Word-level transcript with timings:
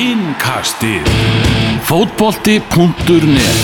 Innkastið. 0.00 1.04
Fótbolti.net 1.84 3.58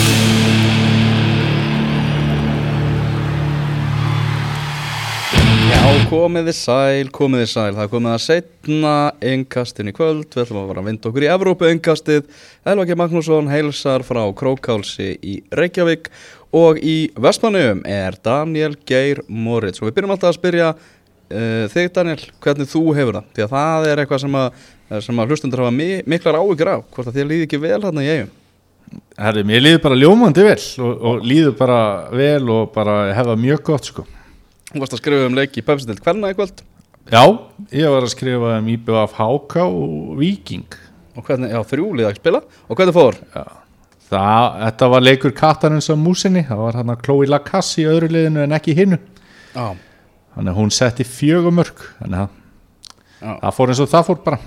Já, 5.65 5.81
komiði 6.11 6.53
sæl, 6.53 7.09
komiði 7.09 7.47
sæl, 7.49 7.71
það 7.79 7.89
komið 7.95 8.11
að 8.11 8.21
setna 8.27 8.93
innkastin 9.25 9.89
í 9.89 9.95
kvöld, 9.97 10.27
við 10.29 10.43
ætlum 10.43 10.61
að 10.61 10.69
fara 10.69 10.83
að 10.83 10.91
vinda 10.91 11.09
okkur 11.09 11.25
í 11.25 11.31
Evrópu 11.33 11.71
innkastið, 11.71 12.27
Elvaki 12.69 12.99
Magnússon 13.01 13.49
heilsar 13.49 14.05
frá 14.05 14.21
Krókálsi 14.37 15.15
í 15.17 15.39
Reykjavík 15.57 16.11
og 16.53 16.77
í 16.85 17.09
Vestmannum 17.17 17.81
er 17.89 18.21
Daniel 18.21 18.77
Geir 18.85 19.23
Moritz. 19.25 19.81
Og 19.81 19.89
við 19.89 19.97
byrjum 19.97 20.13
alltaf 20.13 20.35
að 20.35 20.37
spyrja 20.37 20.69
þig 21.27 21.93
Daniel, 21.95 22.19
hvernig 22.43 22.69
þú 22.71 22.81
hefur 22.95 23.17
það, 23.19 23.29
því 23.35 23.45
að 23.45 23.53
það 23.53 23.87
er 23.91 24.01
eitthvað 24.01 24.21
sem 24.23 24.37
að, 24.39 24.65
sem 25.03 25.21
að 25.21 25.31
hlustundur 25.31 25.63
hafa 25.63 25.75
mi 25.75 25.87
miklar 26.07 26.39
áhyggjur 26.39 26.71
á, 26.71 26.77
hvort 26.93 27.09
að 27.11 27.19
þér 27.19 27.29
líði 27.31 27.47
ekki 27.47 27.61
vel 27.63 27.81
hérna 27.83 28.05
í 28.05 28.11
eigum. 28.13 28.31
Herri, 29.19 29.43
mér 29.43 29.63
líður 29.65 29.83
bara 29.83 29.99
ljómandi 29.99 30.45
vel 30.47 30.61
og, 30.85 31.05
og 31.09 31.27
líður 31.27 31.57
bara 31.59 31.79
vel 32.15 32.49
og 32.53 32.71
bara 32.75 32.97
hefa 33.17 33.35
mjög 33.39 33.63
gott 33.67 33.89
sko. 33.89 34.07
Þú 34.71 34.81
varst 34.83 34.95
að 34.95 35.01
skrifa 35.01 35.27
um 35.27 35.37
leiki 35.37 35.61
í 35.61 35.67
Pepsi-dild 35.67 36.03
hvernig 36.05 36.37
kvöld. 36.37 36.63
Já, 37.07 37.23
ég 37.71 37.91
var 37.91 38.03
að 38.03 38.11
skrifa 38.11 38.57
um 38.59 38.67
IBF 38.71 39.15
Háká 39.15 39.63
og 39.67 40.17
Viking 40.19 40.79
og 41.17 41.25
hvernig, 41.25 41.51
já, 41.51 41.59
þrjúlið 41.65 42.07
að 42.07 42.19
spila. 42.19 42.41
Og 42.67 42.79
hvernig 42.79 42.95
fór? 42.95 43.17
Það, 44.07 44.57
þetta 44.61 44.89
var 44.93 45.03
leikur 45.03 45.33
kattarins 45.35 45.89
á 45.91 45.95
músinni, 45.99 46.45
það 46.47 46.63
var 46.63 46.79
hann 46.79 46.91
að 46.93 47.01
Chloe 47.03 47.27
Lacasse 47.27 47.81
í 47.81 47.87
öðru 47.89 48.11
liðinu 48.13 48.45
en 48.45 48.55
ekki 48.55 48.75
hinnu 48.77 48.99
Já, 49.51 49.73
þannig 50.37 50.53
að 50.53 50.59
hún 50.59 50.73
setti 50.75 51.05
fjögumörk 51.07 51.81
þannig 51.97 52.23
að 52.23 52.33
Já. 53.17 53.31
það 53.41 53.53
fór 53.57 53.71
eins 53.73 53.81
og 53.81 53.91
það 53.91 54.07
fór 54.07 54.19
bara. 54.27 54.39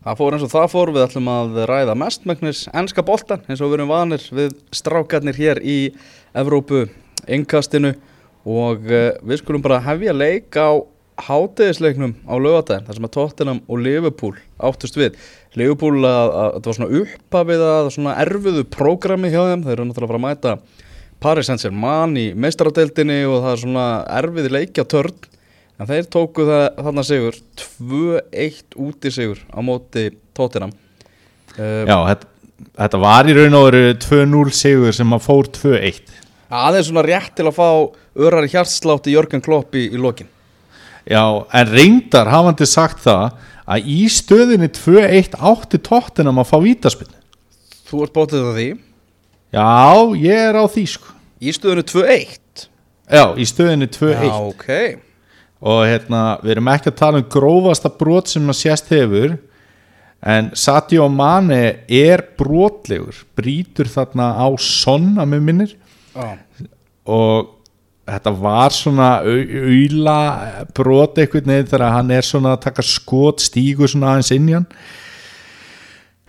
Það 0.00 0.16
fór 0.16 0.34
eins 0.36 0.44
og 0.46 0.52
það 0.54 0.70
fór, 0.72 0.92
við 0.96 1.02
ætlum 1.04 1.26
að 1.28 1.58
ræða 1.68 1.96
mestmæknis 2.00 2.62
ennska 2.72 3.04
boltan 3.04 3.42
eins 3.44 3.60
og 3.60 3.68
við 3.68 3.76
erum 3.76 3.92
vanir 3.92 4.24
við 4.32 4.54
strákarnir 4.72 5.36
hér 5.36 5.60
í 5.60 5.76
Evrópu 6.40 6.86
innkastinu. 7.28 7.92
Og 8.48 8.88
uh, 8.88 9.10
við 9.20 9.42
skulum 9.42 9.60
bara 9.60 9.82
hefja 9.84 10.16
leik 10.16 10.56
á 10.56 10.80
hátegisleiknum 11.20 12.14
á 12.24 12.34
lögadaginn 12.40 12.86
þar 12.86 12.96
sem 12.96 13.06
að 13.10 13.12
Tottenham 13.18 13.58
og 13.68 13.82
Liverpool 13.84 14.38
áttust 14.56 14.96
við. 14.96 15.18
Liverpool 15.60 16.00
að, 16.00 16.32
að 16.32 16.54
þetta 16.54 16.70
var 16.70 16.78
svona 16.78 17.02
upphafið 17.02 17.64
að 17.66 17.90
svona 17.92 18.14
erfiðu 18.24 18.64
prógrami 18.72 19.32
hjá 19.34 19.42
þeim, 19.50 19.66
þeir 19.66 19.74
eru 19.74 19.90
náttúrulega 19.90 20.08
að 20.08 20.14
fara 20.14 20.22
að 20.22 20.24
mæta 20.24 20.88
Paris 21.20 21.50
Saint-Germain 21.50 22.16
í 22.18 22.26
meistaradeildinni 22.38 23.20
og 23.28 23.42
það 23.44 23.52
er 23.52 23.62
svona 23.64 23.86
erfiði 24.20 24.54
leikja 24.56 24.86
törn 24.88 25.28
en 25.80 25.88
þeir 25.88 26.08
tóku 26.12 26.46
það 26.48 26.64
þarna 26.80 27.04
sigur 27.08 27.38
2-1 27.60 28.78
úti 28.80 29.12
sigur 29.14 29.40
á 29.52 29.58
móti 29.64 30.10
Tottenham. 30.36 30.72
Uh, 31.56 31.84
Já, 31.88 31.96
þetta, 32.10 32.30
þetta 32.82 33.02
var 33.04 33.28
í 33.28 33.36
raun 33.36 33.58
og 33.58 33.68
veru 33.68 33.84
2-0 34.06 34.56
sigur 34.56 34.96
sem 34.96 35.16
að 35.16 35.24
fór 35.28 35.52
2-1 35.60 36.18
aðeins 36.50 36.90
svona 36.90 37.06
rétt 37.06 37.36
til 37.38 37.46
að 37.46 37.56
fá 37.56 37.68
örari 38.18 38.50
hjartslátt 38.50 39.06
í 39.06 39.14
Jörgen 39.14 39.42
Klopp 39.44 39.76
í, 39.78 39.86
í 39.86 40.00
lokin. 40.00 40.28
Já, 41.06 41.22
en 41.56 41.70
reyndar 41.70 42.28
hafandi 42.30 42.66
sagt 42.68 43.04
það 43.04 43.38
að 43.70 43.88
í 43.88 44.00
stöðinni 44.10 44.68
2-1 44.74 45.38
átti 45.38 45.80
tóttinam 45.86 46.42
að 46.42 46.50
fá 46.50 46.56
vítaspinn 46.60 47.14
Þú 47.88 48.02
ert 48.04 48.14
bótið 48.14 48.44
það 48.44 48.58
því 48.58 48.66
Já, 49.50 49.66
ég 50.14 50.44
er 50.50 50.58
á 50.58 50.64
því 50.70 50.84
sko. 50.94 51.14
Í 51.40 51.52
stöðunu 51.56 51.84
2-1 51.88 52.66
Já, 53.10 53.24
í 53.34 53.46
stöðinni 53.48 53.88
2-1 53.90 54.26
Já, 54.28 54.34
ok. 54.38 54.66
Og 55.60 55.80
hérna, 55.88 56.24
við 56.44 56.54
erum 56.54 56.68
ekki 56.72 56.90
að 56.92 56.98
tala 57.00 57.20
um 57.20 57.30
grófasta 57.32 57.90
brot 57.92 58.30
sem 58.30 58.46
að 58.48 58.60
sést 58.60 58.92
hefur 58.92 59.38
en 60.20 60.50
Sadio 60.56 61.06
Mane 61.08 61.62
er 61.88 62.22
brotlegur 62.38 63.22
brýtur 63.36 63.88
þarna 63.88 64.34
á 64.36 64.48
sonn 64.60 65.16
að 65.20 65.32
með 65.32 65.46
minnir. 65.48 65.74
Já, 66.14 66.36
og 67.08 67.56
þetta 68.10 68.32
var 68.42 68.74
svona 68.74 69.10
auðla 69.24 70.18
brot 70.76 71.20
einhvern 71.20 71.52
veginn 71.54 71.70
þegar 71.70 71.94
hann 71.96 72.14
er 72.14 72.26
svona 72.26 72.54
að 72.56 72.64
taka 72.68 72.84
skot 72.86 73.42
stígur 73.44 73.90
svona 73.90 74.14
aðeins 74.14 74.32
inn 74.34 74.48
í 74.50 74.56
hann 74.58 74.68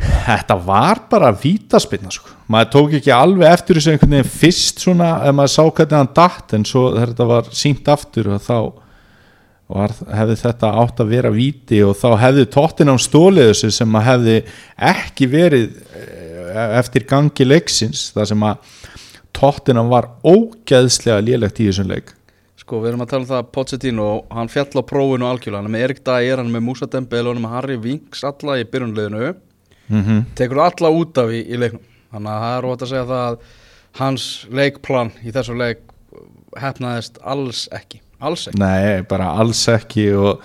þetta 0.02 0.58
var 0.66 1.04
bara 1.12 1.32
vítaspinna 1.36 2.12
sko, 2.14 2.34
maður 2.52 2.72
tók 2.76 2.96
ekki 3.00 3.14
alveg 3.16 3.50
eftir 3.50 3.78
þessu 3.78 3.94
einhvern 3.94 4.16
veginn 4.18 4.32
fyrst 4.42 4.84
svona 4.84 5.12
ef 5.28 5.36
maður 5.38 5.54
sá 5.56 5.64
hvernig 5.66 5.98
hann 5.98 6.14
datt 6.18 6.56
en 6.58 6.66
svo 6.68 6.86
þegar 6.94 7.14
þetta 7.14 7.28
var 7.32 7.52
sínt 7.62 7.92
aftur 7.92 8.32
og 8.36 8.42
þá 8.46 8.58
var, 9.72 9.94
hefði 10.12 10.38
þetta 10.42 10.72
átt 10.82 11.04
að 11.04 11.12
vera 11.16 11.34
víti 11.34 11.82
og 11.86 11.94
þá 12.00 12.08
hefði 12.26 12.48
tóttin 12.54 12.92
á 12.92 12.96
stólið 13.02 13.52
þessu 13.52 13.72
sem 13.76 14.00
að 14.00 14.08
hefði 14.10 14.38
ekki 14.92 15.30
verið 15.32 15.68
eh, 15.98 16.72
eftir 16.80 17.06
gangi 17.10 17.48
leiksins 17.48 18.10
þar 18.16 18.32
sem 18.34 18.48
að 18.50 18.74
tóttinam 19.38 19.92
var 19.92 20.10
ógeðslega 20.28 21.22
lélegt 21.24 21.62
í 21.64 21.70
þessum 21.70 21.94
leik. 21.94 22.12
Sko, 22.60 22.82
við 22.84 22.92
erum 22.92 23.06
að 23.06 23.14
tala 23.14 23.24
um 23.24 23.30
það 23.30 23.40
að 23.40 23.54
Pochettino, 23.56 24.10
hann 24.30 24.52
fjall 24.52 24.70
á 24.78 24.84
prófinu 24.86 25.26
algjörlega, 25.26 25.64
hann 25.64 25.70
er 25.70 25.74
með 25.74 25.86
Erik 25.88 26.04
Dyer, 26.06 26.38
hann 26.38 26.52
er 26.52 26.58
með 26.58 26.66
Musa 26.68 26.88
Dembele 26.92 27.26
og 27.26 27.34
hann 27.34 27.40
er 27.42 27.46
með 27.48 27.56
Harry 27.56 27.78
Winks 27.82 28.22
alla 28.28 28.60
í 28.60 28.68
byrjunliðinu 28.70 29.32
mm 29.92 30.04
-hmm. 30.04 30.24
tekur 30.36 30.64
alla 30.66 30.90
út 30.90 31.18
af 31.18 31.30
í, 31.30 31.44
í 31.46 31.60
leiknum. 31.60 31.84
Þannig 32.12 32.32
að 32.32 32.42
það 32.42 32.58
er 32.58 32.64
rót 32.64 32.82
að 32.82 32.90
segja 32.90 33.06
það 33.06 33.28
að 33.28 33.38
hans 34.00 34.48
leikplan 34.52 35.12
í 35.24 35.32
þessu 35.32 35.56
leik 35.58 35.80
hefnaðist 36.60 37.20
alls 37.24 37.68
ekki. 37.72 38.02
Alls 38.20 38.48
ekki. 38.48 38.60
Nei, 38.60 39.02
bara 39.10 39.32
alls 39.42 39.68
ekki 39.72 40.12
og 40.14 40.44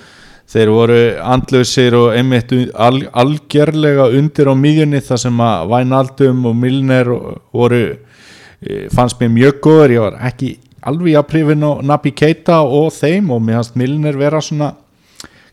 þeir 0.50 0.70
voru 0.70 1.00
andlausir 1.26 1.96
og 1.98 2.12
einmitt 2.14 2.52
al, 2.74 3.02
algjörlega 3.12 4.08
undir 4.16 4.50
á 4.50 4.54
miðjunni 4.54 5.02
þar 5.02 5.22
sem 5.24 5.40
að 5.42 5.72
Vainaldum 5.72 6.44
og 6.46 6.54
Milner 6.56 7.10
voru 7.52 7.82
e, 8.62 8.86
fannst 8.94 9.18
mér 9.20 9.32
mjög 9.34 9.60
góður, 9.66 9.94
ég 9.96 10.04
var 10.06 10.18
ekki 10.30 10.52
alveg 10.86 11.18
að 11.18 11.28
prifin 11.32 11.66
á 11.66 11.72
Nabi 11.82 12.12
Keita 12.14 12.60
og 12.62 12.92
þeim 12.94 13.32
og 13.34 13.42
mér 13.42 13.58
fannst 13.58 13.80
Milner 13.80 14.18
vera 14.20 14.42
svona 14.44 14.76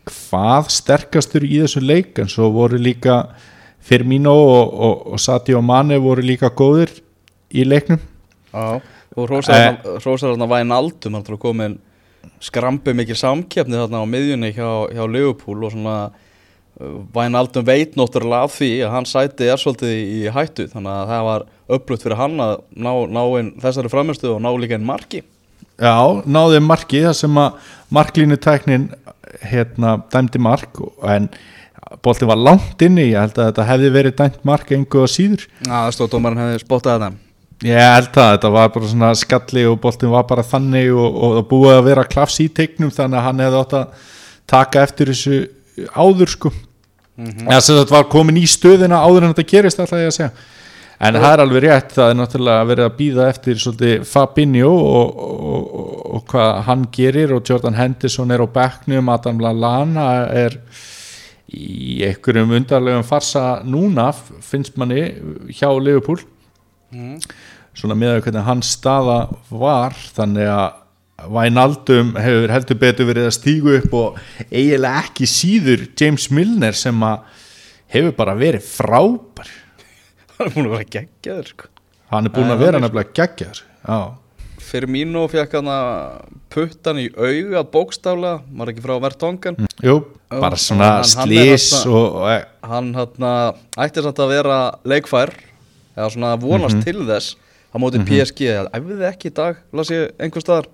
hvað 0.03 0.69
sterkastur 0.73 1.45
í 1.47 1.63
þessu 1.63 1.81
leik 1.81 2.19
en 2.21 2.29
svo 2.29 2.51
voru 2.53 2.77
líka 2.77 3.23
Firmino 3.83 4.33
og, 4.33 4.73
og, 4.73 5.07
og 5.13 5.21
Sadio 5.21 5.61
Mane 5.61 5.99
voru 6.01 6.23
líka 6.23 6.51
góður 6.53 6.91
í 7.53 7.65
leiknum. 7.67 8.01
Já, 8.53 8.79
og 9.15 9.29
hrósar 9.29 10.29
þarna 10.29 10.49
væn 10.49 10.73
aldum 10.73 11.17
hann 11.17 11.25
er 11.27 11.39
komin 11.41 11.79
skrampi 12.43 12.93
mikið 12.95 13.19
samkjöfni 13.19 13.79
þarna 13.81 14.03
á 14.03 14.05
miðjunni 14.07 14.53
hjá, 14.55 14.69
hjá 14.93 15.03
Liverpool 15.09 15.65
og 15.67 15.73
svona 15.73 15.97
væn 17.13 17.37
aldum 17.37 17.65
veit 17.65 17.97
náttúrulega 17.99 18.47
af 18.47 18.55
því 18.57 18.71
að 18.85 18.93
hann 18.95 19.07
sæti 19.09 19.49
er 19.51 19.61
svolítið 19.61 19.93
í 19.93 20.21
hættu 20.33 20.67
þannig 20.71 20.93
að 20.93 21.11
það 21.11 21.27
var 21.29 21.45
upplutt 21.77 22.05
fyrir 22.05 22.19
hann 22.19 22.39
að 22.41 22.55
ná, 22.73 22.91
ná 23.05 23.21
inn 23.39 23.53
þessari 23.61 23.91
framistuð 23.93 24.37
og 24.37 24.43
ná 24.43 24.49
líka 24.57 24.79
einn 24.79 24.87
marki. 24.87 25.21
Já, 25.81 26.23
náði 26.25 26.61
marki 26.63 27.03
það 27.05 27.17
sem 27.19 27.39
að 27.41 27.71
marklínu 27.93 28.37
tæknin 28.41 28.87
hérna 29.43 29.97
dæmdi 30.13 30.41
mark 30.41 30.81
en 31.09 31.29
boltin 32.03 32.29
var 32.29 32.39
langt 32.39 32.81
inni 32.85 33.09
ég 33.11 33.19
held 33.19 33.37
að 33.37 33.49
þetta 33.51 33.67
hefði 33.69 33.91
verið 33.97 34.17
dæmt 34.19 34.41
mark 34.47 34.71
einhverja 34.71 35.11
síður. 35.11 35.45
Já, 35.63 35.73
það 35.73 35.93
stóð 35.97 36.11
dómarinn 36.13 36.43
hefði 36.43 36.63
spottað 36.63 36.97
þetta. 36.97 37.11
Ég 37.63 37.79
held 37.79 38.17
að 38.19 38.31
þetta 38.33 38.51
var 38.57 38.71
bara 38.73 38.91
svona 38.91 39.11
skalli 39.15 39.65
og 39.69 39.79
boltin 39.83 40.11
var 40.11 40.25
bara 40.27 40.43
þannig 40.43 40.91
og, 40.91 41.19
og 41.29 41.45
búið 41.51 41.77
að 41.77 41.85
vera 41.87 42.07
klafs 42.09 42.41
í 42.43 42.49
teiknum 42.51 42.91
þannig 42.91 43.19
að 43.19 43.27
hann 43.27 43.43
hefði 43.45 43.61
átt 43.61 43.75
að 43.79 44.09
taka 44.53 44.83
eftir 44.83 45.13
þessu 45.13 45.39
áður 45.95 46.33
sko. 46.33 46.51
Mm 47.13 47.29
-hmm. 47.29 47.47
eða 47.51 47.61
sem 47.61 47.77
þetta 47.77 47.93
var 47.93 48.09
komin 48.09 48.41
í 48.41 48.47
stöðina 48.49 49.03
áður 49.05 49.27
en 49.27 49.33
þetta 49.35 49.51
gerist 49.51 49.79
alltaf 49.79 50.01
ég 50.01 50.09
að 50.09 50.17
segja. 50.17 50.31
En 51.03 51.17
það 51.19 51.33
er 51.33 51.41
alveg 51.43 51.63
rétt, 51.63 51.91
það 51.93 52.09
er 52.09 52.17
náttúrulega 52.17 52.67
verið 52.69 52.85
að 52.85 52.97
býða 52.97 53.27
eftir 53.29 53.59
svolítið 53.59 54.03
Fabinho 54.07 54.71
og, 54.71 55.17
og, 55.19 55.63
og, 55.79 55.93
og 56.15 56.25
hvað 56.31 56.61
hann 56.67 56.85
gerir 56.95 57.33
og 57.35 57.43
Jordan 57.49 57.75
Henderson 57.75 58.31
er 58.31 58.43
á 58.43 58.47
bekknum 58.47 59.09
Adam 59.11 59.41
Lallana 59.43 60.07
er 60.31 60.57
í 61.51 62.03
einhverjum 62.07 62.53
undarlegum 62.55 63.03
farsa 63.07 63.61
núna 63.67 64.11
finnst 64.15 64.77
manni 64.79 65.01
hjá 65.51 65.67
Liverpool 65.75 66.21
mm. 66.93 67.17
svona 67.75 67.97
með 67.99 68.15
að 68.15 68.23
hvernig 68.27 68.47
hans 68.47 68.71
staða 68.77 69.17
var 69.51 69.97
þannig 70.15 70.49
að 70.53 70.79
Vainaldum 71.33 72.15
hefur 72.19 72.51
heldur 72.51 72.79
betur 72.81 73.07
verið 73.07 73.27
að 73.29 73.35
stígu 73.37 73.75
upp 73.77 73.93
og 73.95 74.15
eiginlega 74.49 75.03
ekki 75.05 75.27
síður 75.29 75.85
James 75.99 76.25
Milner 76.33 76.75
sem 76.75 77.05
að 77.05 77.43
hefur 77.93 78.15
bara 78.17 78.33
verið 78.39 78.65
frábær 78.65 79.51
hann 80.39 80.47
er 80.49 80.55
búin 80.55 80.67
að 80.67 80.75
vera 80.77 80.89
geggjaður 80.97 81.51
sko. 81.53 81.69
hann 82.15 82.27
er 82.29 82.35
búin 82.35 82.55
að 82.55 82.65
vera 82.65 82.79
er- 82.79 82.85
nefnilega 82.87 83.15
geggjaður 83.21 83.61
já, 83.61 83.99
Firmino 84.63 85.25
fekk 85.31 85.57
hann 85.59 85.69
að 85.71 86.35
puttan 86.53 86.99
í 87.01 87.07
auga 87.15 87.63
bókstaflega, 87.73 88.41
var 88.57 88.71
ekki 88.71 88.83
frá 88.85 88.95
Vertongan 89.03 89.57
jú, 89.83 89.95
bara 90.31 90.57
svona 90.59 90.89
hann- 91.01 91.15
hann 91.19 91.29
slís 91.29 91.67
og, 91.85 92.19
og 92.23 92.69
hann 92.69 92.93
hann 92.93 93.27
ætti 93.85 94.03
samt 94.05 94.21
að 94.23 94.31
vera 94.37 94.59
leikfær 94.85 95.33
eða 95.97 96.09
svona 96.15 96.35
vonast 96.41 96.77
Mhm. 96.79 96.83
til 96.87 97.03
þess 97.09 97.35
á 97.73 97.75
móti 97.81 97.99
PSG, 98.05 98.47
eða 98.53 98.71
æfði 98.77 99.07
ekki 99.11 99.29
í 99.31 99.33
dag 99.33 99.57
las 99.73 99.89
ég 99.89 100.11
einhver 100.19 100.41
staðar. 100.41 100.67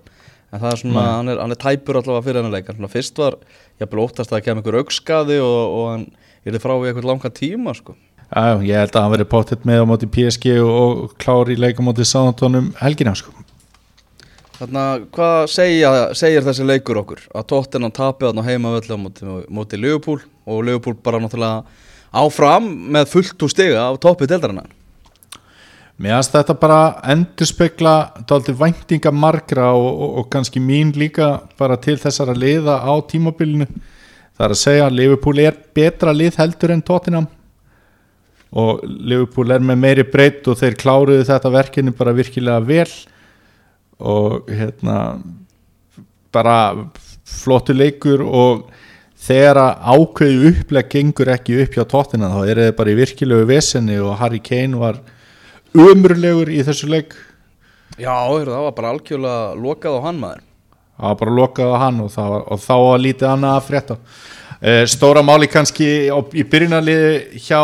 En 0.52 0.58
það 0.60 0.72
er 0.72 0.76
svona, 0.82 1.02
hann 1.16 1.28
er, 1.28 1.38
hann 1.38 1.50
er 1.52 1.60
tæpur 1.62 1.94
allavega 2.00 2.24
fyrir 2.26 2.42
hennar 2.42 2.50
leik. 2.56 2.66
Svona 2.66 2.88
fyrst 2.90 3.16
var, 3.18 3.36
ég 3.80 3.86
búið 3.86 4.02
óttast 4.10 4.32
að 4.32 4.40
það 4.40 4.44
kem 4.44 4.58
einhver 4.58 4.78
augskaði 4.80 5.36
og, 5.40 5.60
og 5.78 5.90
hann 5.92 6.06
er 6.44 6.58
frá 6.58 6.74
í 6.74 6.88
eitthvað 6.90 7.06
langa 7.06 7.30
tíma 7.30 7.74
sko. 7.76 7.94
Já, 8.34 8.58
ég 8.62 8.74
held 8.78 8.90
að 8.98 9.02
hann 9.02 9.12
verið 9.14 9.28
pottitt 9.30 9.64
með 9.64 9.80
á 9.82 9.86
móti 9.86 10.06
PSG 10.10 10.58
og, 10.60 11.04
og 11.04 11.14
klári 11.22 11.54
í 11.54 11.60
leika 11.60 11.82
móti 11.82 12.02
Sáðantónum 12.02 12.72
helgina 12.82 13.14
sko. 13.14 13.30
Þannig 14.60 14.80
að 14.80 15.04
hvað 15.16 15.38
segja, 15.48 15.90
segir 16.20 16.44
þessi 16.44 16.64
leikur 16.68 16.98
okkur? 17.00 17.20
Að 17.32 17.46
Tottenham 17.48 17.92
tapir 17.96 18.26
þarna 18.28 18.42
heima 18.44 18.72
völdu 18.74 18.92
á 18.92 19.00
móti, 19.00 19.28
móti 19.48 19.78
Liverpool 19.80 20.18
og 20.44 20.58
Liverpool 20.66 20.98
bara 21.00 21.20
náttúrulega 21.22 21.62
áfram 22.20 22.66
með 22.92 23.06
fullt 23.08 23.44
úr 23.46 23.52
stiga 23.54 23.86
á 23.88 23.96
toppið 23.96 24.34
deildarinnar. 24.34 24.66
Mér 26.00 26.18
finnst 26.18 26.34
þetta 26.34 26.56
bara 26.60 26.80
endur 27.12 27.48
spekla 27.48 27.94
dálítið 28.28 28.58
væntinga 28.60 29.12
margra 29.16 29.70
og, 29.76 29.88
og, 29.88 30.12
og 30.20 30.28
kannski 30.34 30.60
mín 30.60 30.92
líka 30.92 31.30
bara 31.60 31.78
til 31.80 31.96
þessara 32.00 32.34
liða 32.36 32.82
á 32.84 32.92
tímabilinu. 33.08 33.68
Það 34.36 34.44
er 34.44 34.54
að 34.56 34.60
segja 34.60 34.90
að 34.90 34.98
Liverpool 34.98 35.40
er 35.40 35.56
betra 35.76 36.12
lið 36.12 36.36
heldur 36.40 36.74
en 36.74 36.84
Tottenham 36.84 37.30
og 38.60 38.84
Liverpool 38.84 39.56
er 39.56 39.64
með 39.64 39.80
meiri 39.86 40.04
breytt 40.04 40.52
og 40.52 40.60
þeir 40.60 40.76
kláruðu 40.76 41.24
þetta 41.28 41.54
verkinu 41.54 41.96
bara 41.96 42.12
virkilega 42.16 42.60
vel 42.68 42.88
og 44.00 44.48
hérna 44.50 44.96
bara 46.32 46.56
flottu 47.26 47.74
leikur 47.76 48.22
og 48.24 48.68
þegar 49.20 49.58
ákveðu 49.84 50.52
uppleg 50.54 50.88
gengur 50.92 51.30
ekki 51.34 51.58
upp 51.64 51.76
hjá 51.76 51.84
Tottenham 51.88 52.32
þá 52.34 52.42
er 52.48 52.60
það 52.64 52.76
bara 52.78 52.92
í 52.92 52.98
virkilegu 52.98 53.48
vesenni 53.50 53.98
og 54.00 54.16
Harry 54.20 54.40
Kane 54.42 54.78
var 54.80 55.00
umrlegur 55.76 56.50
í 56.50 56.62
þessu 56.66 56.88
leik 56.90 57.16
Já, 58.00 58.14
það 58.32 58.64
var 58.64 58.74
bara 58.76 58.92
algjörlega 58.94 59.54
lokað 59.60 59.98
á 59.98 60.04
hann 60.06 60.20
maður. 60.22 60.42
það 60.96 61.08
var 61.10 61.18
bara 61.20 61.36
lokað 61.36 61.72
á 61.74 61.76
hann 61.84 62.00
og, 62.00 62.12
var, 62.16 62.44
og 62.46 62.62
þá 62.64 62.74
var 62.86 63.02
lítið 63.04 63.28
annað 63.28 63.56
að 63.58 63.66
frétta 63.68 63.96
e, 64.60 64.72
stóra 64.88 65.22
máli 65.26 65.50
kannski 65.50 65.90
í 66.08 66.46
byrjunarliði 66.48 67.42
hjá 67.44 67.60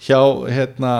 hjá 0.00 0.20
hérna 0.48 0.94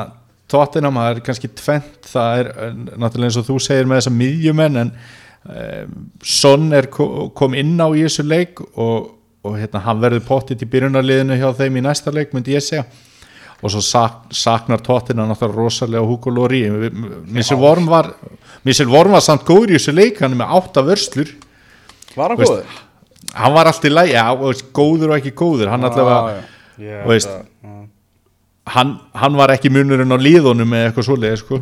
Tottenham, 0.51 0.99
það 1.01 1.13
er 1.13 1.23
kannski 1.27 1.51
tvent 1.61 2.11
það 2.11 2.41
er 2.43 2.51
náttúrulega 2.97 3.29
eins 3.29 3.39
og 3.41 3.47
þú 3.49 3.59
segir 3.63 3.89
með 3.89 4.01
þessa 4.01 4.15
miðjumenn 4.17 4.81
en 4.83 4.91
um, 4.95 5.95
Son 6.23 6.67
er 6.77 6.91
kom 6.91 7.57
inn 7.59 7.77
á 7.81 7.89
í 7.91 8.05
þessu 8.07 8.27
leik 8.27 8.63
og, 8.71 9.13
og 9.47 9.61
hérna 9.61 9.85
hann 9.87 10.03
verður 10.03 10.27
pottit 10.27 10.65
í 10.65 10.69
byrjunarliðinu 10.71 11.39
hjá 11.41 11.49
þeim 11.63 11.81
í 11.81 11.87
næsta 11.87 12.15
leik 12.15 12.35
myndi 12.37 12.57
ég 12.57 12.67
segja. 12.67 12.85
Og 13.61 13.73
svo 13.75 13.83
sak, 13.85 14.31
saknar 14.33 14.81
Tottenham 14.81 15.29
náttúrulega 15.29 15.61
rosalega 15.61 16.05
Hugo 16.09 16.33
Lóri 16.33 16.63
Missel 17.29 17.59
Vorm 17.61 17.91
var 17.91 18.09
Missel 18.65 18.89
Vorm 18.89 19.13
var 19.13 19.25
samt 19.25 19.45
góður 19.49 19.75
í 19.75 19.77
þessu 19.77 19.93
leik 19.97 20.23
hann 20.25 20.33
er 20.33 20.41
með 20.43 20.55
átta 20.61 20.85
vörslur. 20.87 21.35
Var 22.17 22.33
hann 22.33 22.41
góður? 22.41 22.79
hann 23.35 23.55
var 23.55 23.71
alltaf 23.71 23.87
í 23.87 23.93
læg, 23.93 24.13
já, 24.15 24.25
góður 24.75 25.13
og 25.13 25.19
ekki 25.19 25.33
góður. 25.37 25.71
Hann 25.73 25.87
allavega, 25.87 26.43
yeah, 26.81 27.03
veist, 27.09 27.31
hann, 28.67 28.99
hann 29.15 29.39
var 29.39 29.55
ekki 29.55 29.73
munurinn 29.73 30.13
á 30.13 30.19
líðunum 30.21 30.75
eða 30.77 30.91
eitthvað 30.91 31.09
svoleiði 31.09 31.41
sko. 31.41 31.61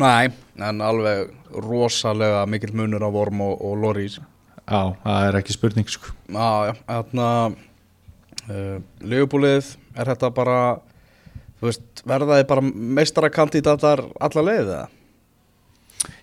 Nei, 0.00 0.30
en 0.60 0.84
alveg 0.84 1.30
rosalega 1.64 2.44
mikill 2.48 2.74
munur 2.76 3.04
á 3.04 3.10
Vorm 3.12 3.40
og, 3.44 3.56
og 3.64 3.80
Lorís. 3.80 4.20
já, 4.70 4.82
það 5.02 5.26
er 5.26 5.40
ekki 5.40 5.56
spurning 5.56 5.90
sko. 5.90 6.14
Já, 6.28 6.70
já, 6.70 6.74
þarna 6.86 7.26
uh, 7.50 8.78
Leifubúlið, 9.02 9.74
er 9.96 10.12
þetta 10.12 10.30
bara 10.34 10.60
veist, 11.60 12.04
verða 12.06 12.40
þið 12.40 12.48
bara 12.52 12.64
meistarakandidatar 13.00 14.04
alla 14.20 14.46
leið 14.46 14.64
eða? 14.64 14.88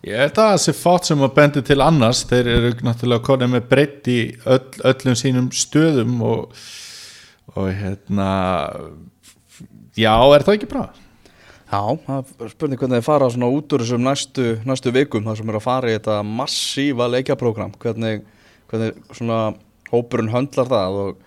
ég 0.07 0.18
held 0.18 0.39
að 0.42 0.51
það 0.51 0.62
sé 0.63 0.74
fátt 0.74 1.09
sem 1.09 1.21
að 1.21 1.36
bendi 1.36 1.62
til 1.65 1.77
annars 1.86 2.24
þeir 2.30 2.48
eru 2.56 2.71
náttúrulega 2.81 3.25
konið 3.27 3.51
með 3.54 3.68
breytt 3.69 4.09
í 4.09 4.18
öll, 4.50 4.71
öllum 4.89 5.18
sínum 5.19 5.51
stöðum 5.54 6.15
og, 6.25 6.56
og 7.54 7.68
hérna 7.77 8.30
já, 9.98 10.14
er 10.16 10.46
það 10.46 10.58
ekki 10.58 10.72
bra? 10.72 10.88
Já, 11.68 11.82
spurning 12.54 12.80
hvernig 12.80 13.02
þið 13.02 13.08
fara 13.10 13.28
svona 13.34 13.50
út 13.52 13.74
úr 13.76 13.84
þessum 13.84 14.06
næstu, 14.08 14.44
næstu 14.68 14.94
vikum 14.96 15.26
þar 15.28 15.40
sem 15.40 15.50
er 15.52 15.58
að 15.60 15.66
fara 15.66 15.90
í 15.92 15.96
þetta 15.98 16.22
massífa 16.24 17.08
leikjaprógram 17.12 17.74
hvernig, 17.82 18.22
hvernig 18.72 19.02
svona 19.12 19.40
hópurinn 19.92 20.32
höndlar 20.32 20.70
það 20.72 21.00
og 21.02 21.18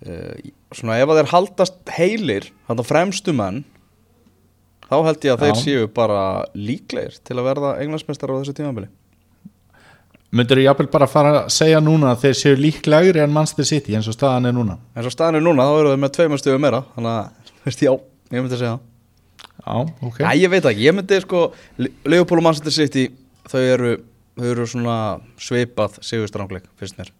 e, 0.00 0.16
svona 0.72 0.96
ef 1.02 1.12
að 1.12 1.20
þeir 1.20 1.32
haldast 1.34 1.76
heilir 1.92 2.48
þannig 2.68 2.86
að 2.86 2.88
fremstu 2.88 3.36
menn 3.36 3.64
þá 4.86 4.96
held 5.10 5.28
ég 5.28 5.34
að 5.34 5.44
þeir 5.44 5.52
Já. 5.52 5.60
séu 5.60 5.90
bara 5.92 6.22
líklegir 6.56 7.20
til 7.26 7.36
að 7.36 7.48
verða 7.50 7.76
englandsmeistar 7.82 8.32
á 8.32 8.38
þessu 8.38 8.56
tímabili 8.56 8.88
myndur 10.34 10.60
þú 10.60 10.64
jafnvel 10.66 10.88
bara 10.90 11.08
fara 11.10 11.32
að 11.42 11.52
segja 11.54 11.80
núna 11.82 12.12
að 12.12 12.24
þeir 12.24 12.38
séu 12.40 12.58
líklegri 12.58 13.22
en 13.22 13.34
Manchester 13.34 13.68
City 13.68 13.94
eins 13.96 14.08
og 14.10 14.16
staðan 14.16 14.48
er 14.50 14.56
núna? 14.56 14.78
En 14.96 15.06
svo 15.06 15.12
staðinu 15.14 15.44
núna 15.44 15.66
þá 15.68 15.78
eru 15.80 15.92
þeir 15.92 16.02
með 16.02 16.12
tveimur 16.16 16.42
stöðu 16.42 16.62
meira 16.62 16.82
þannig 16.96 17.12
að, 17.12 17.52
veist, 17.66 17.84
já, 17.86 17.92
ég 18.32 18.40
myndi 18.40 18.56
að 18.56 18.62
segja 18.64 18.72
já, 19.66 19.76
ok. 20.08 20.18
Æ, 20.18 20.30
ég 20.40 20.52
veit 20.52 20.70
ekki, 20.72 20.86
ég 20.86 20.96
myndi 20.96 21.20
sko 21.22 21.44
Leopold 22.08 22.42
og 22.42 22.48
Manchester 22.48 22.74
City 22.74 23.06
þau 23.46 23.62
eru, 23.62 23.92
þau 24.40 24.48
eru 24.54 24.66
svona 24.72 24.98
svipað 25.38 26.00
sigurstrángleik, 26.06 26.66
finnst 26.80 26.98
mér. 26.98 27.12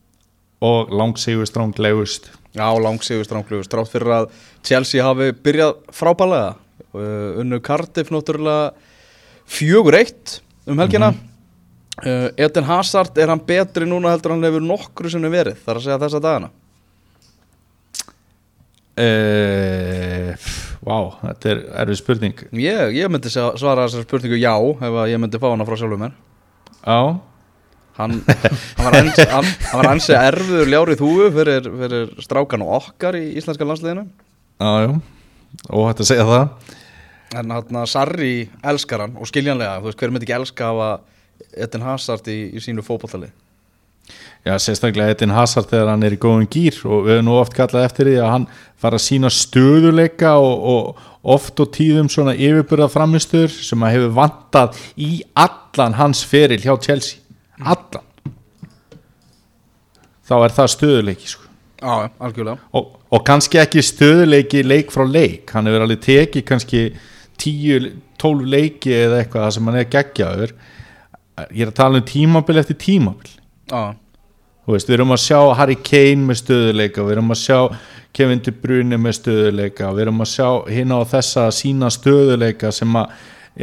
Og 0.66 0.90
langsigur 0.90 1.46
stránglegust 1.46 2.30
Já, 2.56 2.70
lang 2.80 3.02
sigurstrángleik, 3.04 3.66
strátt 3.68 3.92
fyrir 3.92 4.14
að 4.16 4.30
Chelsea 4.64 5.04
hafi 5.04 5.30
byrjað 5.44 5.74
frábælega 5.94 6.54
uh, 6.96 7.40
unnu 7.42 7.60
Cardiff 7.60 8.10
náttúrulega 8.10 8.72
fjögur 9.46 9.98
eitt 10.00 10.38
um 10.66 10.80
helgina. 10.80 11.12
Mm 11.12 11.35
Eden 12.04 12.66
Hazard, 12.68 13.16
er 13.16 13.32
hann 13.32 13.40
betri 13.46 13.86
núna 13.88 14.12
heldur 14.12 14.34
hann 14.34 14.44
hefur 14.44 14.64
nokkru 14.64 15.12
sinni 15.12 15.30
verið? 15.32 15.56
Þar 15.64 15.80
að 15.80 15.86
segja 15.86 16.00
þessa 16.02 16.22
dagana. 16.24 16.50
Uh, 18.96 20.32
Vá, 20.86 20.98
þetta 21.22 21.48
er 21.52 21.62
erfið 21.82 21.98
spurning. 22.00 22.42
Ég, 22.62 22.92
ég 22.96 23.08
myndi 23.12 23.32
svara 23.32 23.86
þessari 23.86 24.06
spurningu 24.06 24.38
já 24.38 24.52
ef 24.56 25.00
ég 25.10 25.20
myndi 25.20 25.40
fá 25.40 25.48
hana 25.50 25.66
frá 25.68 25.76
sjálfum 25.80 26.04
mér. 26.04 26.14
Já, 26.86 27.00
Hann, 27.96 28.18
hann 28.76 28.84
var 28.84 28.94
ansi, 28.98 29.24
hann, 29.24 29.46
hann 29.70 29.80
var 29.80 29.86
ansi 29.94 30.12
erfiður 30.12 30.68
ljárið 30.68 31.00
húfu 31.00 31.28
fyrir, 31.32 31.68
fyrir 31.80 32.10
strákan 32.20 32.64
og 32.66 32.74
okkar 32.82 33.16
í 33.16 33.22
íslenska 33.40 33.64
landsliðinu. 33.64 34.04
Já, 34.60 34.72
já. 34.84 34.90
Og 35.72 35.86
hægt 35.88 36.02
að 36.04 36.10
segja 36.10 36.26
það. 36.28 36.74
En 37.40 37.54
hann 37.56 37.78
Sarri 37.88 38.34
elskar 38.60 39.06
hann 39.06 39.16
og 39.16 39.30
skiljanlega, 39.30 39.78
þú 39.80 39.88
veist, 39.88 40.00
hver 40.02 40.12
myndi 40.12 40.28
ekki 40.28 40.36
elska 40.36 40.68
að 40.74 40.92
Eden 41.56 41.84
Hazard 41.86 42.28
í, 42.28 42.38
í 42.56 42.62
sínu 42.62 42.84
fótballtali 42.86 43.32
Já, 44.46 44.54
sérstaklega 44.62 45.10
Edin 45.10 45.32
Hazard 45.34 45.66
þegar 45.72 45.88
hann 45.90 46.06
er 46.06 46.14
í 46.14 46.20
góðum 46.22 46.46
gýr 46.46 46.76
og 46.86 47.08
við 47.08 47.16
höfum 47.16 47.26
nú 47.26 47.32
oft 47.34 47.54
kallað 47.56 47.86
eftir 47.88 48.06
því 48.06 48.18
að 48.22 48.28
hann 48.30 48.44
fara 48.78 49.00
að 49.00 49.02
sína 49.02 49.30
stöðuleika 49.34 50.36
og, 50.38 50.68
og 50.70 51.32
oft 51.34 51.62
og 51.64 51.72
tíðum 51.74 52.06
svona 52.12 52.36
yfirbyrða 52.38 52.86
framistur 52.92 53.50
sem 53.50 53.82
að 53.82 53.96
hefur 53.96 54.12
vantað 54.20 54.78
í 55.02 55.08
allan 55.34 55.96
hans 55.98 56.22
feril 56.30 56.60
hjá 56.62 56.76
Chelsea. 56.84 57.18
Allan. 57.58 58.06
Þá 60.30 60.36
er 60.36 60.56
það 60.60 60.72
stöðuleiki 60.76 61.32
sko. 61.32 61.50
Já, 61.82 62.06
algjörlega. 62.22 62.70
Og, 62.78 62.94
og 63.10 63.26
kannski 63.26 63.58
ekki 63.64 63.82
stöðuleiki 63.82 64.62
leik 64.62 64.94
frá 64.94 65.02
leik. 65.10 65.50
Hann 65.50 65.66
hefur 65.66 65.88
alveg 65.88 66.06
tekið 66.06 66.46
kannski 66.46 66.86
10-12 67.42 68.46
leiki 68.54 68.94
eða 68.94 69.24
eitthvað 69.24 69.50
sem 69.58 69.66
hann 69.66 69.82
er 69.82 69.90
geggjaður 69.90 70.54
ég 71.50 71.62
er 71.66 71.70
að 71.72 71.78
tala 71.82 72.00
um 72.00 72.08
tímabil 72.08 72.60
eftir 72.62 72.78
tímabil 72.80 73.32
Já, 73.66 73.96
Þú 74.66 74.74
veist, 74.74 74.88
við 74.88 74.96
erum 74.96 75.14
að 75.14 75.20
sjá 75.22 75.38
Harry 75.54 75.76
Kane 75.78 76.26
með 76.26 76.38
stöðuleika, 76.40 77.02
við 77.06 77.12
erum 77.14 77.28
að 77.30 77.38
sjá 77.38 77.58
Kevin 78.18 78.40
De 78.42 78.50
Bruyne 78.50 78.98
með 78.98 79.12
stöðuleika, 79.20 79.92
við 79.94 80.02
erum 80.02 80.24
að 80.24 80.30
sjá 80.32 80.48
hérna 80.66 80.98
á 80.98 81.02
þessa 81.12 81.44
sína 81.54 81.90
stöðuleika 81.94 82.72
sem 82.74 82.98
að 82.98 83.12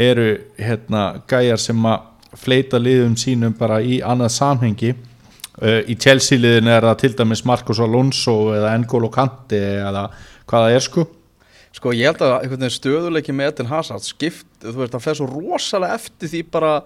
eru 0.07 0.29
hérna 0.55 1.01
gæjar 1.27 1.59
sem 1.59 1.89
að 1.91 2.37
fleita 2.39 2.79
liðum 2.79 3.17
sínum 3.19 3.57
bara 3.59 3.81
í 3.83 3.99
annað 3.99 4.31
samhengi. 4.37 4.93
Uh, 5.59 5.83
í 5.91 5.97
Chelsea 5.99 6.39
liðinu 6.39 6.71
er 6.71 6.87
það 6.87 7.01
til 7.03 7.11
dæmis 7.19 7.43
Marcos 7.45 7.83
Alonso 7.83 8.37
eða 8.55 8.71
N'Golo 8.79 9.11
Kante 9.11 9.59
eða 9.83 10.07
hvað 10.47 10.69
það 10.69 10.77
er 10.77 10.87
sko. 10.87 11.07
sko 11.75 11.91
ég 11.93 12.09
held 12.09 12.23
að 12.63 12.77
stöðuleiki 12.79 13.35
með 13.35 13.51
Eden 13.51 13.73
Hazard 13.75 14.07
skipt, 14.07 14.47
þú 14.63 14.79
veist, 14.79 14.95
það 14.95 15.03
fer 15.09 15.19
svo 15.19 15.27
rosalega 15.35 15.99
eftir 15.99 16.31
því 16.31 16.45
bara 16.55 16.77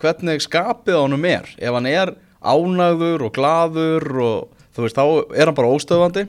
hvernig 0.00 0.42
skapið 0.44 0.98
á 0.98 1.04
honum 1.04 1.26
er. 1.28 1.48
Ef 1.60 1.76
hann 1.76 1.88
er 1.90 2.14
ánægður 2.40 3.26
og 3.28 3.34
glaður 3.36 4.06
og 4.24 4.66
þú 4.74 4.84
veist, 4.86 4.98
þá 4.98 5.34
er 5.36 5.50
hann 5.50 5.58
bara 5.58 5.72
óstöðvandi. 5.76 6.26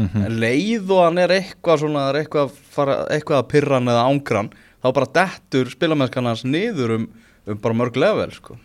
En 0.00 0.36
leið 0.40 0.92
og 0.94 1.02
hann 1.04 1.20
er 1.20 1.34
eitthvað 1.34 1.82
svona, 1.82 2.06
er 2.08 2.22
eitthvað, 2.22 2.48
að 2.48 2.74
fara, 2.76 2.96
eitthvað 3.12 3.40
að 3.42 3.48
pyrra 3.50 3.76
hann 3.76 3.90
eða 3.90 4.04
ángran, 4.08 4.50
þá 4.80 4.88
bara 4.96 5.10
dettur 5.18 5.72
spilamennskan 5.72 6.30
hans 6.30 6.44
niður 6.46 6.94
um, 6.96 7.08
um 7.50 7.60
bara 7.60 7.76
mörg 7.76 7.98
level, 8.00 8.30
sko. 8.32 8.56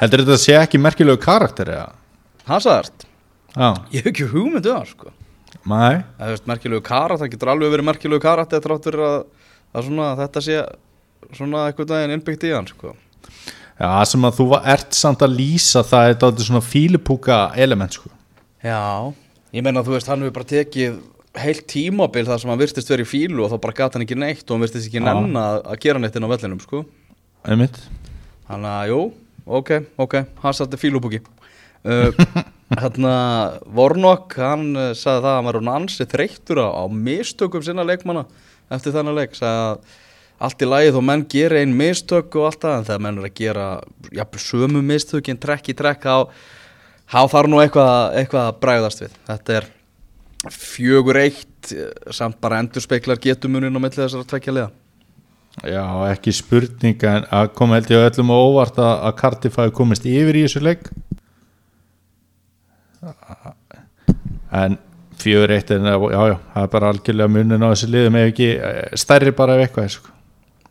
Heldur 0.00 0.22
þetta 0.22 0.38
sé 0.40 0.56
ekki 0.56 0.80
merkilegu 0.80 1.20
karakter 1.20 1.72
eða? 1.74 1.90
Hazard, 2.48 3.04
Já, 3.52 3.74
ég 3.92 4.00
hef 4.00 4.12
ekki 4.14 4.30
hugmyndu 4.30 4.72
það, 4.72 4.94
sko. 4.94 5.12
Veist, 5.68 6.48
merkilegu 6.48 6.80
karat, 6.86 7.20
það 7.20 7.34
getur 7.34 7.52
alveg 7.52 7.74
verið 7.74 7.88
merkilegu 7.90 8.24
karat 8.24 8.54
eða 8.54 8.64
þrátt 8.64 8.88
fyrir 8.88 9.04
að, 9.04 9.18
að 9.76 9.88
svona, 9.90 10.06
þetta 10.22 10.42
sé 10.46 10.62
svona 11.36 11.66
eitthvað 11.68 11.90
daginn 11.92 12.14
innbyggt 12.16 12.48
í 12.48 12.54
hann, 12.54 12.70
sko 12.70 12.94
já, 13.78 13.88
sem 14.08 14.28
að 14.28 14.38
þú 14.40 14.46
ert 14.74 14.98
samt 14.98 15.24
að 15.24 15.36
lýsa 15.38 15.82
það 15.86 16.08
er 16.08 16.18
þetta 16.18 16.46
svona 16.48 16.64
fílipúka 16.66 17.40
element 17.60 17.98
sko. 17.98 18.12
Já, 18.62 19.12
ég 19.54 19.64
meina 19.66 19.82
þú 19.84 19.96
veist 19.96 20.10
hann 20.10 20.22
hefur 20.24 20.36
bara 20.38 20.50
tekið 20.52 21.00
heilt 21.42 21.64
tímabil 21.70 22.26
þar 22.28 22.42
sem 22.42 22.52
hann 22.52 22.60
virtist 22.60 22.90
verið 22.92 23.08
í 23.08 23.10
fílu 23.10 23.44
og 23.46 23.52
þá 23.52 23.58
bara 23.64 23.76
gata 23.78 23.96
hann 23.96 24.04
ekki 24.04 24.18
neitt 24.20 24.44
og 24.44 24.56
hann 24.56 24.66
virtist 24.66 24.88
ekki 24.88 25.02
nenn 25.02 25.36
að, 25.38 25.62
að 25.64 25.80
gera 25.84 26.02
neitt 26.02 26.16
inn 26.18 26.28
á 26.28 26.32
vellinum 26.34 26.60
sko. 26.62 26.84
Þannig 27.42 28.68
að, 28.68 28.90
jú, 28.90 28.98
ok, 29.58 29.70
ok, 30.04 30.18
Hazard 30.42 30.74
er 30.76 30.82
fílubúki 30.82 31.22
uh, 31.22 32.12
Þannig 32.72 33.08
að 33.16 33.56
Vornok, 33.78 34.36
hann 34.38 34.68
uh, 34.76 34.92
sagði 34.92 35.24
það 35.24 35.30
að 35.32 35.36
hann 35.38 35.48
var 35.48 35.58
hún 35.60 35.72
ansi 35.72 36.06
þreyttur 36.12 36.62
á, 36.62 36.84
mistökum 36.92 37.64
sinna 37.64 37.86
leikmanna 37.88 38.26
eftir 38.72 38.94
þennan 38.94 39.18
leik 39.18 39.36
sagði 39.36 39.64
að 39.72 39.98
allt 40.46 40.64
í 40.64 40.68
lagi 40.68 40.92
þó 40.94 41.00
menn 41.06 41.24
gera 41.30 41.60
einn 41.60 41.76
mistök 41.78 42.36
og 42.40 42.48
allt 42.48 42.64
það 42.64 42.76
en 42.78 42.88
þegar 42.88 43.04
menn 43.06 43.20
er 43.20 43.28
að 43.28 43.38
gera 43.38 43.66
jafnvel 44.18 44.42
sömu 44.46 44.82
mistökin 44.86 45.40
trekk 45.42 45.70
í 45.72 45.76
trekk 45.78 46.08
þá, 46.08 47.22
þarf 47.34 47.50
nú 47.50 47.62
eitthvað, 47.62 47.94
eitthvað 48.20 48.50
að 48.50 48.60
bræðast 48.64 49.04
við. 49.04 49.16
Þetta 49.30 49.58
er 49.58 49.70
fjögur 50.50 51.20
eitt 51.22 51.74
samt 52.10 52.40
bara 52.42 52.58
endurspeklar 52.62 53.20
getumuninn 53.22 53.78
á 53.78 53.80
milli 53.80 53.98
þessar 54.00 54.26
tvekja 54.26 54.56
liða. 54.56 54.70
Já, 55.68 55.84
ekki 56.08 56.32
spurning 56.32 57.02
en 57.04 57.26
að 57.28 57.50
koma 57.58 57.76
held 57.76 57.90
ég 57.92 58.06
öllum 58.06 58.32
á 58.32 58.36
óvart 58.40 58.78
að, 58.80 58.94
að 59.08 59.18
Cardiff 59.20 59.58
hafi 59.60 59.74
komist 59.76 60.06
yfir 60.08 60.38
í 60.40 60.46
þessu 60.46 60.62
leik. 60.64 60.88
En 64.52 64.78
fjögur 65.20 65.52
eitt 65.54 65.70
en 65.74 65.86
já, 65.86 65.96
já, 66.00 66.38
það 66.54 66.64
er 66.64 66.72
bara 66.72 66.92
algjörlega 66.92 67.34
munin 67.36 67.66
á 67.68 67.68
þessu 67.68 67.90
liðum 67.92 68.18
ef 68.20 68.32
ekki 68.32 68.48
eh, 68.56 68.80
stærri 68.98 69.34
bara 69.36 69.58
ef 69.58 69.66
eitthvað 69.66 69.86
er, 69.86 69.94
sko. 69.96 70.11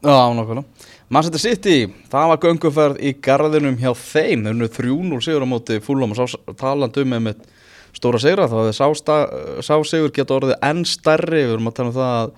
Já, 0.01 0.33
nákvæmlega. 0.33 0.63
Manchester 1.11 1.41
City, 1.43 1.75
það 2.09 2.29
var 2.31 2.39
gönguferð 2.45 3.01
í 3.03 3.11
garðinum 3.21 3.75
hjá 3.77 3.91
þeim, 3.97 4.45
þeir 4.47 4.55
eru 4.55 4.69
3-0 4.77 5.19
sigur 5.25 5.43
á 5.43 5.47
móti 5.51 5.77
fúlum 5.83 6.13
og 6.15 6.17
sá 6.17 6.37
talandi 6.57 7.03
um 7.03 7.15
með 7.27 7.41
stóra 7.93 8.21
sigra, 8.23 8.45
þá 8.47 8.55
hefði 8.61 8.75
sá, 8.77 8.85
sta- 8.95 9.61
sá 9.61 9.75
sigur 9.85 10.13
geta 10.15 10.37
orðið 10.37 10.55
enn 10.63 10.85
stærri, 10.87 11.41
við 11.43 11.53
erum 11.57 11.67
að 11.67 11.75
tala 11.77 11.91
um 11.91 11.97
það 11.97 12.13
að 12.21 12.31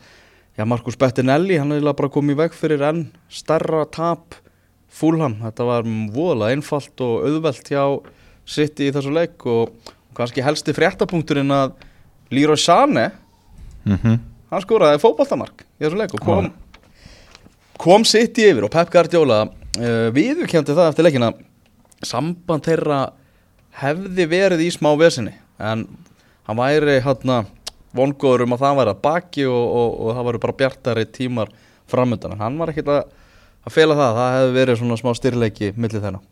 já, 0.58 0.65
Markus 0.74 0.98
Bettinelli, 0.98 1.60
hann 1.62 1.72
eiginlega 1.75 2.00
bara 2.01 2.10
komið 2.15 2.34
í 2.36 2.39
veg 2.41 2.58
fyrir 2.58 2.84
enn 2.89 3.03
stærra 3.29 3.86
tap 3.93 4.36
fúlham, 4.93 5.38
þetta 5.46 5.70
var 5.70 5.86
voðalega 6.17 6.58
einfalt 6.58 7.05
og 7.05 7.27
auðvelt 7.29 7.70
hjá 7.70 7.86
City 8.50 8.89
í 8.89 8.96
þessu 8.98 9.13
leik 9.13 9.46
og, 9.46 9.72
kannski 10.17 10.43
helsti 10.43 10.74
fréttapunkturinn 10.75 11.53
að 11.53 11.77
Leroy 12.34 12.58
Sané, 12.60 13.12
mm 13.86 14.20
hann 14.53 14.62
skoraði 14.62 15.00
fótboltamark 15.01 15.63
í 15.79 15.86
þessu 15.86 15.98
leik 15.98 16.12
og 16.13 16.22
kom, 16.22 16.51
kom 17.81 18.05
sitt 18.07 18.37
í 18.39 18.47
yfir 18.51 18.67
og 18.67 18.73
Pep 18.73 18.91
Guardiola 18.93 19.43
uh, 19.47 20.07
viðurkendi 20.15 20.75
það 20.75 20.91
eftir 20.91 21.07
leikina. 21.07 21.33
Samband 22.03 22.65
þeirra 22.67 23.01
hefði 23.79 24.27
verið 24.29 24.65
í 24.65 24.71
smá 24.73 24.91
vesinni 24.99 25.33
en 25.61 25.85
hann 26.47 26.59
væri 26.59 26.99
hann 27.05 27.47
vongóður 27.93 28.45
um 28.47 28.55
að 28.55 28.65
það 28.65 28.79
væri 28.79 28.93
að 28.93 29.01
baki 29.05 29.47
og, 29.49 29.63
og, 29.63 29.89
og 30.01 30.17
það 30.17 30.27
væri 30.27 30.43
bara 30.45 30.57
bjartari 30.61 31.05
tímar 31.13 31.53
framöndan 31.89 32.39
hann 32.39 32.57
var 32.59 32.73
ekkit 32.73 32.89
að, 32.91 33.03
að 33.63 33.75
fela 33.75 33.97
það 33.97 34.19
það 34.19 34.37
hefði 34.37 34.55
verið 34.57 34.79
svona 34.81 34.99
smá 34.99 35.11
styrleiki 35.17 35.73
millir 35.77 36.03
þennan 36.03 36.25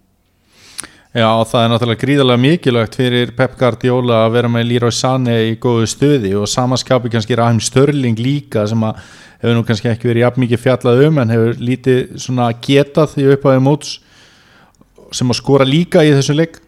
Já, 1.11 1.27
það 1.43 1.59
er 1.59 1.71
náttúrulega 1.73 1.99
gríðarlega 1.99 2.39
mikilvægt 2.39 2.93
fyrir 2.95 3.31
Pep 3.35 3.57
Guardiola 3.59 4.21
að 4.23 4.35
vera 4.37 4.51
með 4.53 4.69
Leroy 4.69 4.93
Sané 4.95 5.33
í 5.49 5.57
góðu 5.59 5.89
stöði 5.91 6.31
og 6.39 6.47
samanskapi 6.47 7.11
kannski 7.11 7.35
Rahim 7.35 7.59
Störling 7.59 8.15
líka 8.15 8.63
sem 8.71 8.85
að 8.87 9.01
hefur 9.41 9.57
nú 9.57 9.65
kannski 9.67 9.91
ekki 9.91 10.07
verið 10.07 10.23
jafn 10.23 10.43
mikið 10.45 10.63
fjallað 10.63 11.03
um 11.09 11.19
en 11.19 11.35
hefur 11.35 11.59
lítið 11.67 12.15
svona 12.15 12.47
getað 12.63 13.11
því 13.17 13.27
upphæði 13.35 13.65
móts 13.67 13.91
sem 15.11 15.35
að 15.35 15.41
skora 15.41 15.67
líka 15.67 16.07
í 16.07 16.15
þessu 16.15 16.39
leik. 16.39 16.61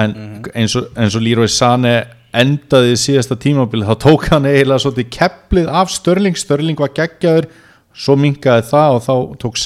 En 0.00 0.16
eins, 0.56 0.80
og, 0.80 0.88
eins 0.96 1.20
og 1.20 1.28
Leroy 1.28 1.52
Sané 1.52 1.96
endaði 2.32 2.96
í 2.96 3.00
síðasta 3.04 3.36
tímabili 3.36 3.84
þá 3.84 3.96
tók 4.08 4.30
hann 4.32 4.48
eiginlega 4.48 4.86
svolítið 4.86 5.12
keplið 5.18 5.68
af 5.68 5.92
Störling, 5.92 6.40
Störling 6.40 6.80
var 6.80 6.96
geggjaður 6.96 7.52
svo 7.92 8.16
minkaði 8.16 8.70
það 8.72 8.96
og 8.96 9.08
þá 9.10 9.42
tók 9.44 9.60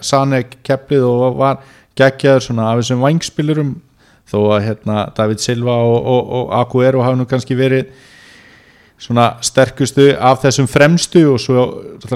Sané 0.00 0.46
keplið 0.64 1.04
og 1.04 1.42
var 1.44 1.66
geggjaður 1.96 2.44
svona 2.44 2.70
af 2.70 2.82
þessum 2.82 3.04
vangspilurum 3.04 3.72
þó 4.26 4.38
að 4.56 4.66
hérna 4.66 5.06
David 5.16 5.42
Silva 5.42 5.76
og, 5.86 5.96
og, 6.02 6.30
og 6.38 6.52
Aguero 6.60 7.02
hafa 7.04 7.18
nú 7.18 7.26
kannski 7.30 7.56
verið 7.58 7.90
svona 8.98 9.36
sterkustu 9.44 10.10
af 10.14 10.40
þessum 10.44 10.68
fremstu 10.70 11.26
og 11.32 11.40
svo 11.42 11.66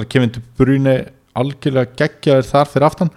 Kevin 0.09 0.33
De 0.35 0.43
Bruyne 0.59 0.97
algjörlega 1.37 1.93
geggjaður 1.99 2.49
þar 2.49 2.71
fyrir 2.73 2.89
aftan. 2.89 3.13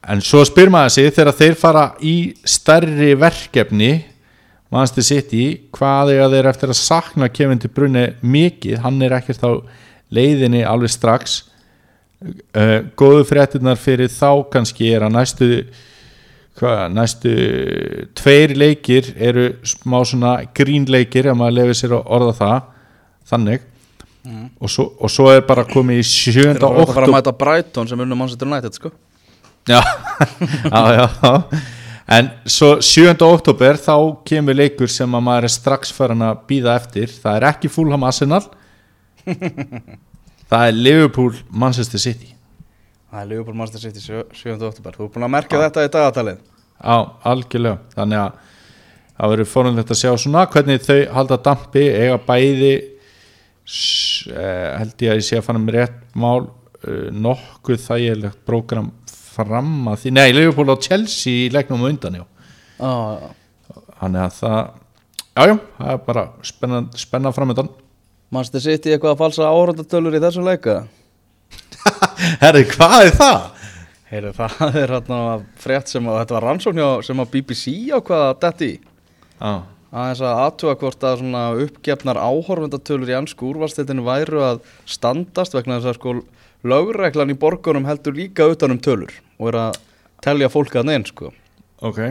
En 0.00 0.22
svo 0.24 0.44
spyr 0.48 0.70
maður 0.72 0.94
sig 0.94 1.10
þegar 1.16 1.36
þeir 1.36 1.58
fara 1.60 1.84
í 2.00 2.14
stærri 2.44 3.14
verkefni 3.20 3.92
mannstu 4.70 5.02
sitt 5.02 5.32
í 5.34 5.44
hvað 5.74 6.14
er 6.14 6.30
þeir 6.30 6.48
eftir 6.52 6.72
að 6.72 6.78
sakna 6.78 7.28
Kevin 7.28 7.60
De 7.60 7.68
Bruyne 7.68 8.04
mikið, 8.22 8.78
hann 8.84 9.00
er 9.02 9.16
ekkert 9.18 9.42
á 9.42 9.52
leiðinni 10.14 10.62
alveg 10.66 10.92
strax. 10.94 11.40
uh, 11.40 11.49
góðu 13.00 13.22
fréttunar 13.24 13.78
fyrir 13.80 14.10
þá 14.12 14.44
kannski 14.52 14.90
er 14.92 15.06
að 15.06 15.14
næstu 15.14 15.48
hvað, 16.60 16.82
næstu 16.92 17.32
tveir 18.18 18.54
leikir 18.58 19.08
eru 19.16 19.46
smá 19.64 20.00
svona 20.04 20.34
grínleikir 20.56 21.30
ef 21.30 21.38
maður 21.38 21.56
lefið 21.60 21.78
sér 21.80 21.96
að 21.96 22.14
orða 22.18 22.36
það 22.40 22.56
þannig. 23.32 23.66
Og, 24.60 24.68
svo, 24.68 24.84
og 25.00 25.08
svo 25.08 25.30
er 25.32 25.40
bara 25.48 25.64
komið 25.64 26.02
í 26.02 26.04
Þeir 26.04 26.34
sjönda 26.36 26.68
eru 26.68 26.82
að 26.82 26.90
fara 26.90 26.90
að 26.90 26.90
oktober 26.90 27.14
mæta 27.14 27.32
Brighton 27.40 27.88
sem 27.88 28.02
unnum 28.04 28.20
Manchester 28.20 28.50
United 28.50 28.76
sko. 28.76 28.90
Já, 29.68 29.80
já, 30.76 31.06
já. 31.08 31.62
En 32.10 32.28
svo 32.44 32.74
7. 32.84 33.14
oktober 33.24 33.78
þá 33.80 33.94
kemur 34.26 34.58
leikur 34.58 34.90
sem 34.92 35.16
að 35.16 35.24
maður 35.24 35.46
er 35.48 35.54
strax 35.54 35.94
farin 35.96 36.26
að 36.26 36.44
býða 36.50 36.76
eftir. 36.76 37.12
Það 37.22 37.38
er 37.38 37.48
ekki 37.54 37.72
Fulham 37.72 38.04
Arsenal 38.04 38.42
það 40.50 40.66
er 40.66 40.76
Liverpool 40.76 41.40
Manchester 41.50 42.02
City. 42.02 42.34
Það 43.10 43.22
er 43.22 43.30
Liverpool 43.32 43.58
Manchester 43.58 43.90
City 43.90 44.04
7. 44.04 44.54
oktober 44.68 44.96
Þú 44.96 45.06
er 45.06 45.12
búin 45.14 45.26
að 45.26 45.34
merkja 45.34 45.64
þetta 45.64 45.86
í 45.86 45.92
dagatalið. 45.96 46.46
Á, 46.80 46.96
algjörlega. 47.32 47.80
Þannig 47.96 48.22
að 48.22 48.38
það 49.20 49.34
verður 49.34 49.50
fórunlegt 49.50 49.92
að 49.92 50.00
sjá 50.00 50.12
svona 50.16 50.46
hvernig 50.48 50.86
þau 50.86 51.00
halda 51.16 51.40
dampi 51.44 51.82
eiga 51.92 52.16
bæði 52.24 52.70
eh, 54.32 54.70
held 54.80 55.04
ég 55.04 55.12
að 55.12 55.20
ég 55.20 55.26
sé 55.26 55.38
að 55.38 55.44
fanna 55.48 55.60
með 55.62 55.76
rétt 55.76 55.98
mál 56.16 56.46
eh, 56.86 57.10
nokkuð 57.12 57.82
þægilegt 57.84 58.40
prógram 58.48 58.88
fram 59.30 59.90
að 59.92 60.04
því, 60.04 60.14
nei, 60.16 60.28
Liverpool 60.34 60.72
á 60.72 60.76
Chelsea 60.82 61.46
í 61.46 61.52
leiknum 61.52 61.84
undan, 61.86 62.16
já. 62.20 62.24
Ah, 62.80 63.28
þannig 64.00 64.24
að 64.24 64.38
það 64.38 64.58
jájá, 65.36 65.54
það 65.76 65.92
er 65.92 66.02
bara 66.08 66.24
spennan, 66.50 66.88
spennan 66.98 67.36
framöndan 67.36 67.70
Manchester 68.30 68.62
City 68.62 68.94
eitthvað 68.94 69.16
að 69.16 69.22
falsa 69.24 69.48
áhörndatölur 69.50 70.14
í 70.14 70.22
þessu 70.22 70.44
leika? 70.46 70.76
Herri, 72.42 72.62
hvað 72.70 72.96
er 73.08 73.16
það? 73.18 73.48
Heyrðu, 74.10 74.30
það 74.34 74.78
er 74.80 74.92
hérna 74.96 75.18
frétt 75.62 75.90
sem 75.90 76.06
að 76.10 76.16
þetta 76.20 76.36
var 76.36 76.46
rannsókn 76.48 76.80
sem 77.06 77.22
að 77.22 77.28
BBC 77.34 77.74
ákvaða 77.94 78.32
detti 78.42 78.70
í. 78.72 78.78
Já, 79.40 79.52
aðeins 79.90 80.22
að 80.26 80.40
aðtuga 80.44 80.76
hvort 80.80 81.06
að 81.06 81.20
svona 81.22 81.42
uppgefnar 81.64 82.18
áhorfendatölur 82.18 83.12
í 83.12 83.16
ansku 83.18 83.50
úrvalstildinu 83.50 84.06
væru 84.06 84.42
að 84.46 84.62
standast 84.90 85.54
vegna 85.54 85.78
þess 85.78 85.92
að 85.92 85.98
sko 86.00 86.16
lögreglan 86.70 87.30
í 87.32 87.38
borgunum 87.38 87.86
heldur 87.88 88.18
líka 88.18 88.48
utan 88.50 88.74
um 88.74 88.82
tölur 88.82 89.14
og 89.38 89.52
er 89.52 89.60
að 89.64 89.78
telja 90.26 90.50
fólk 90.52 90.74
að 90.76 90.90
neinn 90.90 91.06
sko. 91.08 91.30
Ok. 91.86 92.02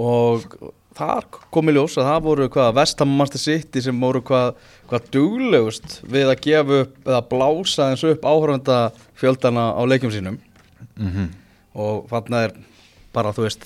Og 0.00 0.48
þar 0.96 1.28
kom 1.52 1.68
í 1.70 1.76
ljós 1.76 1.96
að 2.00 2.08
það 2.08 2.24
voru 2.26 2.48
hvað 2.52 2.74
Vestham 2.80 3.12
Master 3.20 3.40
City 3.40 3.82
sem 3.84 4.00
voru 4.00 4.24
hvað, 4.26 4.56
hvað 4.92 5.06
duglegust 5.14 6.02
við 6.04 6.28
að 6.28 6.40
gefa 6.44 6.80
upp 6.84 7.06
eða 7.08 7.20
blása 7.30 7.86
eins 7.88 8.02
upp 8.04 8.26
áhörfendafjöldana 8.28 9.70
á 9.72 9.80
leikjum 9.88 10.12
sínum. 10.12 10.36
Mm 11.00 11.30
og 11.72 12.04
þarna 12.10 12.42
er 12.46 12.52
bara 13.16 13.32
þú 13.32 13.42
veist 13.46 13.64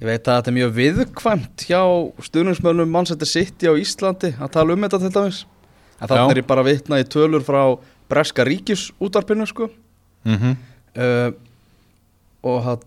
ég 0.00 0.06
veit 0.08 0.26
að 0.26 0.40
þetta 0.40 0.50
er 0.50 0.56
mjög 0.56 0.72
viðkvæmt 0.78 1.56
hjá 1.68 1.82
stuðningsmönnum 2.26 2.90
Manchester 2.90 3.28
City 3.28 3.66
á 3.70 3.74
Íslandi 3.78 4.30
að 4.34 4.52
tala 4.56 4.74
um 4.74 4.82
þetta 4.86 4.98
til 5.04 5.12
dæmis. 5.14 5.38
En 6.00 6.08
þarna 6.08 6.32
er 6.32 6.40
ég 6.40 6.48
bara 6.48 6.62
að 6.64 6.70
vitna 6.72 7.02
í 7.02 7.04
tölur 7.06 7.42
frá 7.46 7.62
Breska 8.10 8.42
ríkisútvarpinu 8.48 9.46
sko. 9.46 9.64
-hmm. 10.24 10.54
uh, 10.96 11.30
og 12.42 12.62
hann 12.64 12.80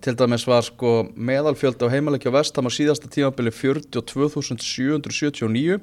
til 0.00 0.16
dæmis 0.16 0.46
var 0.46 0.62
sko 0.62 1.08
meðalfjöldi 1.16 1.82
á 1.82 1.88
heimalegja 1.90 2.30
vestam 2.30 2.66
á 2.66 2.70
síðasta 2.70 3.08
tímabili 3.10 3.50
42.779 3.50 5.80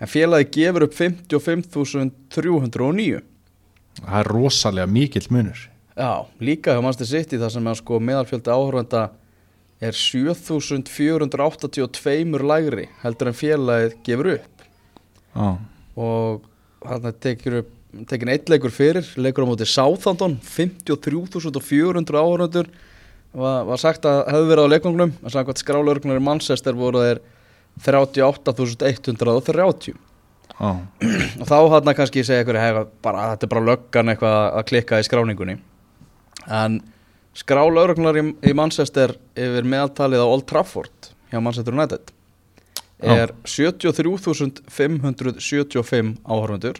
en 0.00 0.08
félagi 0.10 0.50
gefur 0.58 0.82
upp 0.88 0.94
55.309 0.98 3.22
það 4.00 4.16
er 4.20 4.28
rosalega 4.30 4.86
mikill 4.90 5.28
munur. 5.30 5.70
Já, 5.94 6.26
líka 6.42 6.74
hjá 6.74 6.82
Manchester 6.82 7.06
City 7.10 7.38
þar 7.38 7.50
sem 7.54 7.68
sko 7.78 8.00
meðalfjöldi 8.02 8.50
áhörvenda 8.50 9.02
er 9.84 9.94
7482 9.94 12.42
lægri 12.42 12.88
heldur 13.04 13.28
en 13.30 13.38
félagið 13.38 13.92
gefur 14.06 14.28
upp. 14.38 14.54
Já, 15.34 15.48
og 15.94 16.42
hann 16.88 17.14
tekir 17.22 17.52
upp 17.62 17.70
tekin 18.10 18.32
eitt 18.32 18.50
leikur 18.50 18.72
fyrir, 18.74 19.06
leikur 19.14 19.46
á 19.46 19.48
móti 19.50 19.66
Southampton 19.68 20.34
53.400 20.42 22.18
áhörvendur 22.18 22.66
var, 23.34 23.64
var 23.68 23.78
sagt 23.78 24.04
að 24.08 24.26
hefði 24.32 24.50
verið 24.50 24.64
á 24.66 24.72
leikungnum 24.72 25.12
en 25.14 25.30
samkvæmt 25.30 25.62
skrálörgnar 25.62 26.18
í 26.18 26.26
Manchester 26.26 26.74
voru 26.78 26.98
þeir 27.04 27.18
38.130 27.82 29.94
Já, 30.54 30.70
og 30.70 31.46
þá 31.48 31.56
hann 31.72 31.96
kannski 31.98 32.22
segja 32.22 32.44
ykkur 32.44 32.56
hef, 32.60 32.76
bara, 33.02 33.32
þetta 33.32 33.46
er 33.46 33.50
bara 33.50 33.68
löggan 33.72 34.10
eitthvað 34.12 34.36
að 34.60 34.66
klikka 34.68 35.00
í 35.02 35.06
skráningunni. 35.06 35.56
En 36.46 36.76
skrá 37.34 37.64
lögreglunar 37.66 38.14
í, 38.20 38.22
í 38.38 38.52
Manchester 38.56 39.16
yfir 39.34 39.64
meðaltalið 39.66 40.20
á 40.22 40.26
Old 40.28 40.46
Trafford 40.50 41.10
hjá 41.32 41.38
Manchester 41.42 41.74
United 41.74 42.02
er 43.04 43.28
73.575 43.42 46.16
áhörfundur 46.24 46.76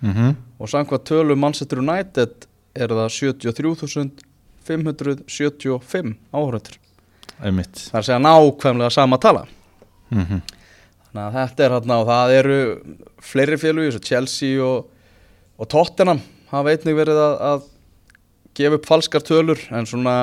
mhm. 0.00 0.36
Og 0.62 0.68
samkvæmt 0.70 1.04
tölu 1.06 1.36
Manchester 1.36 1.78
United 1.82 2.30
er 2.74 2.88
það 2.88 3.08
73.575 3.44 6.14
áhörfundur 6.32 6.78
það 7.90 7.98
er 7.98 8.00
að 8.00 8.06
segja 8.08 8.18
nákvæmlega 8.22 8.90
sama 8.94 9.16
tala 9.20 9.46
mhm. 10.12 10.42
Þannig 11.12 11.26
að 11.26 11.34
þetta 11.36 11.64
er 11.64 11.74
hérna 11.74 11.96
og 12.00 12.06
það 12.08 12.34
eru 12.38 12.58
fleiri 13.20 13.56
félug 13.60 13.84
eins 13.84 13.98
og 13.98 14.06
Chelsea 14.06 14.60
og, 14.64 14.86
og 15.60 15.68
Tottenham 15.68 16.22
hafa 16.48 16.72
einnig 16.72 16.96
verið 16.96 17.20
að, 17.20 17.34
að 17.50 17.66
gefa 18.56 18.78
upp 18.78 18.88
falskar 18.88 19.24
tölur 19.26 19.60
en 19.76 19.88
svona 19.88 20.14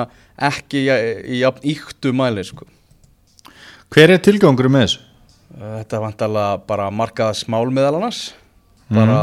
ekki 0.50 0.82
í, 0.88 1.38
jafn 1.38 1.68
íktu 1.70 2.10
mæli 2.16 2.42
sko. 2.48 2.66
Hver 3.94 4.16
er 4.16 4.22
tilgangur 4.22 4.70
með 4.70 4.86
þessu? 4.86 5.06
Þetta 5.60 5.96
er 5.98 6.04
vantalega 6.08 6.58
bara 6.66 6.90
markaða 6.94 7.38
smál 7.38 7.70
meðal 7.74 8.00
annars. 8.00 8.20
Bara 8.90 9.16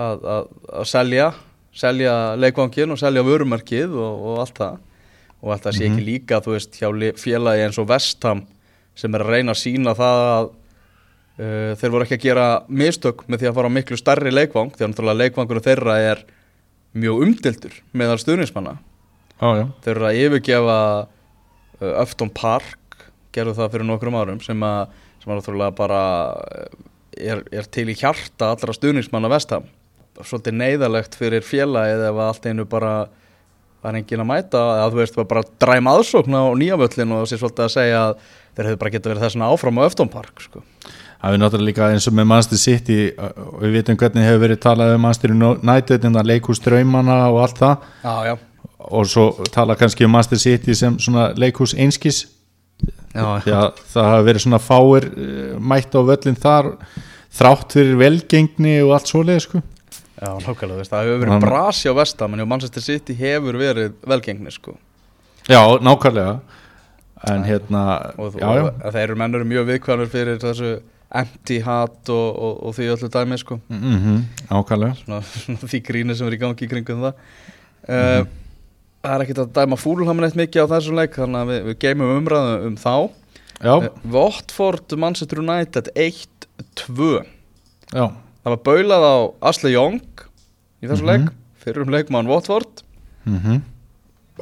að, 0.00 0.24
að, 0.24 0.48
að 0.80 0.88
selja 0.88 1.28
selja 1.74 2.14
leikvangin 2.38 2.94
og 2.94 3.00
selja 3.00 3.24
vörumarkið 3.26 3.94
og, 3.98 4.26
og 4.28 4.42
allt 4.44 4.58
það. 4.60 4.82
Og 5.44 5.60
það 5.60 5.76
sé 5.76 5.88
ekki 5.88 6.04
líka 6.04 6.40
þú 6.40 6.54
veist 6.54 6.76
hjá 6.78 6.88
félagi 7.20 7.64
eins 7.66 7.78
og 7.82 7.88
Vestham 7.90 8.44
sem 8.98 9.14
er 9.14 9.24
að 9.24 9.34
reyna 9.34 9.54
að 9.54 9.60
sína 9.62 9.94
það 9.98 10.22
að 10.28 10.48
uh, 10.48 11.72
þeir 11.80 11.94
voru 11.94 12.06
ekki 12.06 12.18
að 12.18 12.26
gera 12.28 12.46
mistök 12.68 13.26
með 13.28 13.42
því 13.42 13.50
að 13.50 13.58
fara 13.58 13.72
á 13.72 13.76
miklu 13.76 14.00
starri 14.00 14.34
leikvang 14.34 14.72
því 14.74 14.86
að 14.86 14.92
náttúrulega 14.92 15.22
leikvangunum 15.22 15.66
þeirra 15.68 15.98
er 16.12 16.24
mjög 16.94 17.24
umdildur 17.26 17.78
meðal 17.92 18.20
stuðnismanna 18.22 18.78
já 19.40 19.64
þeir 19.84 19.94
eru 19.96 20.08
að 20.10 20.20
yfirgefa 20.22 20.80
uh, 21.04 21.94
Öfton 22.04 22.32
Park 22.34 23.08
gerðu 23.34 23.56
það 23.58 23.72
fyrir 23.74 23.88
nokkrum 23.90 24.18
árum 24.18 24.42
sem 24.44 24.62
að 24.62 25.00
sem 25.24 25.32
að 25.32 25.40
náttúrulega 25.40 25.76
bara 25.78 26.02
uh, 26.36 26.82
er, 27.16 27.42
er 27.52 27.68
til 27.72 27.88
í 27.90 27.96
hjarta 27.98 28.52
allra 28.52 28.74
stuðningsmanna 28.76 29.30
vestam. 29.32 29.66
Svolítið 30.20 30.58
neyðalegt 30.60 31.16
fyrir 31.18 31.44
félagið 31.46 32.04
ef 32.08 32.18
að 32.18 32.28
allt 32.28 32.48
einu 32.50 32.66
bara 32.70 32.92
það 33.84 33.90
er 33.92 34.00
engin 34.00 34.22
að 34.22 34.28
mæta 34.30 34.60
að 34.80 34.94
þú 34.94 35.00
veist 35.02 35.18
bara 35.28 35.44
dræma 35.60 35.92
aðsókn 35.98 36.36
á 36.40 36.44
nýjavöllin 36.56 37.10
og 37.12 37.18
það 37.20 37.30
sé 37.30 37.38
svolítið 37.40 37.64
að 37.64 37.72
segja 37.74 37.98
að 38.00 38.12
þeir 38.54 38.68
hefur 38.68 38.78
bara 38.80 38.92
getað 38.94 39.12
verið 39.12 39.24
þessuna 39.26 39.48
áfram 39.52 39.80
á 39.80 39.82
Öfton 39.84 40.10
Park 40.12 40.44
sko. 40.44 40.62
Það 41.24 41.36
er 41.36 41.42
náttúrulega 41.42 41.68
líka 41.68 41.88
eins 41.92 42.08
og 42.08 42.16
með 42.16 42.28
Manchester 42.30 42.60
City 42.60 42.98
og 43.18 43.58
við 43.60 43.76
vitum 43.78 43.98
hvernig 44.00 44.28
hefur 44.28 44.42
verið 44.44 44.60
talað 44.64 44.94
um 44.94 45.04
Manchester 45.04 45.34
United 45.34 46.08
en 46.08 46.16
það 46.16 46.30
leikús 46.30 46.62
draumana 46.64 47.18
og 47.28 47.40
allt 47.44 47.60
það. 47.60 47.84
Já, 48.04 48.14
já, 48.30 48.34
og 48.84 49.10
svo 49.12 49.26
tala 49.52 49.76
kannski 49.80 50.08
um 50.08 50.16
Manchester 50.16 50.40
City 50.40 50.76
sem 50.76 51.20
leikús 51.40 51.76
einskis. 51.76 52.24
Já, 53.14 53.28
það 53.44 54.08
hafa 54.08 54.24
verið 54.26 54.46
svona 54.46 54.62
fáir 54.62 55.10
mætt 55.60 55.92
á 55.92 56.00
völlin 56.04 56.40
þar 56.40 56.72
þrátt 57.34 57.76
fyrir 57.76 58.00
velgengni 58.00 58.78
og 58.84 58.96
allt 58.96 59.12
svoleið 59.12 59.44
sko 59.44 59.62
já 60.20 60.30
nákvæmlega, 60.44 60.80
veist, 60.80 60.92
það 60.92 61.06
hefur 61.08 61.22
verið 61.24 61.32
Hann- 61.34 61.44
brasi 61.46 61.88
á 61.90 61.94
vestam 61.98 62.34
en 62.34 62.48
Manchester 62.48 62.82
City 62.82 63.14
hefur 63.18 63.58
verið 63.58 63.94
velgengni 64.06 64.52
sko. 64.54 64.76
Já, 65.48 65.60
nákvæmlega. 65.80 66.40
En 67.30 67.44
hérna, 67.44 68.12
og, 68.18 68.34
já, 68.36 68.44
já. 68.44 68.62
og 68.62 68.82
að 68.84 68.92
þeir 68.92 69.02
eru 69.08 69.16
mennur 69.16 69.44
mjög 69.48 69.66
viðkvæmur 69.72 70.10
fyrir 70.12 70.38
þessu 70.42 70.70
empty 71.14 71.60
hat 71.64 72.10
og, 72.12 72.28
og, 72.36 72.54
og 72.68 72.74
því 72.76 72.88
öllu 72.94 73.08
dæmi 73.08 73.38
sko. 73.40 73.60
mm 73.68 74.24
nákvæmlega. 74.50 74.94
Svona, 75.04 75.20
því 75.64 75.80
gríni 75.86 76.16
sem 76.16 76.28
er 76.28 76.36
í 76.36 76.40
gangi 76.42 76.66
í 76.66 76.70
kringum 76.70 77.04
það. 77.06 77.14
Uh, 77.84 78.24
það 79.04 79.14
er 79.14 79.24
ekkert 79.24 79.42
að 79.44 79.52
dæma 79.58 79.76
fúlhamin 79.80 80.26
eitt 80.28 80.36
mikið 80.38 80.64
á 80.68 80.72
þessum 80.74 80.98
leik 81.00 81.16
þannig 81.20 81.40
að 81.40 81.52
við, 81.52 81.62
við 81.68 81.78
geymum 81.84 82.12
umræðu 82.18 82.54
um 82.68 82.76
þá. 82.80 82.94
Já, 83.64 83.74
uh, 83.76 83.88
Watford 84.12 84.96
Manchester 84.98 85.40
United 85.40 85.90
1-2 85.94 87.24
já, 87.94 88.06
það 88.44 88.52
var 88.54 88.62
baulað 88.68 89.04
á 89.08 89.16
Asle 89.50 89.72
Young 89.72 90.00
í 90.82 90.88
þessum 90.90 91.06
Mhm. 91.08 91.10
leik 91.12 91.32
fyrir 91.64 91.82
um 91.86 91.92
leikmann 91.94 92.28
Watford 92.28 92.82
mhm 93.24 93.62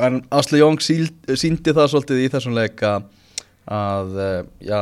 en 0.00 0.22
Asle 0.32 0.58
Young 0.58 0.78
síndi 0.80 1.72
það 1.76 1.90
svolítið 1.92 2.20
í 2.24 2.28
þessum 2.32 2.54
leik 2.56 2.80
að, 2.80 3.02
að 3.68 4.14
uh, 4.16 4.44
já, 4.64 4.78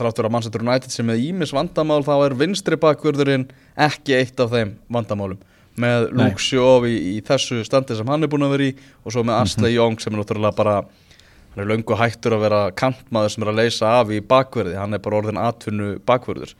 þráttur 0.00 0.24
að 0.26 0.32
Manchester 0.32 0.62
United 0.64 0.90
sem 0.94 1.06
með 1.06 1.20
ímis 1.26 1.52
vandamál 1.52 2.00
þá 2.06 2.14
er 2.30 2.34
vinstri 2.40 2.78
bakvörðurinn 2.80 3.44
ekki 3.76 4.16
eitt 4.16 4.40
af 4.40 4.50
þeim 4.54 4.72
vandamálum 4.90 5.36
með. 5.76 6.08
Luke 6.16 6.40
Shaw 6.42 6.86
í, 6.88 6.94
í 7.16 7.20
þessu 7.24 7.60
standi 7.64 7.94
sem 7.96 8.08
hann 8.08 8.24
er 8.24 8.28
búin 8.32 8.42
að 8.48 8.54
vera 8.56 8.70
í 8.70 8.72
og 9.04 9.12
svo 9.14 9.22
með 9.24 9.38
Asle 9.44 9.68
Mhm. 9.68 9.74
Young 9.76 10.00
sem 10.00 10.14
er 10.16 10.22
náttúrulega 10.24 10.56
bara 10.56 10.74
hann 10.80 11.62
er 11.66 11.68
löngu 11.68 11.94
hættur 12.00 12.32
að 12.38 12.40
vera 12.48 12.62
kantmaður 12.72 13.30
sem 13.36 13.44
er 13.44 13.52
að 13.52 13.60
leysa 13.60 13.92
af 14.00 14.08
í 14.08 14.20
bakverði 14.24 14.78
hann 14.80 14.94
er 14.96 14.98
bara 15.04 15.20
orðin 15.20 15.38
atvinnu 15.44 15.98
bakverður 16.08 16.54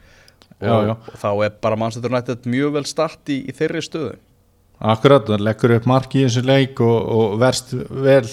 Já, 0.62 0.76
já. 0.86 0.94
og 0.94 1.18
þá 1.18 1.30
er 1.46 1.56
bara 1.64 1.78
Manchester 1.80 2.12
United 2.12 2.46
mjög 2.46 2.76
vel 2.76 2.84
start 2.86 3.32
í, 3.32 3.42
í 3.50 3.54
þeirri 3.56 3.82
stöðu. 3.82 4.14
Akkurat, 4.82 5.28
það 5.28 5.44
leggur 5.46 5.76
upp 5.76 5.86
mark 5.86 6.14
í 6.18 6.24
þessu 6.24 6.42
leik 6.46 6.80
og, 6.82 6.96
og 7.14 7.36
verst 7.42 7.74
vel. 7.74 8.26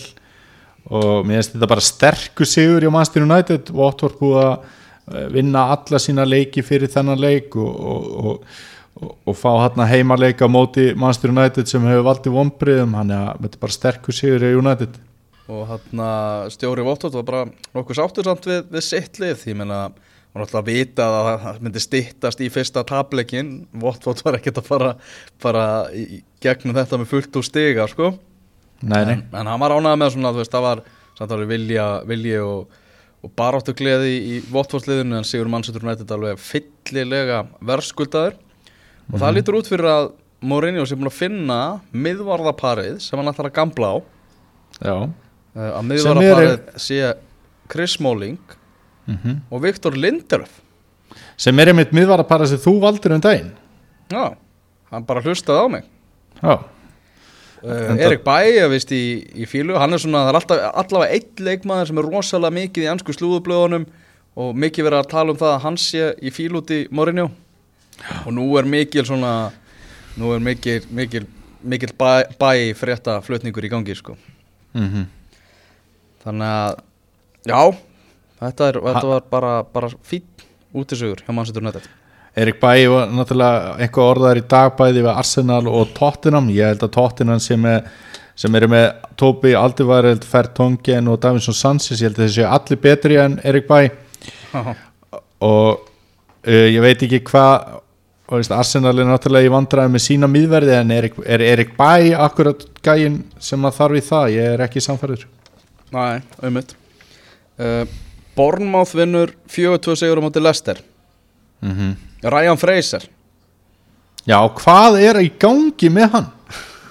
Og 0.90 1.28
mér 1.28 1.42
finnst 1.42 1.54
þetta 1.54 1.70
bara 1.70 1.86
sterkur 1.86 2.50
sigur 2.50 2.86
hjá 2.86 2.94
Manchester 2.94 3.26
United. 3.26 3.70
Watford 3.78 4.18
búið 4.18 4.40
að 4.42 4.56
eh, 4.56 5.28
vinna 5.36 5.68
alla 5.76 6.02
sína 6.02 6.26
leiki 6.26 6.64
fyrir 6.66 6.90
þennan 6.90 7.22
leik 7.22 7.58
og, 7.60 7.70
og, 7.70 8.08
og, 8.32 8.56
og, 8.98 9.14
og 9.30 9.38
fá 9.38 9.52
hérna 9.60 9.86
heimaleik 9.90 10.42
á 10.42 10.50
móti 10.50 10.90
Manchester 10.96 11.36
United 11.36 11.70
sem 11.70 11.86
hefur 11.86 12.08
valdið 12.10 12.38
vonbriðum 12.40 12.98
hann 12.98 13.14
er 13.14 13.30
að 13.36 13.46
þetta 13.46 13.60
er 13.60 13.64
bara 13.68 13.78
sterkur 13.78 14.18
sigur 14.18 14.46
hjá 14.48 14.58
United. 14.64 15.00
Og 15.50 15.66
hann 15.70 16.04
stjóri 16.54 16.86
Votvot 16.86 17.16
var 17.20 17.30
bara 17.30 17.46
nokkuð 17.78 17.98
sáttur 17.98 18.26
samt 18.26 18.50
við, 18.50 18.66
við 18.74 18.86
sitt 18.86 19.22
lið. 19.22 19.38
Því 19.44 19.60
menna 19.62 19.84
hann 20.34 20.44
alltaf 20.44 20.62
að 20.62 20.70
vita 20.70 21.06
að 21.10 21.30
það 21.44 21.62
myndi 21.66 21.82
stittast 21.84 22.42
í 22.44 22.50
fyrsta 22.54 22.84
tableikin 22.88 23.54
Votvot 23.82 24.22
var 24.26 24.38
ekkert 24.38 24.62
að 24.62 24.68
fara, 24.68 24.92
fara 25.42 25.64
gegnum 26.44 26.78
þetta 26.78 27.00
með 27.02 27.10
fullt 27.14 27.40
úr 27.40 27.48
stiga 27.48 27.88
sko. 27.90 28.12
Nei, 28.80 29.02
nei, 29.04 29.16
en, 29.18 29.24
en 29.36 29.50
hann 29.50 29.64
var 29.64 29.76
ánægð 29.76 29.98
með 30.00 30.14
svona 30.14 30.34
veist, 30.38 30.54
það 30.54 30.68
var 30.68 30.84
samt 31.18 31.34
alveg 31.36 31.50
vilja, 31.52 31.88
vilji 32.08 32.38
og, 32.44 32.78
og 33.26 33.34
baráttu 33.40 33.74
gleði 33.76 34.14
í 34.16 34.38
Votvot 34.54 34.88
liðinu 34.88 35.18
en 35.20 35.28
Sigur 35.28 35.50
Mannsættur 35.52 35.84
United 35.84 36.14
alveg 36.16 36.40
fyllilega 36.40 37.42
verðskuldaður. 37.66 38.38
Og 39.10 39.18
það 39.18 39.36
lítur 39.36 39.58
út 39.60 39.72
fyrir 39.72 39.90
að 39.90 40.12
Mourinho 40.40 40.86
sé 40.88 40.96
búin 40.96 41.10
að 41.10 41.18
finna 41.18 41.60
miðvarðaparið 41.92 43.02
sem 43.04 43.20
hann 43.20 43.32
ætlar 43.34 43.50
að 43.50 43.58
gamla 43.58 43.90
á. 43.92 43.98
Já. 44.80 44.96
Uh, 45.58 45.66
að 45.66 45.82
Sem 45.82 45.90
miðvaraparið 45.90 46.56
sé 46.80 47.02
Chris 47.70 47.98
Smalling 47.98 48.59
mm 49.10 49.38
og 49.50 49.64
Viktor 49.64 49.96
Lindelöf 49.98 50.60
sem 51.40 51.60
er 51.60 51.72
einmitt 51.72 51.94
miðvarapara 51.96 52.48
sem 52.48 52.60
þú 52.62 52.76
valdir 52.84 53.16
um 53.16 53.22
daginn. 53.24 53.54
Já, 54.12 54.36
hann 54.92 55.06
bara 55.08 55.24
hlustaði 55.24 55.64
á 55.64 55.68
mig. 55.72 55.88
Já, 56.42 56.54
uh, 57.64 57.96
Erik 57.98 58.24
Bæ, 58.24 58.36
ég 58.46 58.70
veist, 58.70 58.92
í, 58.92 59.26
í 59.34 59.48
fílu 59.50 59.78
hann 59.80 59.96
er 59.96 60.04
svona, 60.04 60.26
það 60.28 60.30
er 60.30 60.40
alltaf, 60.40 60.62
allavega 60.84 61.18
einn 61.18 61.46
leikmaður 61.48 61.90
sem 61.90 62.02
er 62.02 62.10
rosalega 62.14 62.58
mikið 62.60 62.86
í 62.86 62.92
ansku 62.94 63.16
slúðublöðunum 63.16 63.88
og 64.40 64.56
mikið 64.56 64.88
verið 64.88 65.02
að 65.02 65.12
tala 65.12 65.34
um 65.34 65.40
það 65.40 65.54
að 65.56 65.64
hann 65.66 65.80
sé 65.82 66.12
í 66.22 66.34
fílu 66.34 66.62
út 66.62 66.76
í 66.76 66.84
Mourinho. 66.92 67.30
Og 68.26 68.32
nú 68.32 68.46
er 68.60 68.70
mikil 68.70 69.04
svona 69.08 69.34
nú 70.20 70.34
er 70.36 70.44
mikil, 70.44 70.82
mikil, 70.96 71.26
mikil 71.64 71.96
bæ, 71.98 72.12
bæ 72.40 72.52
frétta 72.78 73.20
flutningur 73.26 73.66
í 73.66 73.72
gangi 73.72 73.96
sko. 73.98 74.18
mm 74.74 75.08
þannig 76.20 76.50
að 76.52 76.74
já, 77.48 77.62
þetta, 78.40 78.68
er, 78.70 78.82
þetta 78.90 79.08
var 79.14 79.26
bara, 79.32 79.56
bara 79.64 79.90
fín 80.06 80.26
útisugur 80.76 81.24
hjá 81.26 81.34
Manchester 81.34 81.64
United. 81.64 81.88
Erik 82.40 82.60
Bæ 82.62 82.72
var 82.92 83.10
náttúrulega 83.12 83.74
eitthvað 83.82 84.12
orðaður 84.14 84.40
í 84.40 84.46
dag 84.54 84.76
bæði 84.78 85.02
við 85.02 85.12
Arsenal 85.12 85.64
og 85.68 85.92
Tottenham. 85.98 86.52
Ég 86.54 86.72
held 86.72 86.86
að 86.86 86.94
Tottenham 86.96 87.42
sem, 87.44 87.66
er, 87.66 87.90
sem 88.38 88.56
eru 88.56 88.70
með 88.72 88.88
Tobi 89.20 89.56
Aldivareld, 89.58 90.28
Fertongen 90.30 91.10
og 91.12 91.20
Davinson 91.24 91.58
Sanchez, 91.58 92.00
ég 92.00 92.10
held 92.10 92.20
að 92.22 92.28
þessi 92.28 92.48
allir 92.48 92.82
betri 92.86 93.20
en 93.20 93.40
Erik 93.44 93.68
Bæ. 93.70 93.80
Og 95.40 95.80
uh, 95.80 96.68
ég 96.70 96.82
veit 96.84 97.06
ekki 97.08 97.24
hvað 97.28 97.80
Arsenal 98.30 98.94
er 98.94 99.08
náttúrulega 99.10 99.50
í 99.50 99.54
vandræði 99.54 99.94
með 99.96 100.06
sína 100.06 100.30
miðverði 100.30 100.76
en 100.78 100.92
Erik, 100.94 101.18
er 101.26 101.42
Erik 101.42 101.74
Bæ 101.80 102.14
akkurat 102.28 102.62
gæin 102.86 103.24
sem 103.42 103.66
að 103.66 103.80
þarf 103.80 103.98
í 103.98 104.04
það? 104.06 104.34
Ég 104.36 104.54
er 104.54 104.64
ekki 104.68 104.84
samfærður 104.86 105.26
Nei, 105.90 106.22
auðvitað. 106.38 106.76
Uh, 107.60 107.96
Bournemouth 108.40 108.96
vinnur 108.96 109.34
4-2 109.52 109.98
sigur 110.00 110.20
á 110.20 110.24
móti 110.24 110.40
Leicester. 110.40 110.80
Mm 111.62 111.74
-hmm. 111.76 111.96
Ryan 112.24 112.58
Fraser. 112.58 113.04
Já, 114.28 114.40
hvað 114.56 115.00
er 115.02 115.20
í 115.20 115.32
gangi 115.40 115.90
með 115.90 116.10
hann? 116.14 116.28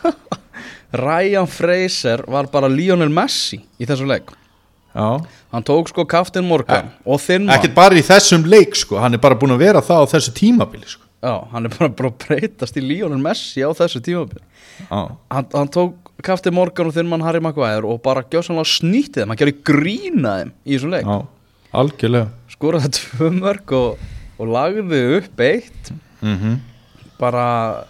Ryan 1.06 1.46
Fraser 1.46 2.24
var 2.26 2.48
bara 2.52 2.68
Lionel 2.68 3.08
Messi 3.08 3.60
í 3.80 3.86
þessu 3.86 4.06
leik. 4.06 4.30
Já. 4.94 5.20
hann 5.52 5.62
tók 5.62 5.88
sko 5.88 6.04
Kaftin 6.04 6.44
Morgan 6.44 6.88
og 7.04 7.20
þinn 7.20 7.44
mann. 7.46 7.54
ekkert 7.56 7.74
bara 7.74 7.94
í 7.94 8.02
þessum 8.02 8.44
leik 8.48 8.74
sko. 8.74 8.98
Hann 8.98 9.14
er 9.14 9.20
bara 9.22 9.36
búin 9.38 9.54
að 9.54 9.62
vera 9.62 9.80
það 9.84 10.04
á 10.04 10.06
þessu 10.14 10.32
tímabili 10.34 10.88
sko. 10.88 11.04
Já, 11.22 11.48
hann 11.52 11.66
er 11.66 11.72
bara, 11.74 11.88
bara 11.88 12.08
að 12.08 12.18
breytast 12.26 12.76
í 12.76 12.82
Lionel 12.82 13.20
Messi 13.22 13.62
á 13.62 13.70
þessu 13.70 14.00
tímabili. 14.00 14.42
Já. 14.90 15.16
hann, 15.30 15.46
hann 15.54 15.68
tók 15.68 16.12
Kaftin 16.22 16.54
Morgan 16.54 16.90
og 16.90 16.94
þinn 16.96 17.08
mann 17.10 17.22
Harry 17.22 17.40
Maguire 17.42 17.86
og 17.86 18.00
bara 18.02 18.24
gjóðsannlega 18.26 18.70
snýtti 18.72 19.20
þeim, 19.20 19.32
hann 19.32 19.38
gerði 19.38 19.56
grína 19.66 20.34
þeim 20.40 20.52
í 20.64 20.74
þessum 20.74 20.94
leik, 20.94 21.06
Já, 21.06 21.18
algjörlega. 21.76 22.30
Skoraði 22.52 22.90
tvö 22.96 23.30
mörg 23.36 23.76
og, 23.76 24.08
og 24.38 24.50
lagði 24.54 25.04
upp 25.18 25.46
eitt. 25.46 25.92
Mm 26.22 26.58
bara 27.18 27.84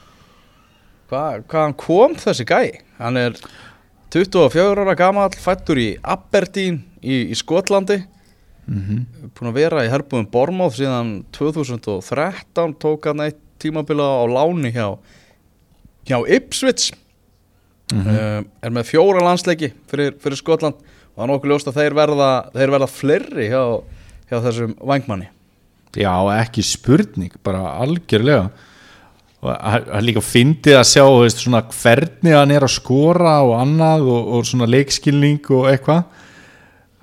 hvað 1.08 1.42
hva 1.48 1.64
hann 1.64 1.76
kom 1.78 2.14
þessi 2.18 2.46
gæi? 2.48 2.80
Hann 2.98 3.20
er 3.20 3.36
24 4.12 4.84
ára 4.84 4.96
gamall 4.98 5.36
fættur 5.36 5.80
í 5.80 5.88
Aberdeen 6.02 6.80
í, 7.00 7.28
í 7.28 7.36
Skotlandi. 7.36 8.00
Búin 8.68 9.50
að 9.50 9.56
vera 9.56 9.84
í 9.84 9.92
herbúðum 9.92 10.28
Bormóð 10.32 10.80
síðan 10.80 11.12
2013 11.36 12.74
tók 12.80 13.08
hann 13.08 13.24
eitt 13.24 13.40
tímabila 13.60 14.06
á 14.20 14.24
láni 14.28 14.72
hjá 14.74 14.96
hjá 16.08 16.18
Ipswich. 16.36 16.92
Uh, 17.88 18.44
er 18.60 18.68
með 18.68 18.90
fjóra 18.90 19.22
landsleiki 19.24 19.70
fyrir, 19.88 20.12
fyrir 20.20 20.36
Skotland 20.36 20.76
það 21.18 21.24
er 21.24 21.32
nokkuð 21.32 21.52
ljóst 21.52 21.70
að 21.70 21.80
þeir 21.80 21.98
verða 21.98 22.30
þeir 22.54 22.72
verða 22.76 22.88
fleiri 22.92 23.50
hjá, 23.50 23.62
hjá 24.30 24.38
þessum 24.46 24.78
vangmanni 24.78 25.28
Já, 25.98 26.12
ekki 26.36 26.62
spurning, 26.62 27.32
bara 27.42 27.72
algjörlega 27.82 28.50
og 29.38 29.50
það 29.50 29.90
er 29.98 30.04
líka 30.04 30.22
fyndið 30.22 30.76
að 30.78 30.88
sjá 30.90 31.04
veist, 31.08 31.42
hvernig 31.82 32.34
hann 32.36 32.54
er 32.54 32.66
að 32.66 32.74
skora 32.74 33.36
og 33.46 33.54
annað 33.58 34.06
og, 34.06 34.32
og 34.36 34.46
svona 34.46 34.68
leikskilning 34.70 35.42
og 35.54 35.68
eitthvað 35.72 36.04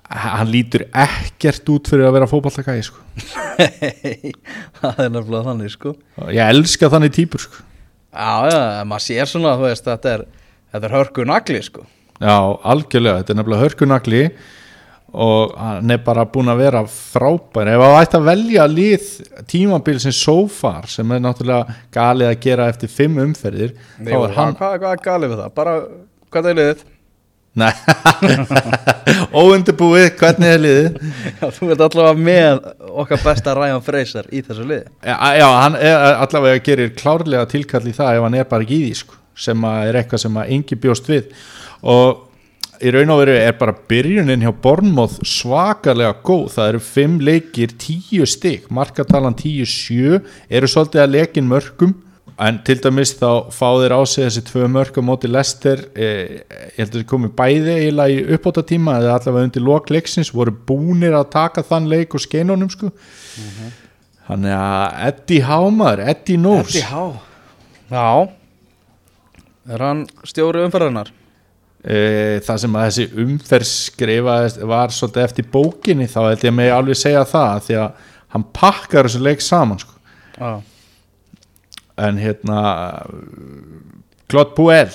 hann 0.05 0.51
lítur 0.51 0.85
ekkert 0.91 1.71
út 1.73 1.89
fyrir 1.89 2.07
að 2.07 2.17
vera 2.19 2.27
fótballtakæði 2.29 2.83
sko. 2.85 2.99
það 4.79 4.99
er 5.01 5.13
nefnilega 5.15 5.47
þannig 5.47 5.73
sko 5.73 5.95
ég 6.29 6.51
elska 6.53 6.91
þannig 6.93 7.15
típur 7.15 7.41
sko. 7.47 7.63
Já, 8.15 8.47
já, 8.47 8.59
maður 8.87 9.03
sér 9.03 9.27
svona, 9.27 9.55
veist, 9.59 9.83
þetta 9.83 10.11
er, 10.13 10.21
þetta 10.71 10.87
er 10.87 10.93
hörku 10.95 11.25
nagli, 11.27 11.59
sko. 11.65 11.83
Já, 12.15 12.35
algjörlega, 12.63 13.21
þetta 13.21 13.33
er 13.33 13.39
nefnilega 13.41 13.65
hörkunagli 13.65 14.21
og 15.15 15.53
hann 15.59 15.93
er 15.93 16.01
bara 16.03 16.25
búin 16.27 16.51
að 16.51 16.61
vera 16.63 16.81
frábær 16.91 17.69
ef 17.71 17.81
það 17.83 17.99
ætti 17.99 18.17
að 18.19 18.25
velja 18.29 18.65
lið 18.71 19.05
tímabil 19.51 19.99
sem 20.03 20.15
so 20.15 20.35
far 20.51 20.89
sem 20.91 21.11
er 21.15 21.23
náttúrulega 21.23 21.77
galið 21.95 22.31
að 22.31 22.41
gera 22.43 22.67
eftir 22.71 22.91
fimm 22.91 23.21
umferðir 23.23 23.71
Jú, 23.75 24.19
er 24.25 24.35
hann 24.35 24.57
Hvað, 24.59 24.75
hvað 24.81 24.91
er 24.91 25.03
galið 25.05 25.31
við 25.31 25.41
það? 25.43 25.55
Bara, 25.59 25.75
hvað 26.35 26.51
er 26.51 26.59
liðið? 26.59 26.83
Nei, 27.55 27.71
óundibúið, 29.39 30.09
hvernig 30.19 30.49
er 30.51 30.63
liðið? 30.65 30.97
Já, 31.39 31.45
þú 31.55 31.69
ert 31.71 31.83
allavega 31.85 32.25
með 32.27 32.65
okkar 33.03 33.21
besta 33.23 33.53
Ryan 33.55 33.83
Fraser 33.85 34.27
í 34.27 34.41
þessu 34.43 34.65
liði. 34.67 34.89
Já, 34.99 35.15
já, 35.39 35.45
hann 35.61 35.77
allavega 35.79 36.63
gerir 36.65 36.91
klárlega 36.99 37.47
tilkall 37.51 37.85
í 37.87 37.95
það 37.95 38.17
ef 38.17 38.27
hann 38.27 38.35
er 38.41 38.49
bara 38.51 38.67
ekki 38.67 38.81
í 38.81 38.89
því 38.89 38.97
sko, 39.05 39.21
sem 39.45 39.69
er 39.71 40.01
eitthvað 40.01 40.25
sem 40.25 40.41
að 40.41 40.51
engi 40.57 40.79
bjóst 40.83 41.07
við 41.07 41.31
og 41.85 42.23
í 42.83 42.91
raun 42.91 43.13
og 43.13 43.21
veru 43.21 43.35
er 43.39 43.53
bara 43.59 43.75
byrjunin 43.89 44.43
hjá 44.43 44.51
Bornmoth 44.63 45.21
svakalega 45.25 46.17
góð, 46.25 46.49
það 46.57 46.71
eru 46.71 46.81
fimm 46.83 47.19
leikir 47.23 47.75
tíu 47.79 48.27
stygg, 48.27 48.67
markatalan 48.73 49.37
tíu 49.37 49.67
sjö, 49.69 50.19
eru 50.49 50.69
svolítið 50.69 51.05
að 51.05 51.13
lekin 51.15 51.47
mörgum 51.49 51.95
en 52.41 52.57
til 52.67 52.75
dæmis 52.83 53.13
þá 53.15 53.47
fá 53.53 53.67
þeir 53.79 53.95
á 53.95 54.01
sig 54.03 54.25
þessi 54.25 54.43
tvö 54.49 54.67
mörg 54.71 54.97
á 54.99 55.01
móti 55.07 55.29
Lester 55.31 55.85
eh, 55.95 56.41
ég 56.75 56.81
heldur 56.81 57.05
að 57.05 57.09
komi 57.13 57.29
bæði 57.31 57.77
eiginlega 57.77 58.11
í 58.11 58.35
uppbóta 58.35 58.63
tíma 58.67 58.97
eða 58.99 59.15
allavega 59.15 59.47
undir 59.47 59.63
lok 59.63 59.91
leiksins 59.93 60.33
voru 60.35 60.51
búnir 60.51 61.15
að 61.15 61.29
taka 61.37 61.63
þann 61.63 61.87
leik 61.91 62.15
og 62.17 62.25
skeinunum 62.25 62.71
sko 62.73 62.91
Þannig 64.25 64.55
að 64.57 64.95
Eddie 65.05 65.45
Hámar, 65.45 65.99
Eddie 66.01 66.39
Knows 66.41 66.73
Eddie 66.73 66.87
Há. 66.89 67.03
Já. 67.93 68.09
Er 69.69 69.83
hann 69.85 70.01
stjóri 70.25 70.63
umferðarnar? 70.65 71.11
E, 71.85 71.97
Það 72.45 72.61
sem 72.63 72.75
að 72.75 72.85
þessi 72.89 73.05
umferð 73.23 73.69
skrifaðist 73.71 74.61
var 74.73 74.93
svolítið 74.95 75.23
eftir 75.27 75.49
bókinni 75.53 76.07
þá 76.11 76.19
held 76.31 76.45
ég 76.47 76.55
mig 76.57 76.71
alveg 76.73 76.99
segja 76.99 77.25
það 77.29 77.65
því 77.67 77.79
að 77.83 78.05
hann 78.35 78.45
pakkar 78.57 79.07
þessu 79.07 79.21
leik 79.23 79.43
saman 79.45 79.79
sko. 79.79 79.93
Já. 80.35 80.61
en 82.03 82.17
hérna 82.19 82.61
Claude 84.27 84.51
Puel 84.57 84.89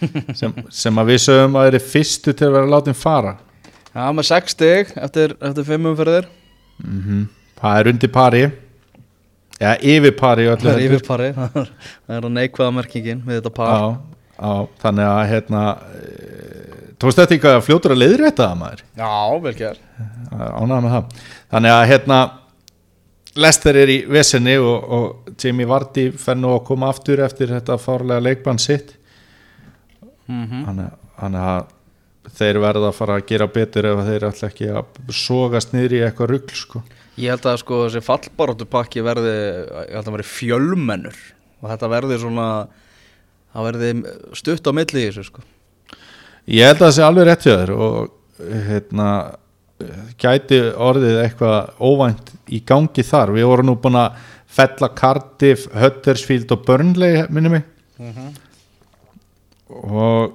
sem, 0.38 0.52
sem 0.70 1.00
að 1.02 1.10
við 1.10 1.22
sögum 1.24 1.56
að 1.58 1.66
þeir 1.66 1.74
eru 1.74 1.88
fyrstu 1.90 2.34
til 2.36 2.46
að 2.46 2.56
vera 2.58 2.70
látin 2.76 2.96
fara 2.96 3.32
Já, 3.90 4.04
með 4.14 4.28
sex 4.28 4.54
stig 4.54 4.92
eftir, 4.94 5.34
eftir 5.42 5.66
fimm 5.66 5.90
umferðir. 5.90 6.28
mm 6.84 7.26
það 7.60 7.78
er 7.80 7.88
undir 7.90 8.12
pari 8.14 8.44
eða 9.60 9.74
yfir 9.84 10.14
pari 10.16 10.46
Það 10.48 10.70
er 10.70 10.84
yfir 10.86 11.02
pari. 11.04 11.26
Það 11.36 12.14
er 12.16 12.24
að 12.28 12.32
neikvaða 12.32 12.72
merkingin 12.78 13.20
við 13.26 13.40
þetta 13.40 13.52
par. 13.58 13.74
Já, 13.74 14.09
já, 14.40 14.52
þannig 14.82 15.08
að 15.10 15.22
hérna 15.30 15.62
e, 15.94 16.04
tókst 17.00 17.20
þetta 17.20 17.36
eitthvað 17.36 17.56
að 17.58 17.64
fljótur 17.68 17.94
að 17.94 18.02
leiðrétta 18.02 18.46
það 18.46 18.60
maður. 18.60 18.84
Já, 19.00 19.40
vel 19.46 19.56
ger. 19.58 19.80
ánægða 20.30 20.80
með 20.84 20.94
það. 20.96 21.26
Þannig 21.54 21.76
að 21.76 21.88
hérna 21.92 22.20
Lester 23.40 23.76
er 23.78 23.90
í 23.92 23.98
vesenni 24.10 24.56
og, 24.58 24.88
og 24.90 25.34
Jamie 25.38 25.68
Vardy 25.70 26.08
fer 26.18 26.38
nú 26.38 26.54
að 26.56 26.64
koma 26.66 26.88
aftur 26.90 27.22
eftir 27.22 27.52
þetta 27.54 27.78
fárlega 27.78 28.24
leikbann 28.26 28.58
sitt. 28.62 28.96
Mm 30.30 30.64
þannig 30.66 30.96
þannig 31.20 31.46
að 31.52 31.76
þeir 32.36 32.58
verða 32.62 32.90
að 32.90 32.96
fara 32.96 33.16
að 33.18 33.26
gera 33.28 33.48
betur 33.50 33.88
ef 33.90 34.02
þeir 34.06 34.26
ætla 34.28 34.48
ekki 34.50 34.68
að 34.72 35.14
sogast 35.16 35.74
niður 35.74 35.96
í 35.96 36.02
eitthvað 36.06 36.32
rugl 36.34 36.56
sko. 36.56 36.82
Ég 37.20 37.34
held 37.34 37.48
að 37.50 37.58
sko 37.62 37.80
þessi 37.84 38.02
fallbaróttu 38.04 38.66
pakki 38.70 39.02
verði, 39.04 39.34
ég 39.90 39.96
held 39.96 40.06
að 40.06 40.14
verði 40.16 40.28
fjölmennur. 40.30 41.18
Og 41.60 41.68
þetta 41.72 41.90
verði 41.92 42.18
svona, 42.22 42.46
það 43.50 43.68
verði 43.68 43.92
stutt 44.38 44.70
á 44.70 44.72
milli 44.76 45.04
í 45.04 45.10
þessu 45.10 45.26
sko. 45.28 45.44
ég 46.46 46.70
held 46.70 46.80
að 46.80 46.86
það 46.86 46.96
sé 46.96 47.06
alveg 47.06 47.28
rétt 47.28 47.46
hjá 47.46 47.54
þér 47.54 47.74
og 47.76 48.10
hérna 48.68 49.08
gæti 50.20 50.60
orðið 50.76 51.22
eitthvað 51.22 51.72
óvænt 51.80 52.34
í 52.52 52.60
gangi 52.66 53.04
þar, 53.06 53.32
við 53.36 53.48
vorum 53.48 53.70
nú 53.70 53.76
búin 53.80 53.98
að 54.00 54.20
fella 54.50 54.90
Cardiff, 54.96 55.68
Huddersfield 55.72 56.52
og 56.54 56.64
Burnley 56.66 57.24
minni 57.30 57.52
mig. 57.52 57.66
Og 59.70 60.34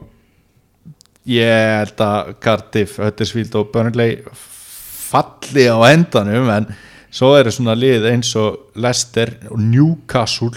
ég 1.30 1.80
held 1.82 2.04
að 2.06 2.36
Cardiff, 2.44 3.00
Huddersfield 3.02 3.58
og 3.60 3.72
Burnley 3.74 4.22
falli 4.32 5.68
á 5.70 5.78
endanum 5.92 6.50
en 6.54 6.70
svo 7.14 7.36
eru 7.38 7.54
svona 7.54 7.76
lið 7.78 8.08
eins 8.12 8.32
og 8.40 8.72
Leicester 8.80 9.36
og 9.52 9.60
Newcastle. 9.62 10.54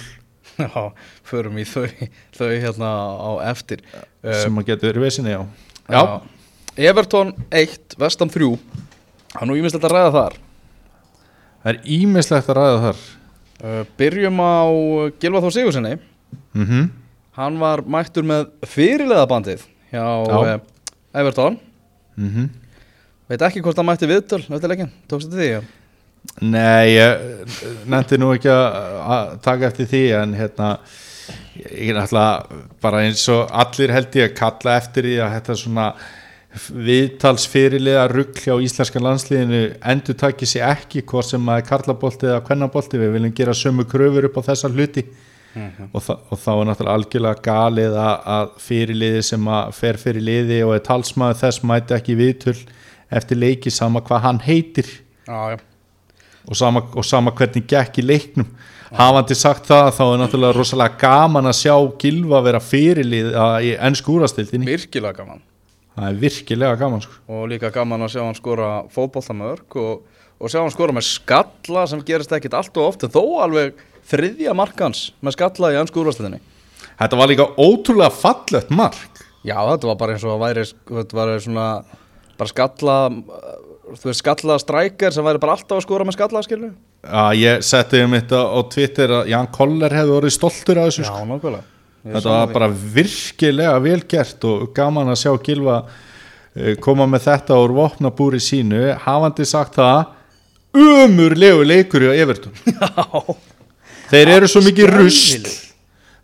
Já, 0.59 0.91
förum 1.29 1.59
í 1.61 1.65
þau, 1.69 1.87
þau 2.39 2.49
hérna 2.51 2.91
á 3.21 3.31
eftir. 3.53 3.85
Sem 4.25 4.59
að 4.61 4.71
getur 4.73 4.93
verið 4.93 5.07
vesinni 5.07 5.37
á 5.37 5.43
já, 5.89 6.03
Everton 6.91 7.33
1, 7.51 7.97
Vestam 8.01 8.31
3, 8.33 8.51
það 9.35 9.43
er 9.43 9.49
nú 9.51 9.57
ímislegt 9.59 9.87
að 9.89 9.95
ræða 9.97 10.11
þar. 10.17 10.37
það 11.63 11.71
er 11.73 11.81
ímislegt 11.99 12.51
að 12.53 12.61
ræða 12.63 12.83
þar 12.89 13.07
Uh, 13.59 13.81
byrjum 13.99 14.37
á 14.39 14.71
Gilva 15.19 15.41
Þór 15.43 15.51
Sigurssoni, 15.51 15.97
mhm 16.55 16.85
hann 17.39 17.57
var 17.59 17.81
mættur 17.87 18.23
með 18.27 18.45
fyrirlega 18.67 19.25
bandið 19.31 19.65
hjá 19.91 20.05
Já. 20.05 20.37
uh, 20.39 20.93
Everton. 21.19 21.57
mm 22.15 22.47
Veit 23.29 23.43
ekki 23.49 23.61
hvort 23.67 23.77
hann 23.77 23.89
mætti 23.91 24.07
viðtöl 24.09 24.41
eftir 24.47 24.71
leikin, 24.71 24.93
tókst 25.11 25.27
þetta 25.29 25.43
því? 25.43 25.49
Já? 25.51 25.61
Nei, 26.47 26.87
ég 26.95 27.83
nefndi 27.91 28.19
nú 28.23 28.31
ekki 28.37 28.49
að 28.55 29.35
taka 29.43 29.69
eftir 29.73 29.91
því 29.91 30.03
en 30.23 30.39
hérna 30.39 30.71
ég 31.59 31.91
er 31.91 31.99
náttúrulega 31.99 32.63
bara 32.83 33.03
eins 33.07 33.25
og 33.33 33.51
allir 33.51 33.93
held 33.95 34.17
ég 34.19 34.31
að 34.31 34.39
kalla 34.39 34.79
eftir 34.79 35.09
því 35.09 35.19
að 35.25 35.37
þetta 35.37 35.57
svona 35.63 35.87
viðtalsfyrirlega 36.89 38.07
rugg 38.11 38.41
hjá 38.41 38.55
íslenska 38.65 39.01
landsliðinu 39.03 39.63
endur 39.93 40.17
takið 40.19 40.53
sér 40.53 40.71
ekki 40.73 41.03
hvort 41.09 41.29
sem 41.29 41.51
að 41.53 41.65
karlabolti 41.69 42.29
eða 42.31 42.45
kvennabolti, 42.47 43.01
við 43.01 43.15
viljum 43.17 43.35
gera 43.37 43.57
sömu 43.57 43.85
kröfur 43.89 44.29
upp 44.31 44.41
á 44.41 44.49
þessa 44.51 44.71
hluti. 44.73 45.05
Og, 45.59 46.01
þa 46.05 46.15
og 46.29 46.39
þá 46.39 46.51
er 46.53 46.67
náttúrulega 46.69 46.95
algjörlega 46.95 47.43
galið 47.43 47.95
að, 47.99 48.51
fyrirliði 48.63 49.23
sem 49.27 49.49
að 49.51 49.71
fer 49.75 49.99
fyrir 49.99 50.25
liði 50.25 50.59
og 50.67 50.75
er 50.77 50.85
talsmaður 50.87 51.41
þess 51.41 51.65
mæti 51.67 51.97
ekki 51.97 52.17
viðtöl 52.19 52.57
eftir 53.19 53.41
leiki 53.41 53.73
sama 53.73 54.03
hvað 54.05 54.25
hann 54.27 54.41
heitir. 54.45 54.91
Já, 55.27 55.57
já. 55.57 55.59
og 56.47 56.57
sama, 56.57 56.85
og 56.95 57.05
sama 57.05 57.33
hvernig 57.37 57.67
gekk 57.69 57.99
í 58.01 58.07
leiknum 58.07 58.53
hafandi 58.97 59.37
sagt 59.37 59.67
það 59.69 59.91
þá 59.97 60.03
er 60.07 60.21
náttúrulega 60.23 60.57
rosalega 60.57 61.01
gaman 61.03 61.51
að 61.51 61.59
sjá 61.61 61.75
Gilva 62.01 62.41
vera 62.47 62.61
fyrirlið 62.63 63.33
í 63.67 63.73
ennsku 63.89 64.15
úrastildinni 64.17 64.69
Virkilega 64.69 65.19
gaman. 65.21 65.43
það 65.99 66.09
er 66.09 66.21
virkilega 66.23 66.79
gaman 66.81 67.03
sko. 67.05 67.19
Og 67.29 67.49
líka 67.53 67.73
gaman 67.75 68.07
að 68.07 68.15
sjá 68.15 68.23
hann 68.25 68.39
skora 68.39 68.71
fótboltamörk 68.95 69.77
og, 69.83 70.03
og 70.39 70.53
sjá 70.53 70.61
hann 70.63 70.73
skora 70.75 70.95
með 70.97 71.09
skalla 71.11 71.87
sem 71.91 72.03
gerist 72.07 72.33
ekkit 72.33 72.57
allt 72.57 72.77
og 72.81 72.93
oft 72.93 73.05
en 73.05 73.13
þó 73.13 73.23
alveg 73.45 73.77
þriðja 74.09 74.55
markans 74.57 75.09
með 75.21 75.37
skalla 75.37 75.73
í 75.75 75.81
ennsku 75.83 76.01
úrvarsliðinni. 76.01 76.41
þetta 77.03 77.19
var 77.21 77.29
líka 77.33 77.49
ótrúlega 77.59 78.15
fallegt 78.15 78.71
mark 78.71 79.25
Já, 79.47 79.55
þetta 79.63 79.87
var 79.87 79.97
bara 80.01 80.15
eins 80.17 80.25
og 80.27 80.33
að 80.35 80.41
væri, 80.43 80.63
þetta 80.89 81.17
var 81.17 81.31
svona 81.41 81.67
bara 82.39 82.51
skalla 82.51 82.97
þú 83.99 84.09
veist 84.11 84.21
skalla 84.23 84.57
strækjar 84.61 85.15
sem 85.15 85.25
væri 85.25 85.41
bara 85.43 85.55
alltaf 85.55 85.79
að 85.79 85.85
skora 85.87 86.07
með 86.09 86.17
skalla 86.19 86.43
skilur 86.45 86.73
Já, 86.99 87.25
ég 87.39 87.63
setti 87.63 88.01
um 88.03 88.15
þetta 88.17 88.41
á 88.43 88.59
Twitter 88.73 89.13
að 89.21 89.29
Jan 89.31 89.49
Koller 89.55 89.95
hefði 89.95 90.15
orðið 90.17 90.35
stoltur 90.35 90.81
af 90.83 90.89
þessu 90.91 91.05
sko. 91.07 91.21
nákvæmlega. 91.29 91.65
Þetta 92.09 92.33
var 92.33 92.53
bara 92.55 92.69
virkilega 92.73 93.79
vel 93.85 94.01
gert 94.09 94.45
og 94.49 94.69
gaman 94.77 95.11
að 95.13 95.21
sjá 95.23 95.33
Gilva 95.45 95.77
eh, 96.57 96.75
koma 96.83 97.07
með 97.11 97.27
þetta 97.29 97.59
úr 97.63 97.75
vopnabúri 97.77 98.41
sínu 98.43 98.83
hafandi 99.05 99.47
sagt 99.49 99.79
það 99.79 100.15
umurlegu 100.79 101.65
leikur 101.67 102.09
í 102.09 102.13
Evertón 102.19 102.55
Já, 102.75 103.37
þeir 104.13 104.35
eru 104.37 104.51
svo 104.51 104.63
mikið 104.67 104.93
rusl. 104.95 105.49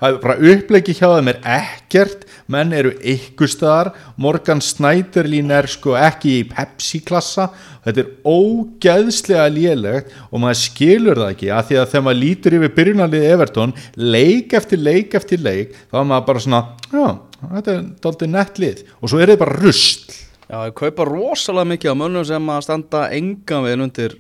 það 0.01 0.09
er 0.11 0.21
bara 0.23 0.37
upplegi 0.55 0.97
hjá 0.99 1.07
þeim 1.17 1.31
er 1.35 1.41
ekkert 1.59 2.24
menn 2.53 2.73
eru 2.77 2.93
ykkur 3.01 3.51
staðar. 3.51 3.93
Morgan 4.21 4.61
Snyderlín 4.65 5.53
er 5.55 5.69
sko 5.71 5.95
ekki 5.99 6.39
í 6.41 6.47
Pepsi 6.49 7.01
klassa 7.07 7.49
þetta 7.85 8.03
er 8.03 8.11
ógeðslega 8.25 9.47
lélegt 9.53 10.13
og 10.31 10.43
maður 10.43 10.61
skilur 10.63 11.21
það 11.21 11.33
ekki 11.35 11.51
að 11.53 11.69
því 11.69 11.79
að 11.81 11.89
þegar 11.93 12.05
maður 12.09 12.21
lítur 12.21 12.59
yfir 12.59 12.75
byrjunarlið 12.79 13.29
Everton 13.31 13.75
leik 14.01 14.57
eftir 14.57 14.83
leik 14.83 15.17
eftir 15.19 15.45
leik 15.45 15.75
þá 15.91 16.01
er 16.01 16.11
maður 16.11 16.27
bara 16.31 16.45
svona 16.47 16.63
já, 16.89 17.07
þetta 17.45 17.75
er 17.75 17.87
daldið 18.07 18.35
nett 18.35 18.61
lið. 18.65 18.85
Og 19.01 19.13
svo 19.13 19.21
er 19.21 19.33
þetta 19.33 19.45
bara 19.45 19.61
rusl. 19.61 20.19
Já, 20.45 20.59
ég 20.69 20.75
kaupa 20.77 21.07
rosalega 21.09 21.71
mikið 21.73 21.97
á 21.97 22.01
mönnum 22.03 22.27
sem 22.29 22.51
að 22.53 22.67
standa 22.67 23.07
engan 23.17 23.65
veginn 23.65 23.87
undir 23.87 24.19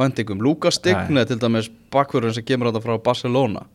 vendingum. 0.00 0.40
Lukas 0.40 0.80
Stigne 0.80 1.26
til 1.28 1.36
dæmis 1.40 1.68
bakverðurinn 1.92 2.38
sem 2.38 2.46
kemur 2.48 2.70
þetta 2.70 2.84
frá 2.86 2.96
Barcelona. 3.04 3.66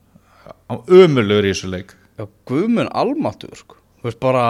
á 0.66 0.74
ömurlegur 0.90 1.46
í 1.46 1.54
þessu 1.54 1.70
leik 1.70 1.94
Já, 2.16 2.28
guðmun 2.48 2.92
almatur, 2.96 3.56
sko. 3.60 3.80
Þú 4.00 4.10
veist 4.10 4.22
bara, 4.24 4.46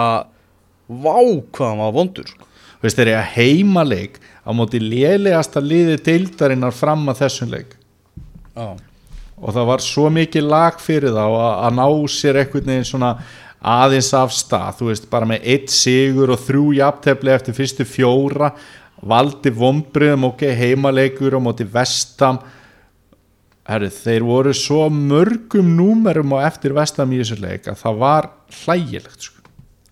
vá 0.86 1.16
hvað 1.18 1.70
hann 1.70 1.82
var 1.82 1.96
vondur, 1.96 2.28
sko. 2.30 2.46
Þú 2.76 2.86
veist 2.86 2.98
þeir 3.00 3.08
eru 3.08 3.18
að 3.18 3.32
heima 3.34 3.82
leik 3.86 4.18
á 4.44 4.50
móti 4.54 4.80
lélegasta 4.82 5.62
liði 5.64 5.96
deildarinnar 6.06 6.74
fram 6.76 7.06
að 7.10 7.22
þessum 7.24 7.50
leik 7.54 7.72
Já. 8.52 8.76
og 9.40 9.56
það 9.56 9.68
var 9.70 9.84
svo 9.84 10.10
mikið 10.12 10.46
lag 10.52 10.78
fyrir 10.80 11.16
þá 11.16 11.24
að, 11.24 11.52
að 11.66 11.76
ná 11.80 11.86
sér 12.12 12.40
einhvern 12.42 12.70
veginn 12.70 12.88
svona 12.90 13.10
aðeins 13.66 14.12
af 14.14 14.34
stað, 14.36 14.76
þú 14.78 14.90
veist, 14.90 15.08
bara 15.10 15.28
með 15.28 15.48
eitt 15.54 15.72
sigur 15.72 16.34
og 16.34 16.42
þrjú 16.44 16.66
jafntefli 16.76 17.32
eftir 17.32 17.56
fyrstu 17.56 17.86
fjóra, 17.88 18.52
valdi 19.00 19.50
vombriðum 19.56 20.28
ok, 20.28 20.44
heimaleikur 20.60 21.38
og 21.38 21.46
móti 21.48 21.66
vestam 21.66 22.38
Herri, 23.66 23.88
þeir 23.90 24.22
voru 24.22 24.52
svo 24.54 24.84
mörgum 24.94 25.72
númerum 25.74 26.36
á 26.38 26.46
eftir 26.46 26.74
vestam 26.76 27.10
í 27.10 27.18
þessu 27.18 27.40
leik 27.42 27.66
að 27.66 27.80
það 27.80 27.96
var 28.02 28.28
hlægilegt 28.62 29.26
sko. 29.26 29.40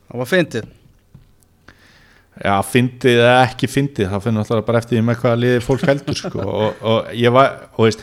Það 0.06 0.20
var 0.20 0.30
fyndið. 0.30 0.68
Já, 2.34 2.54
fyndið 2.66 3.20
eða 3.22 3.40
ekki 3.44 3.70
fyndið 3.70 4.12
það 4.12 4.22
finnur 4.24 4.42
alltaf 4.44 4.66
bara 4.66 4.82
eftir 4.82 4.98
því 4.98 5.02
með 5.06 5.18
hvaða 5.22 5.40
liði 5.42 5.64
fólk 5.64 5.82
heldur 5.87 6.18
sko. 6.18 6.46
og, 6.60 6.84
og 6.87 7.10
ég 7.18 7.34
var 7.34 7.52
og 7.74 7.88
veist, 7.88 8.00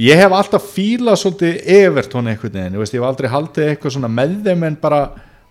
ég 0.00 0.20
hef 0.20 0.36
alltaf 0.36 0.68
fílað 0.72 1.18
svolítið 1.20 1.72
Evertón 1.78 2.28
einhvern 2.32 2.54
veginn, 2.56 2.76
ég, 2.76 2.80
veist, 2.80 2.96
ég 2.96 3.00
hef 3.02 3.08
aldrei 3.08 3.32
haldið 3.32 3.72
eitthvað 3.72 3.96
svona 3.96 4.12
með 4.12 4.38
þeim 4.46 4.64
en 4.68 4.78
bara 4.84 5.02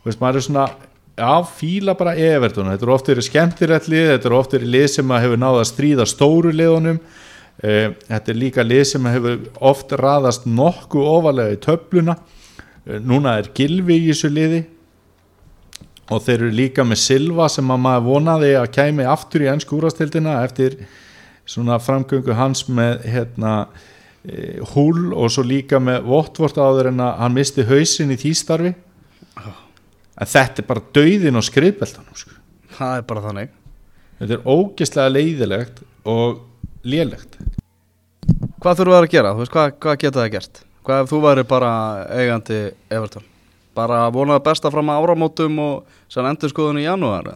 veist, 0.06 0.22
maður 0.22 0.42
er 0.42 0.48
svona, 0.48 0.68
já, 1.22 1.34
fíla 1.58 1.98
bara 1.98 2.16
Evertón, 2.18 2.70
þetta 2.74 2.88
eru 2.88 2.96
oft 2.98 3.14
verið 3.14 3.30
skemmtilegt 3.30 3.92
lið 3.94 4.08
þetta 4.16 4.32
eru 4.32 4.40
oft 4.42 4.58
verið 4.58 4.74
lið 4.78 4.88
sem 4.96 5.14
hefur 5.18 5.44
náða 5.46 5.62
að 5.62 5.70
stríða 5.70 6.10
stóru 6.10 6.54
liðunum 6.54 7.02
þetta 7.60 8.32
er 8.34 8.40
líka 8.40 8.66
lið 8.66 8.84
sem 8.94 9.10
hefur 9.12 9.42
oft 9.72 9.92
raðast 10.00 10.48
nokkuð 10.50 11.10
ofalega 11.12 11.56
í 11.56 11.62
töfluna 11.62 12.16
uh, 12.18 12.98
núna 13.00 13.38
er 13.42 13.52
Gilvi 13.58 14.00
í 14.00 14.08
þessu 14.10 14.32
liði 14.32 14.64
og 16.12 16.26
þeir 16.26 16.38
eru 16.40 16.52
líka 16.56 16.84
með 16.88 17.04
Silva 17.04 17.48
sem 17.52 17.70
að 17.72 17.84
maður 17.86 18.08
vonaði 18.10 18.52
að 18.60 18.72
kæmi 18.76 19.08
aftur 19.08 19.46
í 19.46 19.52
ennsku 19.52 19.78
úrastildina 19.78 20.42
eftir 20.44 20.80
svona 21.48 21.78
framgöngu 21.82 22.36
hans 22.36 22.66
með 22.70 23.06
hérna 23.10 23.54
húl 24.74 25.14
og 25.18 25.32
svo 25.34 25.44
líka 25.46 25.80
með 25.82 26.04
Votvort 26.06 26.60
áður 26.62 26.92
en 26.92 27.02
að 27.02 27.16
hann 27.24 27.34
misti 27.34 27.66
hausin 27.66 28.14
í 28.14 28.20
því 28.22 28.34
starfi 28.38 28.74
en 30.22 30.30
þetta 30.30 30.62
er 30.62 30.68
bara 30.68 30.84
dauðin 30.94 31.40
og 31.40 31.46
skrifbeltanum 31.48 32.18
sko. 32.18 32.36
Það 32.78 33.00
er 33.00 33.08
bara 33.10 33.24
þannig. 33.26 33.56
þetta 34.20 34.38
er 34.38 34.46
ógeðslega 34.46 35.14
leiðilegt 35.16 35.82
og 36.06 36.42
lélegt 36.84 37.39
Hvað 38.62 38.78
þurfum 38.78 38.94
við 38.94 39.00
að 39.00 39.12
gera? 39.15 39.34
Veist, 39.38 39.52
hvað, 39.54 39.72
hvað 39.82 39.96
geta 40.04 40.20
það 40.20 40.34
gert? 40.36 40.60
Hvað 40.86 41.00
ef 41.04 41.08
þú 41.10 41.20
væri 41.24 41.44
bara 41.50 41.72
eigandi 42.13 42.60
Everton? 42.94 43.24
Bara 43.78 44.04
vonaði 44.13 44.44
besta 44.46 44.70
fram 44.74 44.91
að 44.94 45.02
áramótum 45.02 45.58
og 45.63 45.98
sann 46.12 46.30
endur 46.30 46.52
skoðun 46.52 46.82
í 46.82 46.86
janúar? 46.86 47.32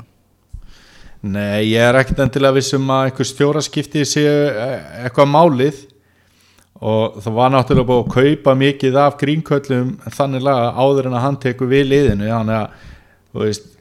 Nei, 1.25 1.71
ég 1.71 1.81
er 1.81 1.97
ekkert 1.97 2.21
endilega 2.27 2.59
vissum 2.59 2.89
að 2.93 3.07
einhver 3.07 3.29
stjóraskipti 3.29 4.05
séu 4.05 4.33
eh, 4.51 5.05
eitthvað 5.05 5.31
málið 5.33 5.79
og 6.85 7.17
það 7.23 7.37
var 7.39 7.53
náttúrulega 7.55 7.89
búið 7.89 8.03
að 8.03 8.13
kaupa 8.19 8.55
mikið 8.59 8.99
af 9.01 9.17
grínköllum 9.21 9.93
þannig 10.13 10.45
laga 10.45 10.73
áður 10.75 11.09
en 11.09 11.17
að 11.17 11.25
hann 11.25 11.39
tekur 11.41 11.71
við 11.71 11.87
liðinu 11.89 12.29
þannig 12.29 12.59
að 12.59 12.91
þú 13.31 13.45
veist, 13.47 13.71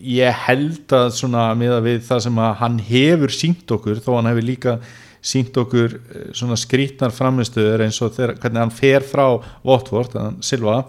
ég 0.00 0.38
held 0.46 0.92
að 0.96 1.10
svona 1.14 1.46
miða 1.58 1.80
við 1.84 2.00
það 2.08 2.20
sem 2.26 2.38
að 2.42 2.54
hann 2.62 2.78
hefur 2.88 3.34
sínt 3.34 3.74
okkur 3.76 4.00
þó 4.02 4.12
hann 4.16 4.30
hefur 4.32 4.46
líka 4.46 4.76
sínt 5.22 5.56
okkur 5.60 5.92
eh, 5.98 6.30
svona 6.34 6.56
skrítnar 6.58 7.12
framistöður 7.14 7.84
eins 7.84 8.00
og 8.02 8.14
þegar, 8.16 8.36
hvernig 8.42 8.62
hann 8.64 8.74
fer 8.74 9.04
frá 9.06 9.26
Votvort, 9.62 10.16
hann 10.18 10.40
Silva 10.42 10.80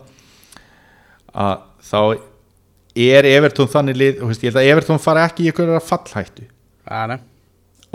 að 1.33 1.59
þá 1.83 1.99
er 3.03 3.25
Evertón 3.25 3.69
þannig 3.73 3.97
lið, 3.97 4.23
veist, 4.29 4.43
ég 4.45 4.51
held 4.53 4.61
að 4.61 4.71
Evertón 4.71 5.01
fara 5.01 5.27
ekki 5.27 5.45
í 5.47 5.51
einhverja 5.51 5.81
fallhættu 5.83 6.47
Ja, 6.89 7.05
nei. 7.09 7.19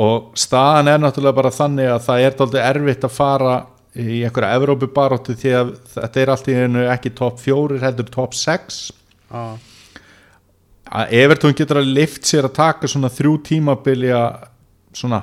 og 0.00 0.30
staðan 0.38 0.88
er 0.94 1.02
náttúrulega 1.02 1.36
bara 1.38 1.52
þannig 1.54 1.90
að 1.92 2.04
það 2.06 2.22
er 2.26 2.38
dálítið 2.38 2.64
erfitt 2.68 3.06
að 3.08 3.14
fara 3.18 3.56
í 3.98 4.20
einhverja 4.26 4.58
Evrópubaróttu 4.58 5.34
því 5.38 5.52
að 5.58 5.72
þetta 5.94 6.22
er 6.22 6.32
allt 6.34 6.48
í 6.50 6.56
einu 6.58 6.86
ekki 6.92 7.12
top 7.18 7.38
4 7.42 7.80
heldur 7.82 8.10
top 8.14 8.34
6 8.38 8.78
Já. 9.32 9.42
Að 10.88 11.14
Evertón 11.20 11.56
getur 11.56 11.82
að 11.82 11.94
lift 11.98 12.28
sér 12.28 12.48
að 12.48 12.56
taka 12.58 12.90
svona 12.90 13.10
þrjú 13.12 13.36
tímabili 13.50 14.12
að 14.14 14.48
svona 14.96 15.22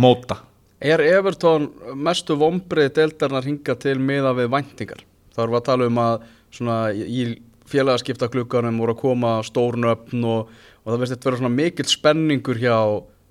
móta 0.00 0.40
Er 0.80 1.00
Everton 1.00 1.70
mestu 1.96 2.36
vombrið 2.36 2.90
deildarnar 2.98 3.46
hinga 3.48 3.74
til 3.80 3.96
miða 3.96 4.34
við 4.36 4.50
væntingar? 4.52 4.98
Það 5.32 5.42
við 5.52 5.58
að 5.58 5.68
tala 5.68 5.86
um 5.88 6.00
að 6.02 6.26
svona 6.52 6.76
í 6.92 7.22
félagaskipta 7.66 8.28
klukkanum 8.32 8.76
voru 8.82 8.92
að 8.92 9.00
koma 9.00 9.30
stórnöfn 9.46 10.26
og, 10.28 10.50
og 10.84 10.90
það 10.90 11.00
veist 11.00 11.14
þetta 11.14 11.30
vera 11.30 11.40
svona 11.40 11.54
mikill 11.54 11.88
spenningur 11.88 12.60
hjá 12.60 12.76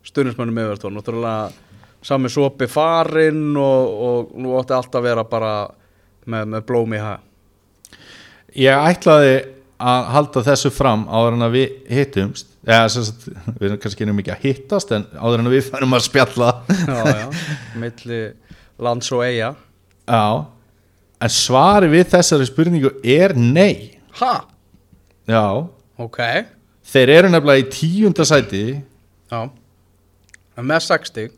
stuðnismönnum 0.09 0.59
Everton 0.63 0.97
og 0.97 1.05
sami 2.05 2.29
sopi 2.33 2.67
farinn 2.69 3.55
og, 3.57 3.93
og 4.07 4.33
nú 4.41 4.57
átti 4.59 4.75
allt 4.77 4.97
að 4.97 5.07
vera 5.07 5.25
bara 5.29 5.53
með, 6.25 6.49
með 6.49 6.65
blómi 6.65 6.97
í 6.97 7.05
hæ. 7.05 7.13
ég 8.65 8.89
ætlaði 8.89 9.37
að 9.79 10.05
halda 10.13 10.41
þessu 10.47 10.69
fram 10.71 11.03
áður 11.11 11.35
en 11.35 11.45
að 11.49 11.55
við 11.57 11.71
hittumst 11.91 12.47
eða 12.65 12.87
sagt, 12.93 13.25
við 13.59 13.65
erum 13.67 13.79
kannski 13.83 14.05
erum 14.05 14.19
ekki 14.23 14.33
að 14.33 14.45
hittast 14.47 14.91
en 14.95 15.03
áður 15.19 15.41
en 15.43 15.49
að 15.51 15.55
við 15.57 15.67
færum 15.73 15.95
að 15.97 16.05
spjalla 16.07 16.51
Já, 16.87 16.99
já, 17.11 17.25
milli 17.83 18.19
lands 18.87 19.11
og 19.15 19.23
eiga. 19.27 19.49
já 20.07 20.25
en 21.25 21.31
svari 21.31 21.87
við 21.91 22.09
þessari 22.15 22.47
spurningu 22.49 22.93
er 23.03 23.35
nei 23.37 23.91
Ha? 24.19 24.45
já, 25.27 25.43
Ok. 25.99 26.19
þeir 26.87 27.09
eru 27.17 27.29
nefnilega 27.33 27.63
í 27.65 27.69
tíunda 27.71 28.25
sæti 28.27 28.63
Já. 29.31 29.49
En 30.55 30.63
Með 30.69 30.85
60. 30.87 31.29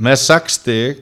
með 0.00 0.16
60 0.24 1.00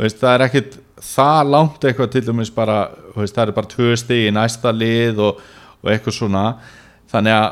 veist, 0.00 0.18
það 0.18 0.32
er 0.34 0.44
ekkit 0.48 0.78
það 1.00 1.50
langt 1.54 1.84
eitthvað 1.86 2.10
til 2.12 2.22
dæmis 2.26 2.50
bara 2.52 2.80
veist, 3.14 3.34
það 3.36 3.46
er 3.48 3.54
bara 3.56 3.70
tvö 3.70 3.92
stig 4.00 4.26
í 4.28 4.32
næsta 4.34 4.72
lið 4.74 5.20
og, 5.28 5.38
og 5.82 5.90
eitthvað 5.92 6.16
svona 6.16 6.44
þannig 7.10 7.36
að 7.36 7.48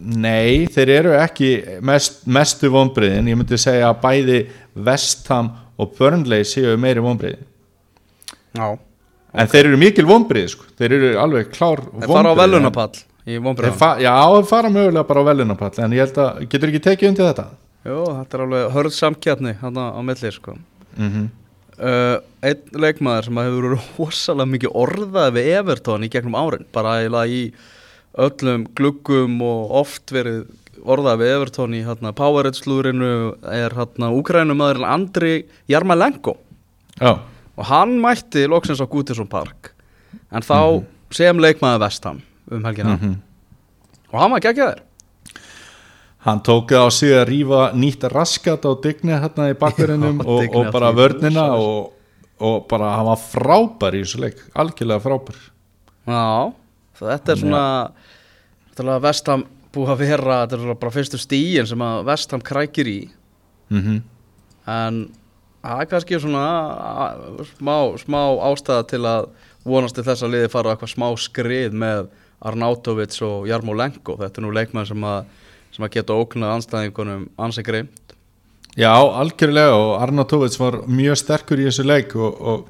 nei, 0.00 0.66
þeir 0.72 0.92
eru 0.94 1.14
ekki 1.20 1.50
mest, 1.84 2.22
mestu 2.30 2.70
vonbriðin, 2.72 3.28
ég 3.28 3.38
myndi 3.38 3.58
segja 3.60 3.90
að 3.90 4.00
bæði 4.04 4.38
Vestham 4.86 5.50
og 5.80 5.92
Burnley 5.98 6.46
séu 6.48 6.76
meiri 6.80 7.02
vonbriðin 7.04 7.46
Já. 8.56 8.66
en 9.32 9.50
þeir 9.50 9.68
eru 9.68 9.80
mikil 9.80 10.06
vonbrið 10.08 10.48
sko. 10.54 10.68
þeir 10.78 10.96
eru 10.96 11.10
alveg 11.22 11.52
klár 11.54 11.84
Þeir 11.86 12.10
fara 12.10 12.32
á 12.32 12.40
velunapall 12.40 12.92
í 13.28 13.36
fa 13.78 13.90
já, 14.00 14.14
þeir 14.36 14.48
fara 14.48 14.72
mögulega 14.72 15.06
bara 15.06 15.22
á 15.22 15.28
velunapall 15.30 15.84
en 15.84 15.94
ég 15.94 16.06
held 16.06 16.22
að, 16.22 16.46
getur 16.50 16.72
ekki 16.72 16.86
tekið 16.88 17.12
undir 17.12 17.28
þetta 17.30 17.48
Jú, 17.80 18.00
þetta 18.12 18.36
er 18.36 18.42
alveg 18.44 18.72
hörð 18.74 18.92
samkjarni 18.96 19.54
hann 19.60 19.78
á 19.80 20.00
milli, 20.04 20.32
sko. 20.34 20.56
mm 20.96 21.28
Uh, 21.80 22.18
einn 22.44 22.74
leikmaður 22.76 23.24
sem 23.30 23.38
hefur 23.40 23.64
verið 23.64 23.84
rosalega 23.96 24.52
mikið 24.52 24.74
orðað 24.82 25.30
við 25.38 25.46
Everton 25.54 26.02
í 26.04 26.10
gegnum 26.12 26.34
árin, 26.36 26.66
bara 26.74 26.98
eiginlega 27.00 27.32
í 27.32 27.44
öllum 28.20 28.66
gluggum 28.76 29.38
og 29.46 29.72
oft 29.80 30.12
verið 30.12 30.42
orðað 30.84 31.22
við 31.22 31.32
Everton 31.38 31.76
í 31.78 31.80
hérna, 31.86 32.12
Powerhead-slúrinu 32.16 33.12
er 33.48 33.76
hérna 33.78 34.10
úkrænumæðurinn 34.16 34.88
Andri 34.92 35.32
Jarmalenko 35.72 36.36
já, 37.00 37.14
og 37.56 37.64
hann 37.70 37.96
mætti 38.02 38.44
loksins 38.50 38.82
á 38.84 38.86
Gútisson 38.90 39.30
Park 39.30 39.72
en 40.28 40.44
þá 40.44 40.84
sem 41.16 41.40
leikmaður 41.40 41.84
Vestham 41.86 42.20
um 42.50 42.64
helgina. 42.68 42.96
Mhm. 42.98 43.16
og 44.12 44.20
hann 44.20 44.36
var 44.36 44.44
geggjaður 44.44 44.84
hann 46.26 46.42
tók 46.44 46.74
það 46.74 46.84
á 46.84 46.88
sig 46.92 47.14
að 47.16 47.26
rífa 47.30 47.62
nýtt 47.76 48.04
raskat 48.12 48.66
á 48.68 48.72
dygni 48.84 49.16
hérna 49.16 49.48
í 49.52 49.56
bakverðinum 49.60 50.20
og, 50.24 50.56
og 50.56 50.72
bara 50.74 50.92
vörnina 50.96 51.46
og, 51.56 51.92
og 52.40 52.66
bara 52.70 52.94
hann 52.98 53.08
var 53.08 53.22
frábær 53.22 53.96
í 53.96 54.02
þessu 54.04 54.22
leik 54.24 54.42
algjörlega 54.52 55.04
frábær. 55.04 55.40
Já, 56.10 56.52
þetta 57.00 57.34
er 57.34 57.44
svona 57.44 57.64
Þetta 58.70 58.84
er 58.84 58.92
að 58.94 59.02
Vestham 59.04 59.42
búið 59.74 59.90
að 59.92 60.02
vera 60.04 60.36
Þetta 60.44 60.58
er 60.58 60.78
bara 60.80 60.94
fyrstu 60.94 61.18
stíin 61.20 61.68
sem 61.68 61.82
að 61.84 62.04
Vestham 62.08 62.42
krækir 62.44 62.90
í. 62.90 63.00
Mm 63.72 64.00
En 64.70 64.98
það 65.64 65.80
er 65.82 65.88
kannski 65.90 66.18
svona 66.20 66.44
smá, 67.56 67.74
smá 67.98 68.20
ástæða 68.48 68.84
til 68.92 69.00
að 69.08 69.28
vonast 69.66 69.96
til 69.96 70.04
þess 70.06 70.24
að 70.24 70.34
liði 70.34 70.50
fara 70.52 70.74
eitthvað 70.74 70.92
smá 70.92 71.06
skrið 71.18 71.74
með 71.76 72.10
Arnautovic 72.46 73.16
og 73.26 73.48
Jarmo 73.48 73.74
Lenko 73.76 74.16
Þetta 74.20 74.40
er 74.40 74.46
nú 74.46 74.52
leikmenn 74.54 74.88
sem 74.88 75.04
að, 75.04 75.24
sem 75.70 75.86
að 75.86 75.96
geta 75.98 76.16
ógnað 76.18 76.56
anstæðingunum 76.58 77.28
ansi 77.40 77.64
greimt 77.66 78.00
Já, 78.78 78.94
algjörlega 78.94 79.74
og 79.74 79.96
Arnautovic 79.98 80.54
var 80.60 80.76
mjög 80.86 81.18
sterkur 81.18 81.58
í 81.58 81.66
þessu 81.66 81.84
leik 81.88 82.12
og, 82.14 82.36
og, 82.38 82.68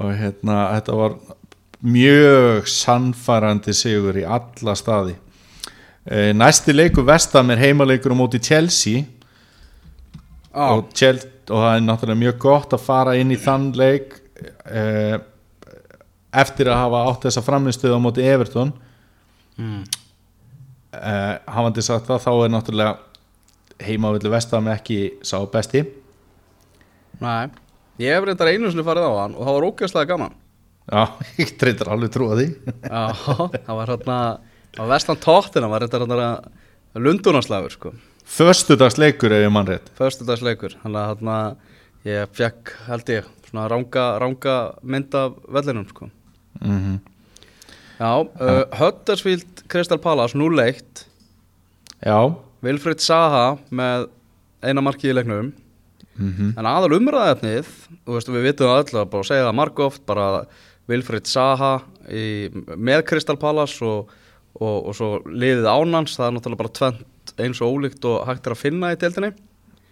og 0.00 0.12
hérna, 0.16 0.60
þetta 0.78 0.96
var 0.96 1.16
mjög 1.84 2.70
sannfærandi 2.72 3.74
sigur 3.76 4.16
í 4.18 4.24
alla 4.24 4.74
staði. 4.78 5.18
E, 6.08 6.32
Næsti 6.32 6.72
leikur 6.72 7.04
Vestam 7.06 7.52
er 7.52 7.60
heimaleikur 7.60 8.16
á 8.16 8.20
móti 8.20 8.40
Chelsea. 8.40 9.04
Og, 10.56 10.88
Chelsea, 10.96 11.28
og 11.52 11.60
það 11.60 11.74
er 11.74 11.84
náttúrulega 11.84 12.22
mjög 12.24 12.40
gott 12.42 12.72
að 12.72 12.86
fara 12.88 13.18
inn 13.20 13.30
í 13.34 13.38
þann 13.40 13.68
leik 13.76 14.16
e, 14.64 14.82
eftir 16.32 16.72
að 16.72 16.82
hafa 16.86 17.04
átt 17.12 17.28
þessa 17.28 17.44
framistuð 17.44 18.00
á 18.00 18.00
móti 18.00 18.24
Everton. 18.24 18.72
Mm. 19.60 19.84
E, 20.92 21.14
hafandi 21.46 21.84
sagt 21.84 22.08
það 22.08 22.24
þá 22.24 22.32
er 22.32 22.52
náttúrulega 22.54 23.84
heimavillu 23.88 24.32
Vestam 24.32 24.68
ekki 24.72 24.98
sá 25.26 25.38
besti. 25.52 25.84
Nei, 27.22 27.48
ég 28.02 28.14
hef 28.14 28.26
reyndar 28.26 28.50
einu 28.52 28.70
sinni 28.70 28.86
farið 28.86 29.08
á 29.08 29.12
hann 29.22 29.36
og 29.36 29.46
það 29.46 29.56
var 29.58 29.68
ógæslega 29.70 30.10
gaman. 30.12 30.36
Já, 30.88 31.02
ég 31.42 31.54
treytir 31.60 31.90
alveg 31.92 32.12
trúa 32.14 32.38
því. 32.38 32.48
Já, 32.82 33.02
það 33.14 33.74
var 33.80 33.94
hérna 33.94 34.20
var 34.78 34.92
vestan 34.94 35.20
tóttina, 35.22 35.70
var 35.70 35.84
reyndar 35.84 36.06
hérna 36.06 36.30
Lundunarslagur 36.98 37.74
sko. 37.74 37.92
Föstudagsleikur 38.28 39.32
ef 39.32 39.44
ég 39.44 39.52
mann 39.52 39.68
rétt. 39.68 39.88
Föstudagsleikur 39.96 40.74
Þannig 40.82 41.00
að 41.00 41.10
hérna 41.12 41.36
ég 42.08 42.32
fekk 42.36 42.72
held 42.88 43.12
ég 43.12 43.28
svona 43.48 43.68
ranga, 43.70 44.08
ranga 44.20 44.56
mynd 44.82 45.14
af 45.16 45.38
vellinum 45.48 45.86
sko. 45.92 46.10
Mm 46.64 46.98
Já, 47.98 48.22
uh, 48.22 48.62
Huddersfield 48.78 49.57
Crystal 49.68 50.00
Palace 50.00 50.38
0-1 50.38 51.04
Já. 52.04 52.18
Vilfrid 52.64 53.02
Saha 53.02 53.58
með 53.70 54.08
eina 54.64 54.82
markið 54.82 55.12
í 55.12 55.16
leiknum. 55.18 55.52
Mm 56.18 56.30
En 56.58 56.66
aðal 56.66 56.96
veist, 58.14 58.28
við 58.28 58.48
vitum 58.48 58.72
að 58.72 59.10
bara 59.10 59.28
segja 59.28 59.46
það 59.46 59.58
margóft, 59.60 60.06
bara 60.06 60.46
Vilfrid 60.88 61.26
Saha 61.26 61.82
í, 62.10 62.50
með 62.76 63.04
Crystal 63.06 63.36
Palace 63.36 63.84
og, 63.84 64.10
og, 64.58 64.88
og 64.88 64.94
svo 64.96 65.10
liðið 65.26 65.68
ánans, 65.68 66.16
það 66.16 66.26
er 66.26 66.34
náttúrulega 66.34 66.62
bara 66.64 66.76
tvent 66.80 67.34
eins 67.38 67.60
og 67.60 67.76
ólíkt 67.76 68.04
og 68.04 68.26
hægt 68.26 68.46
er 68.46 68.56
að 68.56 68.62
finna 68.62 68.92
í 68.92 68.98
deildinni. 68.98 69.32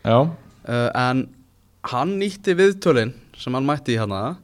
Já, 0.03 0.31
Uh, 0.67 0.89
en 0.99 1.29
hann 1.87 2.17
nýtti 2.19 2.57
viðtölin 2.59 3.13
sem 3.39 3.55
hann 3.55 3.67
mætti 3.69 3.95
í 3.95 4.01
hana 4.01 4.35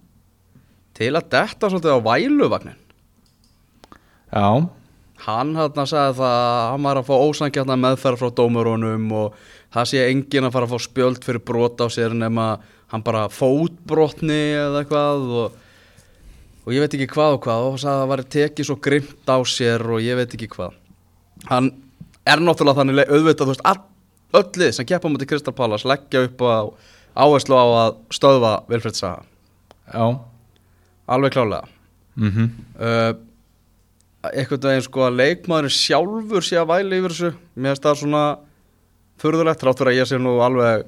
til 0.94 1.08
að 1.18 1.32
detta 1.32 1.66
svolítið 1.66 1.96
á 1.98 2.06
væluvagnin. 2.06 2.78
já, 4.30 4.68
Hann 5.22 5.54
hann 5.54 5.86
sagði 5.86 6.18
það 6.18 6.36
að 6.36 6.62
hann 6.72 6.86
var 6.88 6.98
að 6.98 7.08
fá 7.08 7.14
ósangjarnar 7.14 7.78
meðferð 7.78 8.22
frá 8.22 8.30
dómurunum 8.40 9.10
og 9.14 9.36
það 9.74 9.90
sé 9.92 10.04
enginn 10.08 10.48
að 10.48 10.54
fara 10.56 10.66
að 10.68 10.72
fá 10.74 10.86
spjöld 10.88 11.22
fyrir 11.26 11.44
brot 11.46 11.82
á 11.82 11.86
sér 11.92 12.16
nema 12.16 12.46
hann 12.92 13.04
bara 13.06 13.28
fótbrotni 13.32 14.40
eða 14.58 14.82
eitthvað 14.82 15.28
og, 15.44 15.54
og 16.66 16.74
ég 16.74 16.84
veit 16.84 16.96
ekki 16.98 17.08
hvað 17.14 17.38
og 17.38 17.46
hvað 17.46 17.66
og 17.68 17.70
hann 17.76 17.82
sagði 17.84 17.94
að 17.94 18.02
það 18.02 18.12
var 18.12 18.24
tekið 18.36 18.68
svo 18.68 18.78
grimt 18.88 19.32
á 19.32 19.38
sér 19.48 19.86
og 19.86 20.02
ég 20.04 20.18
veit 20.18 20.34
ekki 20.36 20.50
hvað. 20.56 20.76
Hann 21.48 21.70
er 22.28 22.42
náttúrulega 22.42 22.82
þannig 22.82 23.08
auðvitað, 23.08 23.46
þú 23.46 23.52
veist, 23.54 23.64
all, 23.66 23.80
öll 24.38 24.62
lið 24.62 24.74
sem 24.76 24.88
keppa 24.90 25.10
mútið 25.10 25.32
Kristal 25.32 25.54
Palace 25.56 25.88
leggja 25.88 26.26
upp 26.26 26.44
á 26.46 26.66
áherslu 27.22 27.56
á 27.58 27.66
að 27.86 27.98
stöðva 28.14 28.52
Vilfred 28.68 28.98
Saga. 28.98 29.22
já 29.92 30.18
Alveg 31.06 31.32
klálega. 31.32 31.68
mm 32.16 32.50
uh, 32.80 33.12
einhvern 34.30 34.64
veginn 34.68 34.86
sko 34.86 35.04
að 35.06 35.20
leikmaðurinn 35.20 35.74
sjálfur 35.76 36.46
sé 36.46 36.58
að 36.60 36.72
væli 36.72 36.98
yfir 37.00 37.14
þessu. 37.14 37.30
Mér 37.56 37.74
finnst 37.74 37.86
það 37.86 38.00
svona 38.02 38.24
furðulegt 39.22 39.62
trátt 39.62 39.82
fyrir 39.82 39.92
að 39.92 40.00
ég 40.00 40.10
sé 40.10 40.20
nú 40.20 40.36
alveg 40.44 40.86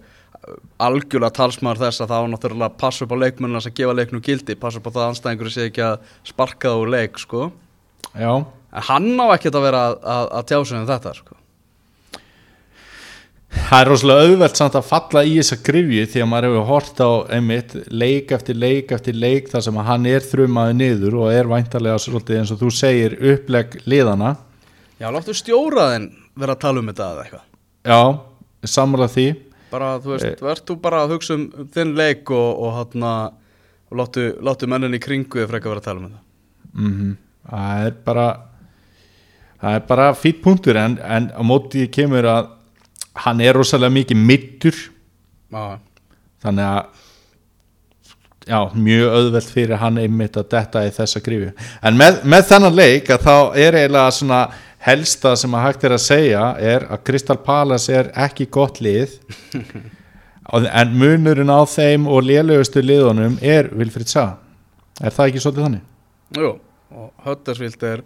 algjörlega 0.85 1.35
talsmaður 1.39 1.87
þess 1.87 2.05
að 2.05 2.11
það 2.13 2.27
á 2.27 2.31
náttúrulega 2.35 2.69
að 2.69 2.81
passa 2.83 3.07
upp 3.07 3.15
á 3.17 3.23
leikmennina 3.23 3.63
sem 3.65 3.75
gefa 3.75 3.95
leiknum 3.97 4.25
gildi 4.25 4.59
passa 4.61 4.81
upp 4.81 4.91
á 4.91 4.95
það 4.95 5.05
að 5.05 5.13
anstæðingur 5.13 5.55
sé 5.55 5.69
ekki 5.71 5.87
að 5.87 6.11
sparka 6.29 6.75
það 6.75 6.83
úr 6.83 6.93
leik 6.95 7.23
sko. 7.23 7.47
Já, 8.13 8.33
en 8.45 8.87
hann 8.91 9.09
á 9.25 9.27
ekkert 9.33 9.57
að 9.57 9.67
vera 9.71 9.87
að, 9.89 9.97
að, 10.17 10.29
að 10.39 10.51
tjá 10.51 10.59
sig 10.61 10.79
um 10.79 10.91
þetta 10.91 11.15
sko 11.17 11.39
það 13.55 13.81
er 13.81 13.91
rosalega 13.91 14.25
auðvelt 14.29 14.59
samt 14.59 14.79
að 14.79 14.89
falla 14.89 15.25
í 15.25 15.37
þessa 15.39 15.61
grifju 15.67 16.09
því 16.13 16.25
að 16.25 16.31
maður 16.31 16.49
hefur 16.51 16.67
hort 16.71 17.05
á 17.05 17.11
einmitt 17.37 17.77
leik 17.91 18.33
eftir 18.35 18.59
leik 18.59 18.95
eftir 18.97 19.19
leik 19.19 19.53
þar 19.53 19.67
sem 19.69 19.79
að 19.81 19.89
hann 19.91 20.09
er 20.11 20.27
þrumaði 20.27 20.81
niður 20.81 21.21
og 21.23 21.31
er 21.35 21.51
væntarlega 21.51 22.03
svolítið 22.03 22.41
eins 22.41 22.53
og 22.55 22.61
þú 22.65 22.73
segir 22.75 23.17
upplegg 23.35 23.79
liðana 23.87 24.35
Já, 25.05 25.09
láttu 25.11 25.35
stjóraðinn 25.35 26.07
vera 26.39 26.55
að 26.55 26.63
tala 26.63 26.81
um 26.81 26.87
þetta 26.91 27.07
eða 27.13 27.25
eitthvað. 27.25 27.47
Já, 27.85 27.99
sammála 28.77 29.09
því. 29.11 29.27
Bara, 29.73 29.89
þú 30.01 30.13
veist, 30.13 30.43
verð 30.47 30.67
þú 30.71 30.77
bara 30.85 31.01
að 31.03 31.15
hugsa 31.17 31.35
um 31.35 31.47
þinn 31.75 31.95
leik 31.99 32.31
og, 32.31 32.61
og 32.63 32.77
hann 32.79 33.07
og 33.11 33.99
láttu, 33.99 34.29
láttu 34.47 34.69
mennin 34.71 34.95
í 34.95 35.03
kringu 35.03 35.43
ef 35.43 35.51
frekar 35.51 35.75
vera 35.75 35.83
að 35.83 35.89
tala 35.89 36.01
um 36.01 36.09
þetta. 36.09 36.25
Mm 36.75 37.17
Það 37.45 37.87
er 37.87 37.97
bara 38.07 38.27
það 39.61 39.75
er 39.77 39.83
bara 39.89 40.05
fýtt 40.17 40.39
punktur 40.41 40.79
en, 40.81 40.95
en 40.97 41.27
á 41.29 41.43
móti 41.45 41.83
kemur 41.93 42.25
að 42.25 42.47
hann 43.23 43.41
er 43.45 43.57
rosalega 43.59 43.95
mikið 43.95 44.23
mittur 44.31 44.79
Já, 45.55 45.79
þannig 46.43 46.67
að 46.67 47.03
já, 48.45 48.59
mjög 48.75 49.17
auðvelt 49.19 49.51
fyrir 49.55 49.81
hann 49.81 50.01
einmitt 50.03 50.37
að 50.41 50.51
detta 50.57 50.83
í 50.85 50.93
þessa 50.93 51.23
grífi 51.25 51.53
en 51.81 51.99
með, 52.01 52.23
með 52.27 52.49
þennan 52.51 52.79
leik 52.81 53.13
að 53.15 53.27
þá 53.29 53.37
er 53.67 53.79
eiginlega 53.79 54.17
svona 54.19 54.41
helsta 54.85 55.33
sem 55.39 55.55
að 55.57 55.65
hægt 55.65 55.85
er 55.87 55.95
að 55.97 56.03
segja 56.05 56.45
er 56.61 56.87
að 56.93 57.05
Crystal 57.09 57.39
Palace 57.41 57.93
er 57.93 58.11
ekki 58.27 58.49
gott 58.53 58.83
lið. 58.85 59.19
En 60.53 60.91
munurinn 60.93 61.49
á 61.49 61.65
þeim 61.65 62.05
og 62.05 62.27
lélegustu 62.29 62.83
liðunum 62.85 63.39
er 63.41 63.71
Vilfrid 63.73 64.11
Sá. 64.13 64.37
Er 65.01 65.15
það 65.17 65.31
ekki 65.31 65.41
svolítið 65.41 65.65
þannig? 65.65 65.87
Jú, 66.37 66.51
og 66.93 67.07
Huddersfield 67.25 67.87
er 67.89 68.03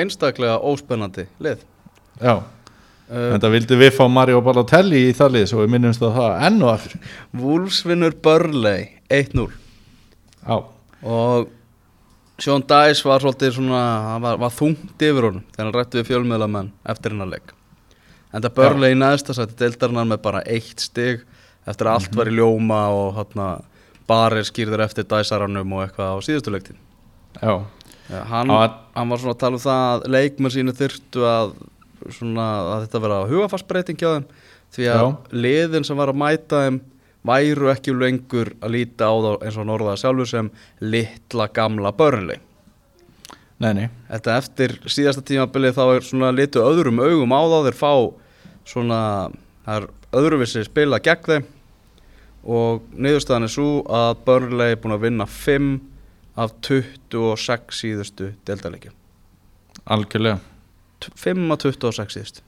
einstaklega 0.00 0.54
óspennandi 0.56 1.26
lið. 1.44 1.60
Já, 2.16 2.32
en 3.12 3.40
það 3.42 3.52
vildi 3.56 3.76
við 3.80 3.90
fá 3.96 4.04
Mario 4.10 4.40
Balotelli 4.44 5.00
í 5.08 5.14
það 5.16 5.34
lið 5.36 5.46
svo 5.50 5.62
við 5.64 5.72
minnumst 5.74 6.04
á 6.04 6.08
það 6.16 6.36
enn 6.48 6.60
og 6.64 6.70
aftur. 6.72 7.00
Wolves 7.42 7.80
vinnur 7.88 8.14
Burnley 8.24 8.86
1-0 9.12 9.48
Já, 10.42 10.56
og 11.04 11.50
Sean 12.42 12.64
Dice 12.66 13.04
var 13.06 13.20
svolítið 13.22 13.52
svona 13.58 13.82
hann 14.08 14.22
var, 14.24 14.38
var 14.40 14.54
þungt 14.56 15.02
yfir 15.04 15.28
honum 15.28 15.44
þegar 15.52 15.66
hann 15.68 15.76
rætti 15.76 16.00
við 16.00 16.08
fjölmiðlamenn 16.08 16.70
eftir 16.90 17.12
hennar 17.14 17.28
leik. 17.30 17.52
En 18.32 18.42
það 18.42 18.54
Burnley 18.56 18.94
í 18.94 18.98
neðsta 18.98 19.36
sætti 19.36 19.58
deildarinnar 19.60 20.08
með 20.14 20.22
bara 20.24 20.40
eitt 20.48 20.80
stig 20.82 21.20
eftir 21.68 21.86
að 21.86 21.98
allt 22.00 22.16
var 22.18 22.30
í 22.32 22.34
ljóma 22.34 22.80
og 22.96 23.12
hátna 23.20 23.50
barir 24.08 24.42
skýrður 24.48 24.82
eftir 24.88 25.04
Dice-aranum 25.06 25.76
og 25.76 25.84
eitthvað 25.84 26.16
á 26.16 26.18
síðustu 26.26 26.50
leiktíð. 26.56 26.80
Já, 27.38 27.54
Já, 28.10 28.24
hann- 28.32 28.50
hann 28.96 29.08
var 29.12 29.20
svona 29.22 29.36
að 29.36 29.38
tala 29.44 29.60
um 29.60 29.62
það 29.62 29.84
að 29.92 30.08
leikmenn 30.16 30.52
sínu 30.56 30.74
þyrftu 30.80 31.22
að, 31.28 31.52
svona, 32.10 32.46
að 32.76 32.86
þetta 32.86 33.02
vera 33.06 33.20
hugafarsbreyting 33.30 34.00
hjá 34.00 34.08
þeim 34.10 34.26
því 34.72 34.88
að 34.88 35.02
Já. 35.02 35.10
liðin 35.46 35.86
sem 35.86 36.00
var 36.00 36.12
að 36.12 36.20
mæta 36.22 36.62
þeim 36.64 36.80
væru 37.28 37.70
ekki 37.70 37.94
lengur 37.94 38.50
að 38.58 38.74
líta 38.74 39.10
á 39.10 39.14
þá 39.14 39.30
eins 39.46 39.58
og 39.60 39.68
norðaða 39.68 40.00
sjálfur 40.00 40.30
sem 40.30 40.50
litla 40.82 41.46
gamla 41.54 41.92
börnli 41.94 42.38
nei, 43.62 43.72
nei. 43.76 43.86
Þetta 44.10 44.36
eftir 44.40 44.76
síðasta 44.90 45.22
tímabilið 45.26 45.76
þá 45.78 45.84
er 45.86 46.06
svona 46.06 46.32
litu 46.34 46.62
öðrum 46.64 47.02
augum 47.02 47.34
á 47.36 47.40
þá 47.46 47.58
þeir 47.68 47.78
fá 47.78 47.92
svona 48.72 49.00
það 49.66 49.76
er 49.76 49.88
öðruvissi 50.18 50.64
spila 50.66 50.98
gegn 51.02 51.28
þeim. 51.28 51.50
Og 52.42 52.82
niðurstaðan 52.98 53.46
er 53.46 53.52
svo 53.54 53.68
að 53.86 54.24
Burnley 54.26 54.74
er 54.74 54.80
búin 54.82 54.96
að 54.96 55.04
vinna 55.04 55.28
5 55.30 55.68
af 56.42 56.54
26 56.66 57.76
síðustu 57.76 58.32
deltaleikjum 58.48 58.96
Algjörlega 59.92 60.40
5 61.18 61.52
af 61.54 61.62
26 61.66 62.16
síðustu 62.16 62.42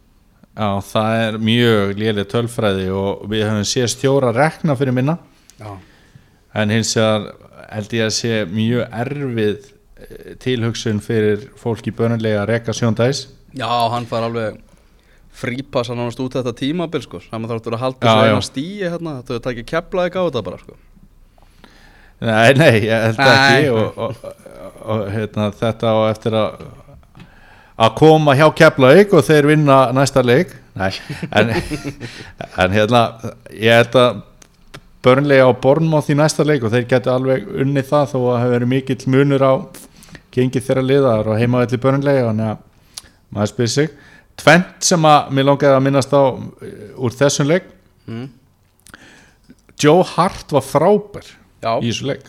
Já, 0.54 0.68
það 0.86 1.20
er 1.24 1.36
mjög 1.42 1.96
léleg 1.98 2.28
tölfræði 2.30 2.84
og 2.94 3.24
við 3.30 3.42
höfum 3.48 3.64
séð 3.66 3.88
stjóra 3.90 4.28
rekna 4.36 4.76
fyrir 4.78 4.94
minna. 4.94 5.16
Já, 5.58 5.72
en 6.54 6.70
hins 6.70 6.92
vegar 6.94 7.24
held 7.74 7.96
ég 7.98 8.04
að 8.06 8.12
sé 8.14 8.36
mjög 8.46 8.84
erfið 9.00 9.64
eh, 9.66 10.36
tilhugsun 10.44 11.00
fyrir 11.02 11.48
fólk 11.58 11.90
í 11.90 11.94
bönnulega 11.96 12.44
að 12.44 12.52
reka 12.52 12.76
sjóndæs 12.76 13.24
Já 13.54 13.66
hann 13.90 14.06
fær 14.10 14.28
alveg 14.28 14.60
frípassa 15.34 15.94
nánast 15.98 16.22
út 16.22 16.36
þetta 16.38 16.54
tímabil 16.54 17.02
sko. 17.02 17.20
Saman 17.22 17.50
þáttur 17.50 17.74
að 17.74 17.82
halda 17.82 18.06
þessu 18.06 18.30
eina 18.30 18.46
stíi 18.46 18.82
hérna. 18.86 19.16
Þetta 19.26 19.50
er 19.50 19.54
ekki 19.56 19.66
kepla 19.74 20.06
ekki 20.08 20.22
á 20.22 20.26
þetta 20.28 20.42
bara 20.46 20.60
sko. 20.62 20.78
Nei, 22.24 22.54
nei, 22.54 22.72
ég 22.86 23.04
held 23.08 23.18
Nei. 23.18 23.28
ekki 23.34 23.70
og, 23.74 23.98
og, 23.98 24.22
og, 24.22 24.82
og 24.94 25.00
hérna, 25.12 25.48
þetta 25.58 25.90
á 25.90 25.98
eftir 26.12 26.36
að 26.38 26.62
að 27.74 27.96
koma 27.98 28.36
hjá 28.38 28.46
Keflavík 28.54 29.14
og 29.16 29.24
þeir 29.26 29.48
vinna 29.50 29.78
næsta 29.96 30.22
leik. 30.24 30.52
Nei, 30.78 30.90
en, 31.30 31.52
en 32.62 32.74
hérna 32.74 33.02
ég 33.50 33.76
held 33.78 33.98
að 33.98 34.22
börnlega 35.04 35.46
á 35.46 35.52
Bornmoth 35.60 36.10
í 36.10 36.16
næsta 36.18 36.46
leik 36.46 36.64
og 36.64 36.72
þeir 36.72 36.86
getur 36.90 37.14
alveg 37.14 37.48
unnið 37.62 37.90
það 37.90 38.14
þó 38.14 38.18
að 38.22 38.38
hafa 38.38 38.52
verið 38.54 38.72
mikill 38.72 39.10
munur 39.12 39.44
á 39.44 39.52
gengið 40.34 40.66
þeirra 40.66 40.84
liðar 40.84 41.30
og 41.30 41.38
heimavelli 41.38 41.80
börnlega 41.82 42.28
þannig 42.30 42.54
að 42.54 42.62
maður 43.34 43.52
spyr 43.52 43.72
sig. 43.74 43.92
Tvent 44.40 44.86
sem 44.86 45.06
að 45.06 45.34
mér 45.36 45.46
langaði 45.46 45.76
að 45.76 45.84
minnast 45.86 46.14
á 46.14 46.22
uh, 46.22 46.40
úr 46.98 47.14
þessum 47.14 47.50
leik. 47.50 47.68
Mm. 48.10 48.24
Joe 49.80 50.06
Hart 50.14 50.54
var 50.54 50.64
frábær 50.64 51.28
Já, 51.62 51.78
í 51.78 51.90
þessu 51.90 52.08
leik. 52.08 52.26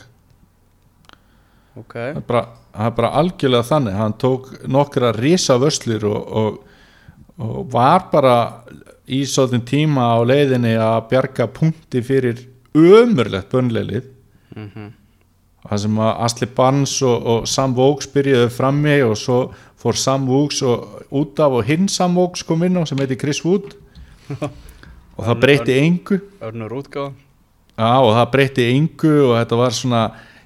Ok. 1.80 1.96
Bara, 2.28 2.46
það 2.76 2.90
er 2.90 2.98
bara 2.98 3.14
algjörlega 3.22 3.70
þannig 3.70 4.00
hann 4.00 4.18
tók 4.22 4.52
nokkra 4.68 5.14
risa 5.16 5.58
vöslur 5.62 6.06
og, 6.10 6.36
og, 6.42 6.60
og 7.40 7.72
var 7.72 8.10
bara 8.12 8.36
í 9.06 9.24
svolítinn 9.30 9.66
tíma 9.70 10.12
á 10.16 10.20
leiðinni 10.26 10.76
að 10.82 11.08
bjarga 11.14 11.48
punkti 11.54 12.04
fyrir 12.06 12.46
ömurlegt 12.76 13.52
bönleilið 13.54 14.12
mm 14.56 14.94
það 15.66 15.82
sem 15.82 16.00
að 16.02 16.12
Asli 16.28 16.48
Barnes 16.58 16.94
og, 17.06 17.16
og 17.32 17.48
Sam 17.50 17.74
Vokes 17.78 18.10
byrjuðu 18.14 18.52
frammi 18.54 19.00
og 19.06 19.16
svo 19.20 19.40
fór 19.82 19.98
Sam 20.00 20.28
og, 20.30 20.54
út 21.10 21.42
af 21.42 21.58
og 21.60 21.66
hinn 21.66 21.90
Sam 21.90 22.18
Vokes 22.18 22.46
kom 22.46 22.64
inn 22.66 22.78
á 22.78 22.86
sem 22.86 23.02
heiti 23.02 23.18
Chris 23.20 23.44
Wood. 23.46 23.74
Og 25.16 25.24
það 25.24 25.42
breytti 25.42 25.78
engu. 25.80 26.20
Örnur 26.44 26.74
útgáð 26.82 27.14
Já 27.76 27.92
og 28.00 28.14
það 28.16 28.32
breytti 28.32 28.66
yngu 28.72 29.14
og 29.26 29.34
þetta 29.36 29.60
var 29.60 29.76
svona 29.76 30.02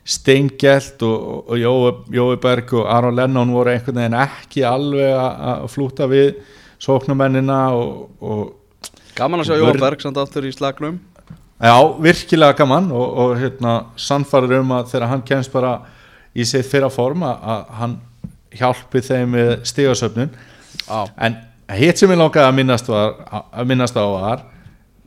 steingelt 0.09 1.03
og, 1.05 1.49
og, 1.51 1.57
Jói, 1.59 1.91
Jói 2.15 2.37
Berg 2.41 2.73
og 2.79 2.87
Aron 2.89 3.17
Lennon 3.17 3.51
voru 3.53 3.73
einhvern 3.73 3.99
veginn 4.01 4.17
ekki 4.23 4.63
alveg 4.65 5.13
að 5.13 5.67
flúta 5.73 6.07
við 6.09 6.31
sóknumennina 6.81 7.59
og, 7.77 8.07
og 8.19 8.47
Gaman 9.19 9.43
að 9.43 9.51
sjá 9.51 9.59
Jóa 9.59 9.77
Berg 9.77 10.01
samt 10.01 10.17
aftur 10.21 10.45
í 10.47 10.53
slagnum. 10.55 10.99
Já, 11.59 11.75
virkilega 11.99 12.55
gaman 12.55 12.87
og, 12.95 13.07
og 13.19 13.33
hérna, 13.35 13.73
sannfæður 13.99 14.61
um 14.61 14.77
að 14.77 14.93
þegar 14.93 15.11
hann 15.11 15.25
kemst 15.27 15.51
bara 15.51 15.73
í 16.31 16.45
sitt 16.47 16.69
fyrra 16.69 16.87
form 16.93 17.25
að, 17.27 17.65
hann 17.81 17.97
hjálpi 18.55 19.01
þeim 19.03 19.35
með 19.35 19.51
stigasöfnun. 19.67 20.31
Já, 20.85 21.01
en 21.19 21.35
hitt 21.75 21.99
sem 21.99 22.13
ég 22.13 22.21
langaði 22.21 22.47
að 22.47 22.55
minnast, 22.61 22.87
var, 22.89 23.17
að 23.51 23.69
minnast 23.69 23.99
á 23.99 24.05
var 24.07 24.45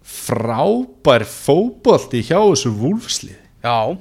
frábær 0.03 1.25
fótbolti 1.27 2.21
hjá 2.27 2.37
þessu 2.37 2.73
vúlfslið 2.75 3.39
já 3.63 3.97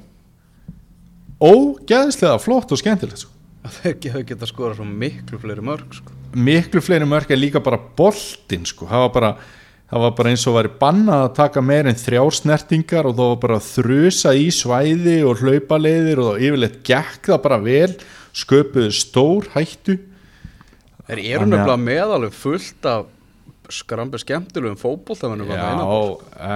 ógeðslega 1.41 2.37
flott 2.41 2.71
og 2.71 2.81
skemmtilegt 2.81 3.23
sko. 3.23 3.33
Þeir 3.81 4.25
geta, 4.25 4.49
skora 4.49 4.75
svo 4.77 4.85
miklu 4.87 5.39
fleiri 5.41 5.63
mörg 5.65 5.97
sko. 5.97 6.13
miklu 6.37 6.81
fleiri 6.83 7.07
mörg 7.09 7.33
en 7.33 7.41
líka 7.41 7.61
bara 7.63 7.79
boltinn 7.97 8.65
sko. 8.69 8.87
það, 8.89 9.05
var 9.05 9.13
bara, 9.15 9.31
það 9.91 10.05
var 10.05 10.15
bara 10.19 10.33
eins 10.33 10.45
og 10.49 10.57
væri 10.57 10.73
bannað 10.81 11.25
að 11.25 11.33
taka 11.41 11.65
meir 11.65 11.89
en 11.89 11.99
þrjár 11.99 12.37
snertingar 12.37 13.09
og 13.09 13.17
það 13.17 13.33
var 13.33 13.41
bara 13.45 13.61
þrusa 13.67 14.35
í 14.37 14.47
svæði 14.55 15.17
og 15.27 15.43
hlaupaleiðir 15.43 16.23
og 16.25 16.41
yfirleitt 16.41 16.81
gekk 16.87 17.31
það 17.33 17.43
bara 17.47 17.61
vel 17.65 17.91
sköpuðu 18.31 18.93
stór 18.95 19.49
hættu 19.55 19.99
Þeir 21.11 21.19
eru 21.19 21.47
nefnilega 21.49 21.81
með 21.81 22.13
alveg 22.15 22.35
fullt 22.37 22.85
af 22.87 23.09
skrambi 23.71 24.19
skemmtilegum 24.21 24.77
fótboltafennum 24.79 25.49
já, 25.51 25.63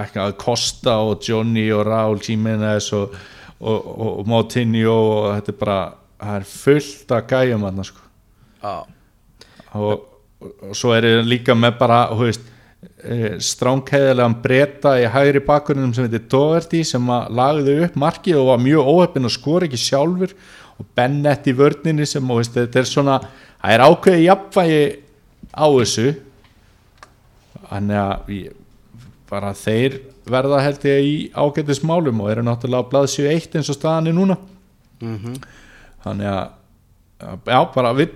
ekki 0.02 0.20
að 0.22 0.34
Costa 0.40 0.98
og 1.04 1.24
Johnny 1.24 1.66
og 1.74 1.84
Raúl 1.88 2.20
Jiménez 2.24 2.88
og, 2.96 3.14
og, 3.60 3.76
og, 3.76 4.10
og 4.20 4.28
Moutinho 4.28 4.96
og 4.96 5.30
þetta 5.36 5.52
er 5.52 5.60
bara 5.60 5.78
það 6.16 6.36
er 6.40 6.50
fullt 6.50 7.14
að 7.16 7.32
gæjum 7.32 7.64
þarna 7.66 7.86
sko. 7.86 8.04
Og, 8.66 8.84
og, 9.76 10.04
og 10.70 10.76
svo 10.76 10.92
er 10.96 11.08
ég 11.08 11.26
líka 11.28 11.56
með 11.56 11.78
bara 11.80 12.02
veist, 12.16 12.52
stránkæðilegan 13.46 14.36
breyta 14.42 14.94
í 15.00 15.06
hægri 15.10 15.42
bakgrunum 15.44 15.92
sem 15.94 16.06
heitir 16.06 16.26
Doherty 16.30 16.82
sem 16.86 17.08
lagði 17.34 17.80
upp 17.86 17.98
markið 17.98 18.40
og 18.40 18.50
var 18.52 18.62
mjög 18.62 18.92
óheppin 18.92 19.28
og 19.28 19.34
skor 19.34 19.66
ekki 19.66 19.80
sjálfur. 19.80 20.34
Og 20.76 20.88
Bennett 20.96 21.46
í 21.48 21.54
vörninni 21.56 22.04
sem 22.08 22.24
þú 22.24 22.38
veist, 22.40 22.56
þetta 22.56 22.82
er 22.82 22.88
svona 22.88 23.16
það 23.22 23.72
er 23.72 23.84
ákveðið 23.86 24.26
jafnvægi 24.26 24.82
á 25.56 25.66
þessu. 25.72 26.06
Þannig 27.66 28.02
að 28.02 28.34
bara 29.30 29.54
þeir 29.56 29.98
verða 30.30 30.60
held 30.64 30.84
ég 30.88 31.06
í 31.06 31.14
ágætis 31.34 31.82
málum 31.86 32.20
og 32.24 32.30
eru 32.32 32.44
náttúrulega 32.46 32.84
á 32.86 32.90
blaðsju 32.92 33.26
1 33.30 33.58
eins 33.60 33.70
og 33.72 33.78
staðan 33.78 34.10
er 34.12 34.16
núna. 34.18 34.36
Mm 35.02 35.40
þannig 36.06 36.28
að 36.30 37.46
já, 37.50 37.58
bara 37.74 37.90
vir, 37.96 38.10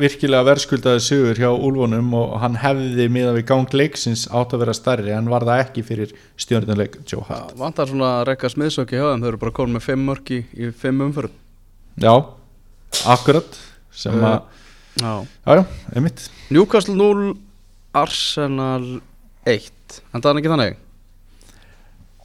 virkilega 0.00 0.46
verðskuldaði 0.48 1.02
sigur 1.04 1.38
hjá 1.38 1.50
Úlfunum 1.52 2.08
og 2.18 2.32
hann 2.42 2.56
hefði 2.58 3.06
miða 3.12 3.34
við 3.36 3.44
gang 3.50 3.68
leiksins 3.76 4.24
átt 4.34 4.54
að 4.56 4.64
vera 4.64 4.74
stærri 4.74 5.12
en 5.14 5.28
var 5.30 5.44
það 5.46 5.60
ekki 5.66 5.84
fyrir 5.86 6.14
stjórnuleik 6.40 6.96
Joe 7.06 7.22
Hart. 7.28 7.52
Vantar 7.60 7.86
svona 7.92 8.08
að 8.18 8.24
rekka 8.32 8.50
smiðsöki 8.50 8.98
hjá 8.98 9.04
þeim 9.12 9.22
Þau 9.22 9.28
eru 9.30 9.40
bara 9.44 9.54
komin 9.60 9.76
með 9.76 9.86
fimm 9.86 10.06
mörg 10.08 10.32
í, 10.34 10.40
í 10.58 10.70
fimm 10.74 11.04
umförð 11.06 11.36
já, 12.02 12.14
akkurat 13.14 13.60
sem 13.94 14.16
Eh, 14.18 14.26
að, 14.32 14.40
Já. 14.94 15.12
Já, 15.46 15.54
já, 15.58 15.64
einmitt. 15.94 16.28
Newcastle 16.50 16.94
0 16.94 17.32
Arsenal 17.94 19.00
1 19.46 20.00
En 20.14 20.22
það 20.22 20.30
er 20.32 20.40
ekki 20.42 20.52
þannig 20.52 20.76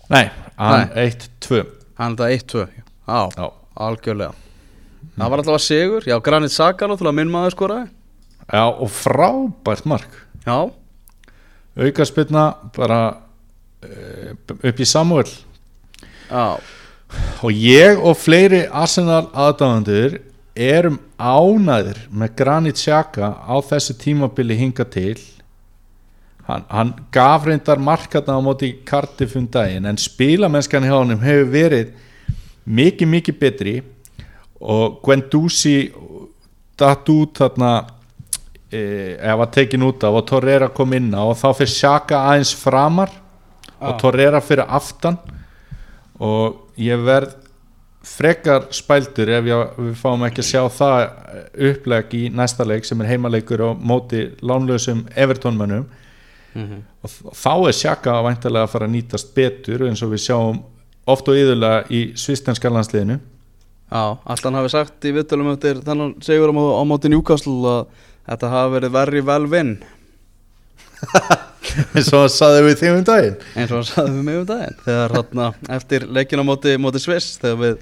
nei, 0.09 0.25
hann 0.57 0.89
1-2 0.93 1.63
Hann 1.99 2.15
er 2.15 2.21
það 2.21 2.35
1-2 2.37 2.67
Já, 3.09 3.47
algjörlega. 3.79 4.33
Það 5.15 5.31
var 5.31 5.41
alltaf 5.41 5.55
að 5.55 5.63
sigur. 5.65 6.05
Já, 6.07 6.15
Granit 6.23 6.53
Saka 6.53 6.87
náttúrulega 6.87 7.17
minn 7.17 7.31
maður 7.33 7.55
skoraði. 7.55 7.87
Já, 8.49 8.63
og 8.69 8.91
frábært 8.93 9.87
mark. 9.89 10.19
Já, 10.45 10.69
aukaspilna 11.79 12.45
bara 12.75 12.99
uh, 13.15 14.31
upp 14.59 14.79
í 14.79 14.87
Samuel 14.87 15.27
já. 16.29 16.59
Og 17.41 17.55
ég 17.55 17.99
og 18.05 18.17
fleiri 18.19 18.65
Arsenal 18.67 19.25
aðdáðandur 19.33 20.19
erum 20.59 20.99
ánæður 21.17 22.03
með 22.11 22.35
Granit 22.37 22.81
Xhaka 22.81 23.31
á 23.33 23.55
þessu 23.65 23.95
tímabili 23.97 24.57
hinga 24.59 24.85
til 24.85 25.17
hann, 26.49 26.65
hann 26.69 26.93
gaf 27.13 27.45
reyndar 27.45 27.79
markarna 27.81 28.37
á 28.37 28.41
móti 28.41 28.73
Cardiff 28.85 29.35
um 29.37 29.47
daginn 29.47 29.87
en 29.89 29.99
spilamennskan 30.01 30.85
hjá 30.87 30.95
honum 30.97 31.21
hefur 31.21 31.51
verið 31.53 31.93
mikið 32.69 33.11
mikið 33.13 33.39
betri. 33.39 33.75
Og 34.59 34.99
Guendouzi 35.05 35.91
datt 36.79 37.09
út 37.13 37.39
þarna 37.39 37.73
e, 38.67 38.81
eða 39.15 39.37
var 39.39 39.51
tekin 39.55 39.85
út 39.87 40.03
af 40.03 40.17
og 40.19 40.25
Torreira 40.27 40.67
kom 40.73 40.93
inn 40.97 41.13
á. 41.15 41.23
Og 41.23 41.37
þá 41.39 41.53
fyrir 41.61 41.75
Xhaka 41.75 42.23
aðeins 42.31 42.55
framar 42.57 43.13
og 43.79 43.93
Já. 43.93 43.99
Torreira 44.01 44.41
fyrir 44.43 44.67
aftan. 44.67 45.19
Og 46.19 46.75
ég 46.79 46.99
verð 47.05 47.37
frekar 48.09 48.67
spældur 48.73 49.29
ef 49.37 49.47
ég, 49.47 49.71
við 49.77 49.95
fáum 49.99 50.23
ekki 50.27 50.43
að 50.43 50.49
sjá 50.49 50.61
það 50.71 51.01
uppleg 51.69 52.13
í 52.15 52.21
næsta 52.31 52.65
leik 52.67 52.87
sem 52.87 53.01
er 53.03 53.11
heimaleikur 53.13 53.63
á 53.63 53.69
móti 53.75 54.29
lánlausum 54.39 55.03
Evertónmönnum 56.55 56.69
Mhm. 56.69 56.83
og 57.03 57.09
þá 57.35 57.67
er 57.67 57.73
sjaka 57.73 58.11
væntalega 58.25 58.63
að 58.65 58.69
fara 58.69 58.87
að 58.87 58.93
nýtast 58.95 59.33
betur 59.35 59.79
eins 59.87 60.01
og 60.03 60.09
við 60.11 60.23
sjáum 60.27 60.63
oft 61.07 61.27
og 61.27 61.35
yðurlega 61.35 61.85
í 61.89 62.01
svistenska 62.17 62.69
landsliðinu. 62.69 63.19
Já, 63.91 64.17
alltaf 64.25 64.53
hafi 64.53 64.69
sagt 64.69 65.01
í 65.05 65.11
viðtölum 65.13 65.53
eftir 65.53 65.79
þennan 65.81 66.15
segur 66.21 66.49
á, 66.49 66.53
mó- 66.53 66.77
á 66.77 66.83
móti 66.85 67.09
Newcastle 67.09 67.53
að 67.53 67.87
þetta 68.29 68.49
hafi 68.49 68.73
verið 68.79 68.91
verri 68.91 69.21
velvinn. 69.25 69.77
Eins 71.95 72.09
og 72.11 72.25
það 72.25 72.31
saði 72.33 72.61
við 72.65 72.75
því 72.81 72.89
um 72.97 73.03
daginn. 73.07 73.35
Eins 73.55 73.71
og 73.75 73.85
sagði 73.87 74.13
við 74.17 74.23
mig 74.27 74.37
um 74.41 74.45
daginn. 74.49 74.77
Þegar 74.85 75.15
hann 75.15 75.55
eftir 75.77 76.05
leikin 76.09 76.41
á 76.41 76.45
móti, 76.47 76.75
móti 76.81 77.01
Sviss 77.03 77.37
þegar 77.41 77.59
við 77.63 77.81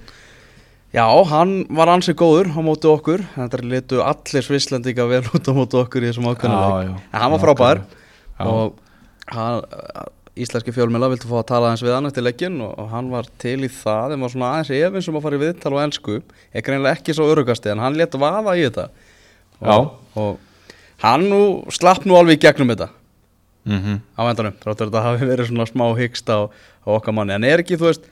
Já, 0.95 1.03
hann 1.29 1.65
var 1.75 1.89
ansið 1.91 2.15
góður 2.21 2.47
á 2.55 2.59
móti 2.63 2.87
okkur. 2.87 3.23
Þetta 3.35 3.59
letu 3.67 3.99
allir 4.01 4.45
svisslendinga 4.45 5.03
vel 5.11 5.23
út 5.35 5.49
á 5.49 5.53
móti 5.53 5.75
okkur 5.81 6.05
í 6.05 6.11
þessum 6.11 6.29
ákveðna 6.31 6.61
Já, 6.63 6.69
leik. 6.77 7.01
en 7.11 7.19
hann 7.21 7.33
var 7.35 7.43
frábær 7.43 7.81
Já. 8.37 8.45
og 8.45 8.77
hann, 9.33 9.63
íslenski 10.37 10.73
fjölmjöla 10.75 11.09
vildi 11.11 11.29
fá 11.29 11.39
að 11.39 11.47
tala 11.51 11.69
aðeins 11.69 11.85
við 11.85 11.95
hann 11.95 12.09
eftir 12.09 12.25
leikin 12.25 12.59
og, 12.61 12.73
og 12.77 12.91
hann 12.91 13.09
var 13.13 13.29
til 13.41 13.57
í 13.65 13.71
það 13.73 14.13
en 14.15 14.25
var 14.25 14.33
svona 14.33 14.51
aðeins 14.55 14.73
efins 14.77 15.09
um 15.09 15.17
að 15.19 15.25
fara 15.25 15.39
í 15.39 15.41
viðtal 15.41 15.73
á 15.73 15.83
ensku. 15.85 16.19
Er 16.53 16.65
greinlega 16.65 16.99
ekki 16.99 17.15
svo 17.17 17.29
örugasti 17.31 17.73
en 17.73 17.81
hann 17.81 17.97
let 17.97 18.17
vaða 18.19 18.53
í 18.57 18.67
þetta. 18.67 18.89
Og, 19.65 19.89
og 20.19 20.37
hann 21.01 21.25
nú 21.31 21.41
slapp 21.73 22.05
nú 22.05 22.17
alveg 22.19 22.37
í 22.37 22.43
gegnum 22.45 22.73
þetta. 22.75 22.91
Mm 23.67 23.81
-hmm. 23.83 23.97
á 24.15 24.21
endanum, 24.29 24.53
þráttur 24.63 24.87
þetta 24.87 25.01
hafi 25.03 25.25
verið 25.27 25.47
svona 25.47 25.65
smá 25.67 25.85
hyggst 25.97 26.29
á, 26.31 26.47
á 26.47 26.87
okkar 26.87 27.13
manni, 27.13 27.33
en 27.33 27.43
er 27.43 27.59
ekki, 27.59 27.75
þú 27.75 27.89
veist 27.89 28.05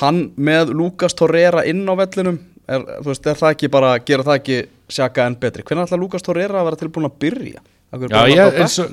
hann 0.00 0.32
með 0.36 0.74
Lukas 0.76 1.14
Torreira 1.14 1.64
inn 1.64 1.88
á 1.88 1.94
vellinum 1.96 2.38
er, 2.68 2.84
þú 3.00 3.08
veist, 3.08 3.26
er 3.26 3.38
það 3.40 3.54
ekki 3.54 3.70
bara, 3.72 3.98
gera 3.98 4.22
það 4.22 4.34
ekki 4.34 4.58
sjaka 4.92 5.26
enn 5.26 5.38
betri, 5.40 5.62
hvernig 5.62 5.88
ætla 5.88 5.96
Lukas 5.96 6.22
Torreira 6.22 6.60
að 6.60 6.68
vera 6.68 6.76
tilbúin 6.76 7.08
að 7.08 7.18
byrja 7.24 7.62
Já, 7.90 8.20
ég, 8.30 8.58
eins, 8.62 8.76
og, 8.78 8.90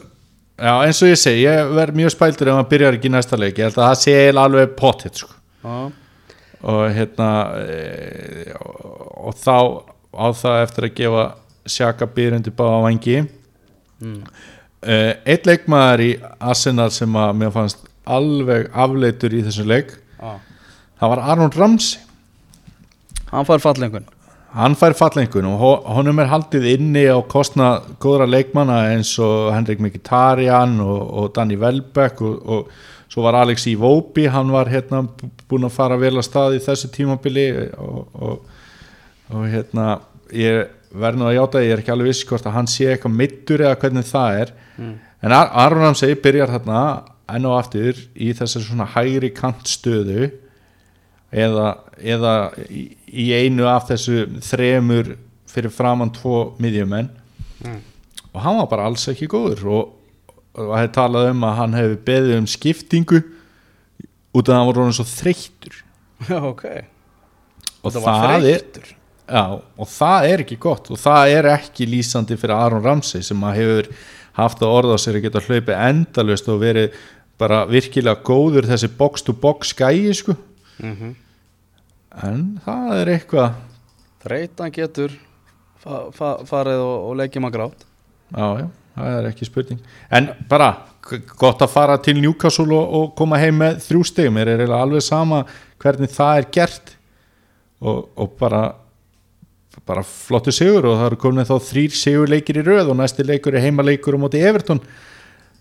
já, 0.57 0.73
eins 0.87 0.99
og 1.05 1.11
ég 1.11 1.19
segi, 1.21 1.43
ég 1.45 1.73
verð 1.77 1.99
mjög 1.99 2.13
spældur 2.15 2.49
ef 2.49 2.57
maður 2.57 2.69
byrjar 2.71 2.97
ekki 2.97 3.09
í 3.11 3.13
næsta 3.13 3.37
leik, 3.37 3.59
ég 3.59 3.67
held 3.67 3.77
að 3.77 3.89
það 3.91 3.99
sé 4.01 4.15
alveg 4.41 4.71
potið 4.79 5.19
sko. 5.21 5.35
Og 6.67 6.79
hérna 6.95 7.29
e, 7.61 8.55
og 8.57 9.37
þá 9.37 9.57
á 10.17 10.27
það 10.33 10.61
eftir 10.63 10.87
að 10.87 10.95
gefa 10.97 11.25
sjaka 11.69 12.07
byrjundi 12.09 12.53
báða 12.57 12.79
vangi 12.87 13.17
mm. 13.21 14.19
eitt 15.27 15.45
leikmaður 15.45 16.03
í 16.07 16.11
Arsenal 16.39 16.89
sem 16.95 17.19
að 17.19 17.33
mér 17.41 17.53
fannst 17.53 17.85
alveg 18.07 18.71
afleitur 18.73 19.35
í 19.35 19.43
þessum 19.45 19.69
leik 19.69 19.93
já. 19.93 20.37
það 20.97 21.13
var 21.13 21.23
Aron 21.33 21.53
Ramsey. 21.53 22.01
Hann 23.29 23.45
fær 23.45 23.61
fallengun 23.61 24.07
hann 24.57 24.75
fær 24.79 24.95
fallengun 24.97 25.45
og 25.51 25.57
ho- 25.61 25.95
honum 25.97 26.19
er 26.23 26.29
haldið 26.31 26.65
inni 26.73 27.05
á 27.09 27.17
kostna 27.29 27.71
góðra 28.01 28.25
leikmanna 28.29 28.77
eins 28.93 29.11
og 29.21 29.51
Henrik 29.53 29.79
Mkhitaryan 29.83 30.79
og, 30.81 31.01
og 31.21 31.27
Danny 31.35 31.57
Welbeck 31.61 32.21
og, 32.25 32.37
og 32.45 32.71
svo 33.07 33.23
var 33.25 33.37
Alex 33.43 33.67
Iwobi 33.71 34.25
hann 34.33 34.49
var 34.51 34.67
hérna 34.71 35.03
bú- 35.07 35.29
búinn 35.49 35.67
að 35.69 35.75
fara 35.77 35.97
vel 36.01 36.15
að 36.19 36.25
stað 36.27 36.57
í 36.57 36.63
þessu 36.65 36.89
tímabili 36.95 37.45
og, 37.77 37.99
og, 38.13 38.41
og 39.33 39.45
hérna 39.53 39.99
ég 40.33 40.65
verð 40.97 41.19
nú 41.21 41.27
að 41.29 41.35
játa, 41.37 41.61
ég 41.63 41.75
er 41.75 41.81
ekki 41.83 41.91
alveg 41.93 42.09
viss 42.13 42.25
hvort 42.27 42.45
að 42.47 42.55
hann 42.57 42.67
sé 42.71 42.87
eitthvað 42.93 43.15
mittur 43.19 43.61
eða 43.61 43.77
hvernig 43.81 44.05
það 44.07 44.37
er. 44.41 44.51
En 45.21 45.33
Ar- 45.35 45.51
Aron 45.65 45.81
Ramsey 45.83 46.15
byrjar 46.23 46.51
hérna 46.55 46.81
enn 47.27 47.45
og 47.45 47.57
aftur 47.59 47.97
í 48.15 48.31
þessar 48.37 48.63
svona 48.63 48.85
hægri 48.95 49.29
kant 49.35 49.67
stöðu 49.67 50.29
eða, 51.31 51.67
eða 51.99 52.33
í, 52.71 52.85
í 53.07 53.29
einu 53.33 53.67
af 53.69 53.87
þessu 53.91 54.25
þremur 54.43 55.13
fyrir 55.47 55.73
framann 55.73 56.11
tvo 56.15 56.53
miðjumenn. 56.61 57.09
Og 58.33 58.43
hann 58.43 58.59
var 58.59 58.69
bara 58.69 58.89
alls 58.89 59.07
ekki 59.09 59.29
góður 59.31 59.63
og, 59.71 59.87
og 60.57 60.67
það 60.67 60.77
hefði 60.81 60.93
talað 60.97 61.31
um 61.31 61.47
að 61.47 61.57
hann 61.61 61.77
hefði 61.77 61.97
beðið 62.09 62.37
um 62.37 62.49
skiptingu 62.51 63.23
út 64.37 64.43
af 64.45 64.53
að 64.53 64.57
hann 64.59 64.69
var 64.69 64.79
orðin 64.83 64.97
svo 64.99 65.07
þreyttur. 65.09 65.81
Já, 66.27 66.37
ok. 66.43 66.63
Og 67.85 67.93
Það 67.93 68.03
það, 68.03 68.45
er, 68.51 68.87
já, 69.29 69.43
og 69.77 69.89
það 69.91 70.25
er 70.27 70.43
ekki 70.43 70.57
gott 70.59 70.89
og 70.91 70.99
það 70.99 71.33
er 71.37 71.47
ekki 71.53 71.85
lýsandi 71.87 72.35
fyrir 72.39 72.57
Aron 72.57 72.83
Ramsey 72.83 73.23
sem 73.23 73.43
að 73.47 73.59
hefur 73.61 73.89
haft 74.37 74.61
að 74.65 74.73
orða 74.73 74.97
á 74.97 74.99
sér 75.01 75.19
að 75.19 75.27
geta 75.27 75.43
hlaupið 75.45 75.77
endalust 75.77 76.49
og 76.51 76.59
verið 76.61 76.97
bara 77.39 77.61
virkilega 77.69 78.21
góður 78.25 78.67
þessi 78.67 78.89
box 78.97 79.23
to 79.25 79.33
box 79.37 79.73
gæi 79.77 80.13
sko. 80.17 80.35
Mm 80.81 81.15
en 82.25 82.43
það 82.65 82.93
er 83.01 83.13
eitthvað. 83.15 83.61
Þreytan 84.23 84.73
getur 84.73 85.13
fa 85.83 86.07
fa 86.15 86.33
farið 86.47 86.81
og, 86.81 86.97
og 87.09 87.17
leikja 87.19 87.43
maður 87.43 87.57
grátt 87.57 87.85
já, 88.33 88.47
já, 88.59 88.67
það 88.95 89.17
er 89.19 89.29
ekki 89.29 89.47
spurning. 89.47 89.79
En 90.11 90.31
bara 90.49 90.71
gott 91.39 91.61
að 91.63 91.71
fara 91.71 91.95
til 92.03 92.17
Newcastle 92.19 92.73
og, 92.75 92.97
og 92.99 93.15
koma 93.19 93.39
heim 93.39 93.61
með 93.61 93.79
þrjú 93.85 94.31
mér 94.33 94.55
er 94.55 94.65
alveg 94.67 95.05
sama 95.05 95.45
hvernig 95.79 96.11
það 96.11 96.41
er 96.41 96.51
gert. 96.51 96.93
Og, 97.77 98.07
og 98.17 98.33
bara 98.39 98.63
bara 99.85 100.01
flottu 100.03 100.51
sigur 100.51 100.87
og 100.89 100.97
það 100.97 101.05
eru 101.05 101.17
komin 101.21 101.45
þá 101.47 101.57
þrýr 101.63 101.93
sigurleikir 101.95 102.57
í 102.59 102.63
röð 102.65 102.89
og 102.91 102.97
næsti 102.97 103.23
leikur 103.23 103.55
er 103.55 103.63
heimaleikur 103.63 104.17
á 104.17 104.19
móti 104.19 104.41
Everton. 104.41 104.81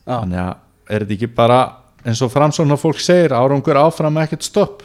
Þannig 0.06 0.40
að 0.40 0.54
er 0.86 1.04
þetta 1.04 1.14
ekki 1.18 1.28
bara 1.36 1.58
eins 2.06 2.22
og 2.24 2.32
framsóknar 2.32 2.80
fólk 2.80 3.02
segir 3.02 3.34
árangur 3.36 3.78
áfram 3.78 4.18
ekkert 4.22 4.46
stopp 4.46 4.82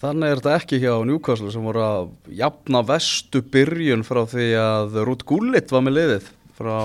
Þannig 0.00 0.30
er 0.30 0.38
þetta 0.40 0.52
ekki 0.56 0.78
hjá 0.80 0.92
Newcastle 1.04 1.50
sem 1.52 1.64
voru 1.64 1.82
að 1.84 2.06
jafna 2.32 2.80
vestu 2.88 3.42
byrjun 3.52 4.04
frá 4.06 4.22
því 4.30 4.46
að 4.56 4.94
Ruth 5.04 5.26
Gullit 5.28 5.72
var 5.74 5.84
með 5.84 5.98
liðið 5.98 6.30
frá 6.56 6.76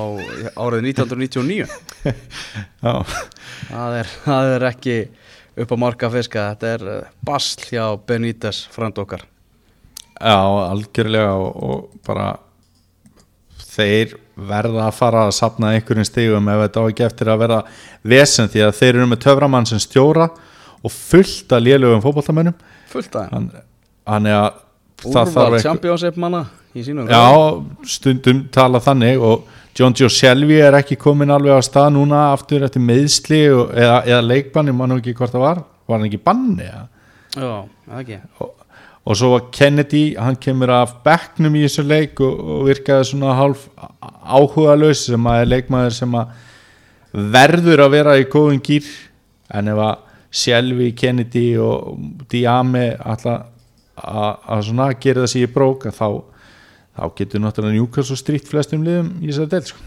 árið 0.59 0.89
1999 0.91 1.63
já, 2.85 2.93
það 3.69 3.95
er, 4.01 4.11
það 4.25 4.51
er 4.57 4.67
ekki 4.71 4.97
upp 5.63 5.71
á 5.71 5.77
marka 5.79 6.11
fiska, 6.11 6.49
þetta 6.51 6.73
er 6.73 6.85
eh, 6.91 7.07
basl 7.23 7.63
hjá 7.69 7.85
Benítez 8.07 8.65
frand 8.75 8.99
okkar. 8.99 9.23
Já, 10.19 10.35
algjörlega 10.67 11.31
og, 11.39 11.55
og 11.55 12.03
bara 12.07 12.33
þeir 13.63 14.17
verða 14.35 14.89
að 14.89 14.99
fara 14.99 15.25
að 15.29 15.35
sapna 15.39 15.71
einhverjum 15.75 16.07
stigum 16.07 16.51
ef 16.51 16.65
þetta 16.65 16.83
á 16.83 16.89
ekki 16.91 17.07
eftir 17.07 17.31
að 17.31 17.43
verða 17.45 17.63
vesen 18.03 18.51
því 18.51 18.67
að 18.67 18.77
þeir 18.79 18.93
eru 18.93 19.09
með 19.11 19.23
töframann 19.23 19.67
sem 19.71 19.79
stjóra 19.79 20.27
og 20.83 20.91
fullt 20.91 21.55
að 21.55 21.69
lélögum 21.69 22.03
fótboltamönnum 22.03 22.55
fullt 22.91 23.17
aðeins, 23.21 23.33
hann, 23.33 23.65
hann 24.11 24.29
er 24.31 24.39
að 24.39 24.61
það 25.05 25.33
þarf 25.35 25.59
sínum 26.85 27.07
Já, 27.07 27.23
stundum 27.87 28.45
tala 28.53 28.81
þannig 28.83 29.21
og 29.23 29.45
John 29.75 29.95
Joe 29.95 30.11
Shelby 30.11 30.61
er 30.63 30.77
ekki 30.77 30.95
komin 30.99 31.33
alveg 31.35 31.59
á 31.59 31.61
stað 31.65 31.89
núna 31.97 32.29
aftur 32.31 32.63
eftir 32.63 32.83
meðsli 32.83 33.41
og, 33.51 33.73
eða, 33.75 33.97
eða 34.07 34.21
leikbanni, 34.23 34.75
mann 34.75 34.95
ekki 34.95 35.15
hvort 35.17 35.33
það 35.33 35.43
var. 35.43 35.63
Var 35.85 35.97
hann 35.97 36.07
ekki 36.07 36.21
banni 36.23 36.63
eða? 36.63 36.85
Já, 37.35 37.49
það 37.89 37.99
ekki. 37.99 38.19
Og, 38.39 38.53
og 39.05 39.19
svo 39.19 39.31
var 39.33 39.43
Kennedy 39.57 40.03
hann 40.15 40.39
kemur 40.41 40.71
af 40.77 40.95
bekknum 41.03 41.57
í 41.59 41.65
þessu 41.65 41.83
leik 41.83 42.23
og, 42.23 42.39
og 42.39 42.69
virkaði 42.69 43.09
svona 43.11 43.35
hálf 43.35 43.67
áhuga 44.23 44.77
laus 44.79 45.03
sem 45.09 45.27
að 45.27 45.41
er 45.43 45.51
leikmaður 45.51 45.97
sem 45.99 46.17
að 46.21 46.39
verður 47.35 47.83
að 47.85 47.93
vera 47.97 48.15
í 48.19 48.25
góðum 48.31 48.63
gýr 48.63 48.87
en 49.55 49.73
ef 49.75 49.83
að 49.89 50.04
Shelby, 50.35 50.91
Kennedy 50.97 51.53
og 51.61 51.95
Diame 52.31 52.89
að 52.99 54.65
svona 54.67 54.89
gera 54.99 55.23
það 55.23 55.31
sér 55.31 55.47
í 55.47 55.51
brók 55.55 55.87
þá, 55.95 56.09
þá 56.97 57.03
getur 57.19 57.43
náttúrulega 57.43 57.77
Newcastle 57.77 58.19
strýtt 58.19 58.51
flestum 58.51 58.83
liðum 58.85 59.13
í 59.21 59.29
þessari 59.29 59.53
del 59.53 59.63
sko. 59.69 59.85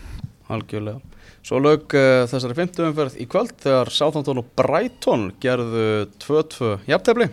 Algjörlega. 0.49 1.17
Svo 1.45 1.61
lög 1.63 1.95
uh, 1.97 2.25
þessari 2.29 2.57
fymtu 2.57 2.87
umferð 2.89 3.21
í 3.21 3.29
kvöld 3.31 3.55
þegar 3.63 3.93
Southampton 3.95 4.41
og 4.41 4.49
Brighton 4.59 5.29
gerðu 5.41 6.09
2-2 6.25 6.75
jafntefli 6.89 7.29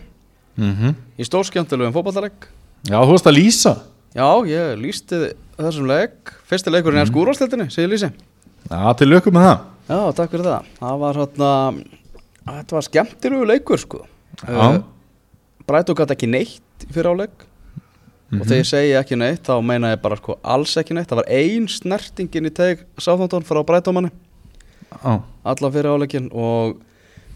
mm 0.56 0.94
í 1.16 1.24
stórskjöntilegum 1.24 1.94
fótballalegg. 1.96 2.46
Já, 2.86 2.98
þú 3.00 3.14
veist 3.14 3.28
að 3.28 3.38
lýsa 3.38 3.72
Já, 4.16 4.28
ég 4.48 4.78
lísti 4.80 5.18
þessum 5.58 5.88
legg. 5.90 6.30
Fyrsti 6.48 6.72
leikurinn 6.72 7.02
er 7.02 7.08
skúrálstildinni, 7.10 7.66
segir 7.72 7.90
Lísi. 7.92 8.08
Já, 8.70 8.80
til 8.96 9.10
lökum 9.10 9.36
með 9.36 9.44
það 9.44 9.58
Já, 9.86 9.98
takk 10.16 10.32
fyrir 10.32 10.46
það. 10.48 10.70
Það 10.80 11.02
var 11.02 11.18
hérna, 11.20 11.50
þetta 12.46 12.76
var 12.78 12.86
skemmtilegu 12.86 13.48
leikur 13.48 13.80
sko. 13.82 14.04
Já. 14.46 14.82
Brighton 15.66 15.98
gæti 15.98 16.14
ekki 16.14 16.28
neitt 16.30 16.86
fyrir 16.94 17.10
álegg 17.10 17.44
og 18.36 18.42
þegar 18.42 18.58
ég 18.60 18.66
segi 18.68 18.94
ekki 18.98 19.16
neitt 19.18 19.46
þá 19.46 19.54
meina 19.64 19.92
ég 19.94 20.00
bara 20.02 20.18
sko 20.18 20.38
alls 20.42 20.74
ekki 20.78 20.94
neitt. 20.96 21.08
Það 21.10 21.20
var 21.22 21.30
ein 21.30 21.68
snertingin 21.70 22.48
í 22.50 22.52
teg 22.54 22.82
Southampton 22.98 23.46
frá 23.46 23.62
Brighton 23.66 23.96
manni. 23.98 24.10
Já, 24.96 25.16
alla 25.44 25.70
fyrir 25.74 25.90
áleikin 25.96 26.28
og 26.32 26.78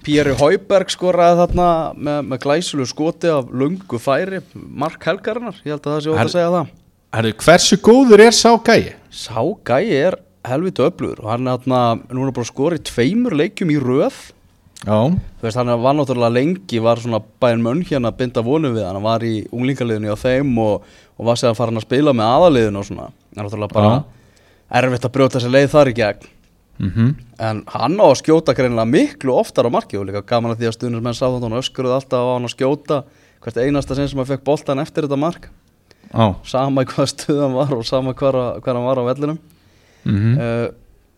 Pierre 0.05 0.33
Hauberg 0.41 0.89
skoraði 0.93 1.43
þarna 1.43 1.69
með, 1.99 2.21
með 2.31 2.39
glæsulu 2.47 2.87
skoti 2.89 3.29
af 3.29 3.51
lungu 3.53 3.99
færi 4.01 4.39
Mark 4.55 5.03
Helgarinnar, 5.05 5.59
ég 5.67 5.75
held 5.75 5.85
að 5.85 5.97
það 5.97 6.05
sé 6.07 6.15
Hel- 6.15 6.25
að 6.31 6.35
segja 6.37 6.53
það 6.55 6.71
Herru, 7.11 7.33
hversu 7.43 7.77
góður 7.85 8.23
er 8.23 8.37
sá 8.39 8.51
gæi? 8.65 8.93
Sá 9.11 9.43
gæi 9.67 9.91
er 9.99 10.17
helviti 10.47 10.85
öflugur 10.87 11.21
og 11.25 11.31
hann 11.35 11.51
er 11.51 11.59
þarna, 11.59 11.81
núna 12.17 12.33
bara 12.33 12.49
skorið 12.49 12.85
tveimur 12.89 13.35
leikjum 13.37 13.73
í 13.75 13.81
röð 13.83 14.21
veist, 15.43 15.59
hann 15.61 15.73
var 15.83 15.97
náttúrulega 15.97 16.33
lengi 16.33 16.81
var 16.81 17.01
svona 17.03 17.21
bæinn 17.21 17.61
mönn 17.65 17.83
hérna 17.85 18.13
að 18.13 18.21
binda 18.23 18.45
vonum 18.45 18.73
við 18.77 18.87
hann. 18.87 19.03
Var 19.05 19.27
í 19.29 19.35
unglingaliðinu 19.53 20.15
á 20.15 20.17
þeim 20.17 20.55
og, 20.63 20.87
og 21.19 21.29
var 21.29 21.41
sér 21.41 21.53
að 21.53 21.59
fara 21.59 21.73
hann 21.73 21.83
að 21.83 21.89
spila 21.89 22.15
með 22.17 22.33
aðaliðinu 22.37 22.81
og 22.81 22.89
svona, 22.89 23.09
það 23.29 23.43
er 23.43 23.49
náttúrulega 23.49 23.77
bara 23.77 23.95
erfitt 24.81 25.05
að 25.05 25.15
brjóta 25.17 25.39
þessi 25.39 25.53
leið 25.53 25.71
þar 25.75 25.91
í 25.91 25.97
gegn. 26.01 26.29
Mhm. 26.81 27.09
En 27.45 27.63
hann 27.75 28.01
á 28.01 28.07
að 28.09 28.19
skjóta 28.23 28.57
greinilega 28.57 28.89
miklu 28.89 29.37
oftar 29.37 29.69
á 29.69 29.71
marki 29.75 29.99
og 30.01 30.07
líka 30.09 30.25
gaman 30.25 30.55
að 30.55 30.63
því 30.63 30.69
að 30.71 30.77
stundins 30.79 31.05
menn 31.05 31.19
sáðan 31.19 31.45
hann 31.45 31.61
öskuruð 31.61 31.97
alltaf 31.99 32.25
á 32.25 32.33
hann 32.33 32.49
að 32.49 32.55
skjóta 32.55 33.03
hvert 33.45 33.59
einasta 33.61 33.97
sinn 33.97 34.09
sem 34.09 34.21
að 34.21 34.33
fekk 34.33 34.47
boltan 34.49 34.81
eftir 34.81 35.05
þetta 35.05 35.21
mark. 35.21 35.51
Já, 36.09 36.35
sama 36.49 36.85
hvað 36.89 37.13
stuðan 37.13 37.57
var 37.59 37.75
og 37.77 37.85
sama 37.85 38.15
hvar 38.17 38.39
hann 38.65 38.87
var 38.89 38.97
á 38.97 39.05
vellinum. 39.13 39.39
Mhm. 40.09 40.39
Uh, 40.41 40.69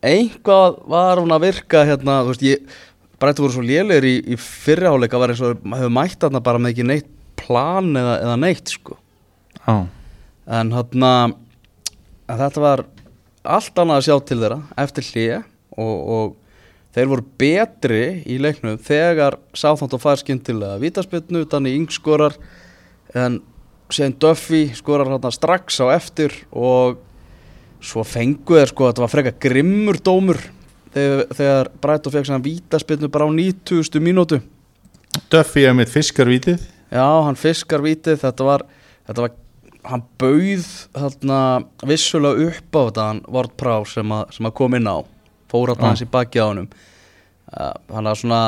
einhvað 0.03 0.81
var 0.91 1.23
hann 1.23 1.31
að 1.31 1.45
virka 1.47 1.85
hérna, 1.87 2.25
þú 2.27 2.35
veist, 2.35 2.43
ég 2.43 2.67
Brættu 3.23 3.45
voru 3.45 3.55
svo 3.55 3.63
lélegir 3.63 4.09
í, 4.09 4.15
í 4.35 4.37
fyrriháleika 4.41 5.21
var 5.21 5.31
eins 5.31 5.43
og 5.47 5.63
hefur 5.63 5.95
mætt 5.95 6.19
þarna 6.25 6.43
bara 6.43 6.59
með 6.59 6.75
ekki 6.75 6.87
neitt 6.89 7.11
plan 7.39 7.93
eða, 7.95 8.17
eða 8.25 8.39
neitt 8.43 8.73
sko. 8.75 8.97
Já, 9.63 9.77
en 10.59 10.73
hérna 10.75 11.13
þetta 12.27 12.63
var 12.65 12.85
allt 13.43 13.79
annað 13.79 14.01
að 14.01 14.07
sjá 14.09 14.17
til 14.27 14.39
þeirra 14.41 14.59
eftir 14.83 15.09
hlýja 15.11 15.39
og, 15.77 15.95
og 16.17 16.35
þeir 16.97 17.13
voru 17.13 17.27
betri 17.41 18.03
í 18.29 18.39
leiknum 18.43 18.81
þegar 18.83 19.39
Sáþónt 19.57 19.97
og 19.97 20.03
fær 20.03 20.21
skyndilega 20.21 20.81
vítaspilnu, 20.83 21.45
Danni 21.51 21.75
Ing 21.79 21.89
skorar 21.93 22.37
en 23.17 23.41
síðan 23.93 24.17
Duffy 24.23 24.65
skorar 24.77 25.11
hérna 25.11 25.33
strax 25.35 25.81
á 25.85 25.93
eftir 25.95 26.35
og 26.51 27.01
svo 27.83 28.05
fengu 28.07 28.59
þeir 28.59 28.71
sko 28.71 28.87
að 28.87 28.93
þetta 28.93 29.05
var 29.05 29.15
freka 29.15 29.35
grimmur 29.43 29.99
dómur 30.05 30.41
þegar, 30.95 31.23
þegar 31.39 31.71
og 32.09 32.15
fekk 32.17 32.29
svona 32.29 32.45
vítaspilnu 32.45 33.09
bara 33.13 33.29
á 33.29 33.31
90. 33.33 34.01
mínútu 34.05 34.41
Duffy 35.33 35.65
er 35.69 35.75
mitt 35.77 35.93
fiskarvítið 35.93 36.61
Já, 36.93 37.07
hann 37.25 37.39
fiskar 37.41 37.81
vítið, 37.81 38.19
þetta 38.21 38.45
var, 38.45 38.63
þetta 39.09 39.23
var 39.25 39.33
hann 39.89 40.03
bauð 40.21 40.67
þarna 40.93 41.39
vissulega 41.89 42.51
upp 42.53 42.77
á 42.77 42.81
þetta 42.91 43.07
hann 43.09 43.23
Vort 43.33 43.55
Prá 43.59 43.79
sem, 43.89 44.13
að- 44.13 44.33
sem 44.37 44.47
að 44.47 44.55
kom 44.61 44.77
inn 44.79 44.87
á 44.89 45.01
fór 45.53 45.73
Já. 45.81 45.89
hans 45.89 46.03
í 46.05 46.09
baki 46.13 46.41
á 46.41 46.47
uh, 46.69 47.73
hann 47.93 48.07
er 48.09 48.15
svona 48.21 48.43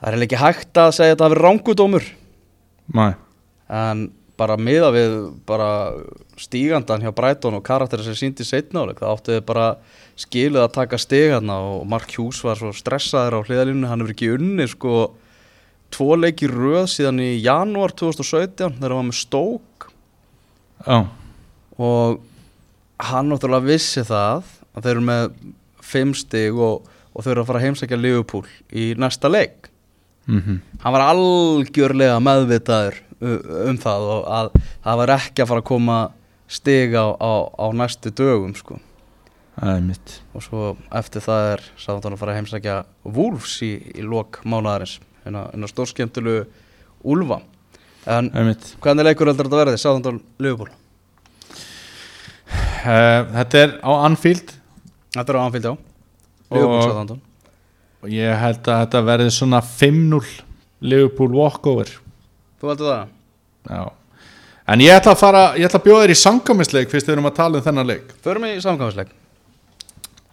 það 0.00 0.14
er 0.16 0.26
ekki 0.26 0.40
hægt 0.42 0.78
að 0.82 0.92
segja 0.98 1.12
að 1.12 1.16
þetta 1.16 1.28
hafi 1.30 1.40
rángudómur 1.40 2.08
Mæ, 2.94 3.06
en 3.70 4.08
bara 4.40 4.56
miða 4.56 4.90
við 4.94 5.14
bara 5.46 5.70
stígandan 6.40 7.02
hjá 7.04 7.12
Brighton 7.14 7.54
og 7.58 7.64
karakterin 7.66 8.06
sem 8.08 8.16
síndi 8.18 8.46
setnáleik 8.46 8.98
það 9.02 9.14
áttu 9.14 9.34
þið 9.36 9.42
bara 9.50 9.66
skilið 10.20 10.62
að 10.64 10.74
taka 10.76 11.00
stigarna 11.00 11.56
og 11.64 11.86
Mark 11.88 12.12
Hughes 12.12 12.42
var 12.44 12.58
svo 12.60 12.72
stressaður 12.76 13.40
á 13.40 13.46
hliðalínu, 13.46 13.88
hann 13.88 14.02
hefur 14.02 14.14
ekki 14.14 14.32
unni 14.36 14.66
sko 14.68 14.94
tvo 15.90 16.16
leiki 16.18 16.48
röð 16.50 16.86
síðan 16.92 17.22
í 17.24 17.30
janúar 17.40 17.94
2017 17.96 18.76
þegar 18.78 18.92
hann 18.92 19.00
var 19.00 19.08
með 19.08 19.20
stók 19.20 19.88
já, 20.86 20.98
og 21.80 22.20
hann 23.10 23.30
náttúrulega 23.32 23.70
vissi 23.70 24.04
það 24.06 24.50
að 24.76 24.84
þeir 24.84 24.92
eru 24.94 25.06
með 25.08 25.30
fimm 25.90 26.14
stig 26.16 26.56
og, 26.60 26.86
og 27.14 27.24
þeir 27.24 27.34
eru 27.34 27.44
að 27.44 27.50
fara 27.50 27.60
að 27.60 27.66
heimsækja 27.66 27.98
Liverpool 27.98 28.44
í 28.70 28.90
næsta 29.00 29.30
leik. 29.30 29.70
Mhm. 30.30 30.60
Hann 30.82 30.94
var 30.94 31.06
algjörlega 31.08 32.20
meðvitaður 32.22 33.00
um 33.20 33.78
það 33.80 34.06
og 34.14 34.28
að 34.32 34.52
það 34.84 35.00
var 35.02 35.14
ekki 35.16 35.42
að 35.42 35.50
fara 35.50 35.64
að 35.64 35.70
koma 35.70 35.98
stig 36.50 36.94
á, 36.94 37.06
á, 37.14 37.32
á 37.50 37.66
næstu 37.74 38.12
dögum 38.14 38.54
sko. 38.58 38.78
Og 39.58 40.44
svo 40.44 40.66
eftir 40.96 41.24
það 41.24 41.46
er 41.54 41.64
sátt 41.80 42.04
hann 42.06 42.14
að 42.16 42.20
fara 42.22 42.34
að 42.34 42.40
heimsækja 42.40 42.76
Wolves 43.04 43.56
í, 43.66 43.72
í 43.98 44.04
lok 44.06 44.40
mánaðarins. 44.44 44.98
En 45.28 45.36
að 45.36 45.70
stórskemtulu 45.72 46.36
Úlfa. 47.04 47.40
En 48.08 48.30
Það 48.30 48.40
er 48.40 48.46
mitt 48.48 48.68
hvernig 48.80 49.08
leikur 49.08 49.28
heldur 49.28 49.48
þetta 49.48 49.60
verði 49.60 49.80
sátt 49.80 50.06
hann 50.08 50.22
Liverpool? 50.40 50.70
Uh, 52.80 53.26
Þetta 53.36 53.60
er 53.60 53.74
á 53.84 53.90
Anfield. 54.06 54.54
Þetta 55.16 55.26
er 55.34 55.40
á 55.40 55.42
anfíld 55.44 55.68
já. 55.68 55.74
Sátt 56.50 56.96
hann 57.02 57.18
og 58.00 58.08
ég 58.08 58.32
held 58.40 58.64
að 58.64 58.78
þetta 58.84 59.00
verði 59.04 59.32
svona 59.34 59.58
5-0 59.60 60.20
Liverpool 60.88 61.34
walkover. 61.36 61.90
Þú 62.60 62.70
heldur 62.72 62.88
það? 62.94 63.10
Já. 63.68 63.82
En 64.70 64.80
ég 64.84 64.94
ætla 64.94 65.12
að 65.12 65.20
fara, 65.20 65.42
ég 65.58 65.68
ætla 65.68 65.80
að 65.82 65.88
bjóða 65.88 66.04
þér 66.06 66.14
í 66.14 66.20
sangamisleik 66.20 66.92
fyrst 66.92 67.08
við 67.10 67.16
erum 67.18 67.28
að 67.28 67.36
tala 67.36 67.60
um 67.60 67.66
þennan 67.66 67.90
leik. 67.90 68.14
Förum 68.24 68.46
í 68.48 68.54
samkvæmsleik 68.64 69.10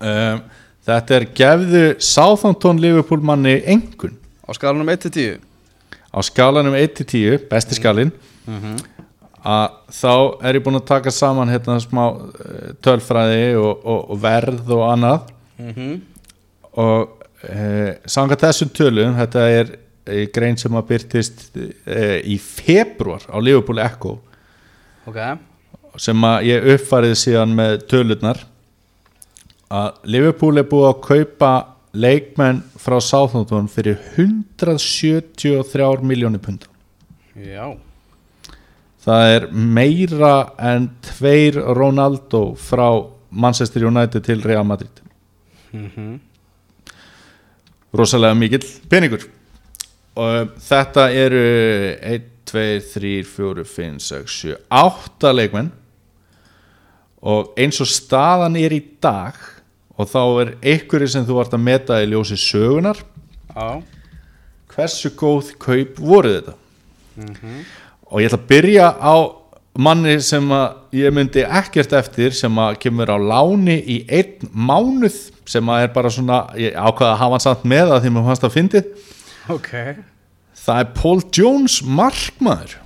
um, 0.02 0.46
Þetta 0.88 1.16
er 1.18 1.26
gefðu 1.36 1.84
Southampton 2.00 2.78
Liverpool 2.80 3.20
manni 3.20 3.58
engun 3.68 4.14
á 4.48 4.56
skalanum 4.56 4.88
1-10 4.88 5.42
á 6.18 6.20
skalanum 6.24 6.76
1-10, 6.76 7.48
besti 7.50 7.76
skalinn. 7.76 8.12
Mm 8.48 8.60
-hmm. 8.62 8.78
þá 9.92 10.14
er 10.44 10.56
ég 10.56 10.64
búinn 10.64 10.80
að 10.80 10.88
taka 10.88 11.12
saman 11.12 11.50
hérna 11.50 11.80
smá 11.80 12.16
uh, 12.16 12.72
tölfræði 12.82 13.56
og, 13.56 13.86
og, 13.86 14.10
og 14.12 14.22
verð 14.22 14.72
og 14.72 14.92
annað. 14.92 15.20
Mm 15.58 16.02
og 16.78 17.26
uh, 17.50 17.92
sanga 18.06 18.36
þessum 18.36 18.70
tölum 18.70 19.16
þetta 19.18 19.40
er 19.50 19.72
uh, 19.74 20.26
grein 20.34 20.58
sem 20.58 20.76
að 20.76 20.88
byrtist 20.88 21.58
uh, 21.58 22.20
í 22.24 22.38
februar 22.38 23.24
á 23.34 23.38
Liverpool 23.42 23.80
Echo. 23.80 24.20
Ok. 25.08 25.18
Sem 25.98 26.24
að 26.24 26.44
ég 26.46 26.68
uppfærið 26.76 27.16
síðan 27.18 27.56
með 27.56 27.88
tölurnar 27.90 28.46
að 29.74 29.98
Liverpool 30.08 30.58
er 30.62 30.68
búið 30.70 30.88
að 30.92 31.02
kaupa 31.08 31.52
leikmenn 31.98 32.62
frá 32.80 33.00
Southampton 33.02 33.68
fyrir 33.72 33.98
173 34.16 36.04
miljónir 36.06 36.42
pund. 36.44 36.68
Já. 37.36 37.76
Það 39.08 39.34
er 39.34 39.50
meira 39.52 40.36
en 40.60 40.90
tveir 41.06 41.60
Ronaldo 41.78 42.56
frá 42.60 42.90
Manchester 43.32 43.88
United 43.88 44.24
til 44.26 44.44
Real 44.44 44.66
Madrid. 44.68 45.04
Mm 45.72 46.20
rosalega 47.98 48.36
mikill 48.38 48.66
peningur. 48.90 49.26
Og 50.18 50.56
þetta 50.66 51.10
eru 51.14 51.44
1, 52.02 52.32
2, 52.50 52.64
3, 52.94 53.12
4, 53.28 53.66
5, 53.70 54.00
6, 54.08 54.40
7 54.42 54.56
8 54.80 55.34
leikmenn. 55.36 55.70
Og 57.28 57.54
eins 57.60 57.82
og 57.82 57.90
staðan 57.90 58.58
er 58.60 58.76
í 58.76 58.82
dag 59.02 59.38
og 59.98 60.10
þá 60.12 60.22
er 60.44 60.54
einhverju 60.62 61.10
sem 61.12 61.26
þú 61.28 61.40
vart 61.40 61.56
að 61.58 61.66
meta 61.66 62.00
í 62.04 62.10
ljósi 62.12 62.38
sögunar 62.40 63.02
já. 63.02 63.82
Hversu 64.78 65.10
góð 65.18 65.56
kaup 65.58 65.98
voru 65.98 66.36
þetta? 66.36 66.54
Og 68.12 68.22
ég 68.22 68.30
ætla 68.30 68.38
að 68.38 68.50
byrja 68.52 68.90
á 68.94 69.16
manni 69.78 70.18
sem 70.26 70.52
að 70.54 70.98
ég 70.98 71.14
myndi 71.14 71.42
ekkert 71.46 71.96
eftir 71.98 72.36
sem 72.38 72.60
að 72.62 72.78
kemur 72.84 73.10
á 73.10 73.18
láni 73.18 73.78
í 73.82 73.98
einn 74.06 74.52
mánuð 74.54 75.18
sem 75.50 75.70
að 75.74 75.86
er 75.86 75.94
bara 75.96 76.12
svona, 76.14 76.44
ég 76.60 76.76
ákvaða 76.78 77.14
að 77.14 77.22
hafa 77.24 77.38
hann 77.38 77.46
samt 77.46 77.66
með 77.66 77.94
það 77.94 78.04
því 78.04 78.14
maður 78.14 78.30
fannst 78.30 78.48
að 78.48 78.56
fyndið. 78.58 78.92
Ok. 79.54 79.72
Það 80.68 80.82
er 80.84 80.92
Paul 80.98 81.20
Jones 81.34 81.80
markmaður 81.86 82.78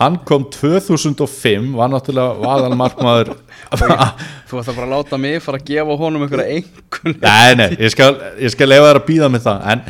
hann 0.00 0.16
kom 0.26 0.46
2005 0.50 1.68
var 1.78 1.92
náttúrulega 1.92 2.40
vaðal 2.42 2.78
markmaður 2.78 3.34
Þú 4.48 4.60
bara 4.60 4.86
að 4.86 4.90
láta 4.92 5.18
mig 5.18 5.40
fara 5.42 5.58
að 5.60 5.68
gefa 5.70 5.96
honum 5.98 6.24
einhverja 6.26 6.58
einhvern 6.58 7.16
nei, 7.22 7.54
nei, 7.58 7.68
ég 7.78 7.94
skal, 7.94 8.10
ég 8.42 8.52
skal 8.54 8.68
lefa 8.70 8.90
þér 8.90 9.00
að 9.00 9.06
býða 9.08 9.30
með 9.32 9.46
það. 9.46 9.64
En, 9.72 9.84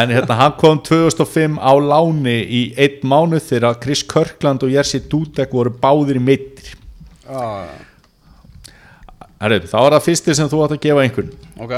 en 0.00 0.14
hérna, 0.14 0.38
hann 0.38 0.56
kom 0.60 0.80
2005 0.86 1.58
á 1.58 1.72
láni 1.82 2.36
í 2.44 2.62
einn 2.78 3.08
mánuð 3.10 3.46
þegar 3.48 3.80
Chris 3.82 4.04
Kirkland 4.10 4.66
og 4.66 4.74
Jerzy 4.74 5.02
Dudek 5.10 5.54
voru 5.54 5.72
báðir 5.82 6.20
í 6.20 6.24
meittir 6.24 6.74
ah, 7.30 7.70
þá 9.38 9.78
er 9.80 9.96
það 9.96 10.02
fyrsti 10.08 10.36
sem 10.38 10.50
þú 10.50 10.64
átt 10.64 10.76
að 10.78 10.84
gefa 10.86 11.06
einhvern 11.06 11.32
Ok, 11.64 11.74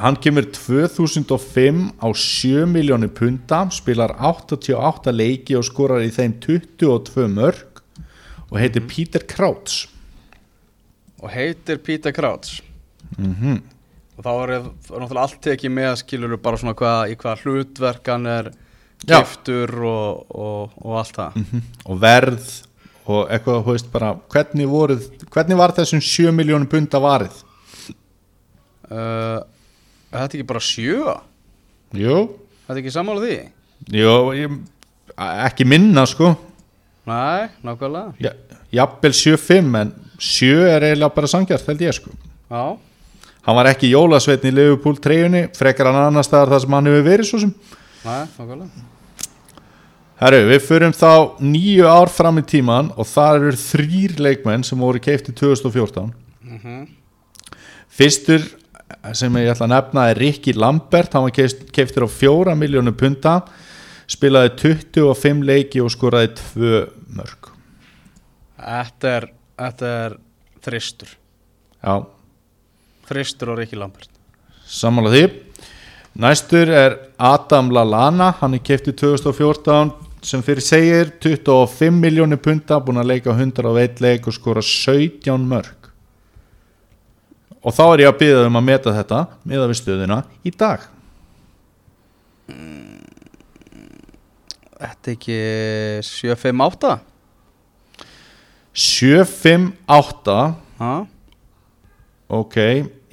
hann 0.00 0.16
kemur 0.22 0.46
2005 0.52 1.80
á 2.02 2.08
7 2.10 2.66
miljónir 2.70 3.12
punta 3.14 3.64
spilar 3.74 4.16
88 4.18 5.12
leiki 5.14 5.56
og 5.58 5.66
skorar 5.66 6.04
í 6.04 6.10
þeim 6.14 6.38
22 6.42 7.28
mörg 7.32 7.82
og 8.50 8.58
heitir 8.60 8.86
Peter 8.88 9.24
Krauts 9.28 9.84
og 11.22 11.30
heitir 11.32 11.80
Peter 11.80 12.12
Crouch? 12.12 12.60
Mm 13.16 13.62
og 14.14 14.22
þá 14.22 14.30
er 14.30 14.52
náttúrulega 14.62 15.22
allt 15.24 15.40
tekið 15.42 15.72
með 15.74 15.96
skilur 15.98 16.36
bara 16.38 16.58
svona 16.60 16.76
hvað, 16.78 17.00
í 17.10 17.16
hvað 17.18 17.40
hlutverk 17.42 18.10
hann 18.12 18.28
er 18.30 18.50
giftur 19.02 19.72
og, 19.82 20.20
og, 20.30 20.76
og 20.78 21.00
allt 21.00 21.18
það. 21.18 21.40
Og 21.90 21.98
verð 21.98 22.52
og 23.04 23.26
eitthvað, 23.26 23.58
þú 23.66 23.74
veist 23.74 23.90
bara 23.92 24.12
hvernig, 24.32 24.68
voruð, 24.70 25.08
hvernig 25.34 25.58
var 25.58 25.74
þessum 25.76 26.00
7 26.00 26.30
miljónir 26.36 26.70
punta 26.70 27.02
varið? 27.02 27.42
uh, 28.90 29.42
Er 30.14 30.22
þetta 30.22 30.36
ekki 30.38 30.46
bara 30.46 30.62
sjö? 30.62 31.14
Jú, 31.98 32.16
Þetta 32.68 32.80
ekki 32.80 32.92
sammála 32.94 33.20
því? 33.24 33.34
jú 33.98 34.12
ég, 34.38 34.52
ekki 35.44 35.66
minna 35.68 36.06
sko. 36.08 36.30
Nei, 37.04 37.48
nákvæmlega. 37.66 38.14
Ja, 38.24 38.30
jafnvel 38.72 39.12
7-5 39.12 39.74
en 39.82 39.90
7 40.16 40.70
er 40.70 40.86
eiginlega 40.88 41.14
bara 41.18 41.28
sangjart 41.28 41.66
held 41.68 41.82
ég 41.84 41.92
sko. 41.98 42.14
Já, 42.48 42.62
hann 43.44 43.58
var 43.58 43.68
ekki 43.74 43.90
jólasveitn 43.92 44.48
í 44.48 44.54
Liverpool 44.54 44.96
treyjunni 45.04 45.44
frekar 45.58 45.90
hann 45.90 46.00
annar 46.06 46.24
staðar 46.24 46.54
þar 46.54 46.64
sem 46.64 46.76
hann 46.78 46.88
hefur 46.88 47.04
verið 47.10 47.28
svo 47.28 47.42
sem. 47.44 47.52
Nei, 48.06 48.24
nákvæmlega. 48.38 48.88
Herru, 50.22 50.38
við 50.48 50.60
förum 50.64 50.92
þá 50.94 51.10
nýju 51.42 51.88
ár 51.90 52.08
fram 52.14 52.38
í 52.40 52.44
tíman 52.48 52.92
og 52.94 53.04
það 53.10 53.36
eru 53.42 53.56
þrýr 53.60 54.12
leikmenn 54.22 54.62
sem 54.64 54.78
voru 54.80 55.00
keifti 55.02 55.34
2014 55.36 56.12
mm 56.46 56.84
Fyrstur 57.94 58.42
sem 59.16 59.36
ég 59.40 59.50
ætla 59.52 59.66
að 59.68 59.74
nefna 59.74 60.08
er 60.10 60.20
Ricky 60.20 60.52
Lambert, 60.56 61.12
hann 61.14 61.26
var 61.26 61.34
keift- 61.34 61.70
keiftur 61.72 62.06
á 62.06 62.10
fjóra 62.10 62.54
miljónu 62.58 62.92
punta 62.96 63.38
spilaði 64.10 64.52
25 64.60 65.44
leiki 65.48 65.80
og 65.80 65.90
skoraði 65.94 66.34
2 66.54 66.84
mörg 67.16 67.50
Þetta 68.64 69.08
er, 69.18 69.24
þetta 69.60 69.88
er 70.06 70.12
þristur. 70.64 71.10
Já, 71.84 72.04
Þristur 73.04 73.50
og 73.52 73.58
Rikki 73.60 73.76
Lambert. 73.76 74.08
Sammála 74.64 75.10
því. 75.12 75.24
Næstur 76.24 76.70
er 76.72 76.94
Adam 77.18 77.68
Lallana. 77.74 78.30
Hann 78.38 78.54
er 78.56 78.62
keiftur 78.64 78.94
2014 78.96 79.92
sem 80.24 80.40
fyrir 80.46 80.64
segir 80.64 81.10
25 81.20 81.98
miljónu 82.00 82.38
punta 82.40 82.78
búin 82.80 83.02
að 83.02 83.10
leika 83.10 83.34
101 83.36 84.00
leik 84.00 84.30
og 84.30 84.36
skora 84.38 84.62
17 84.64 85.44
mörg 85.50 85.83
og 87.64 87.72
þá 87.72 87.84
er 87.86 88.02
ég 88.04 88.10
að 88.10 88.18
byggja 88.20 88.44
um 88.48 88.58
að 88.60 88.66
meta 88.68 88.92
þetta 88.92 89.20
meða 89.48 89.68
við 89.70 89.78
stöðuna 89.80 90.18
í 90.44 90.52
dag. 90.52 90.84
Þetta 94.84 95.10
er 95.10 95.14
ekki 95.14 95.38
7-5-8 96.04 96.92
7-5-8 98.84 100.36
Já, 100.74 100.92
ok, 102.34 102.56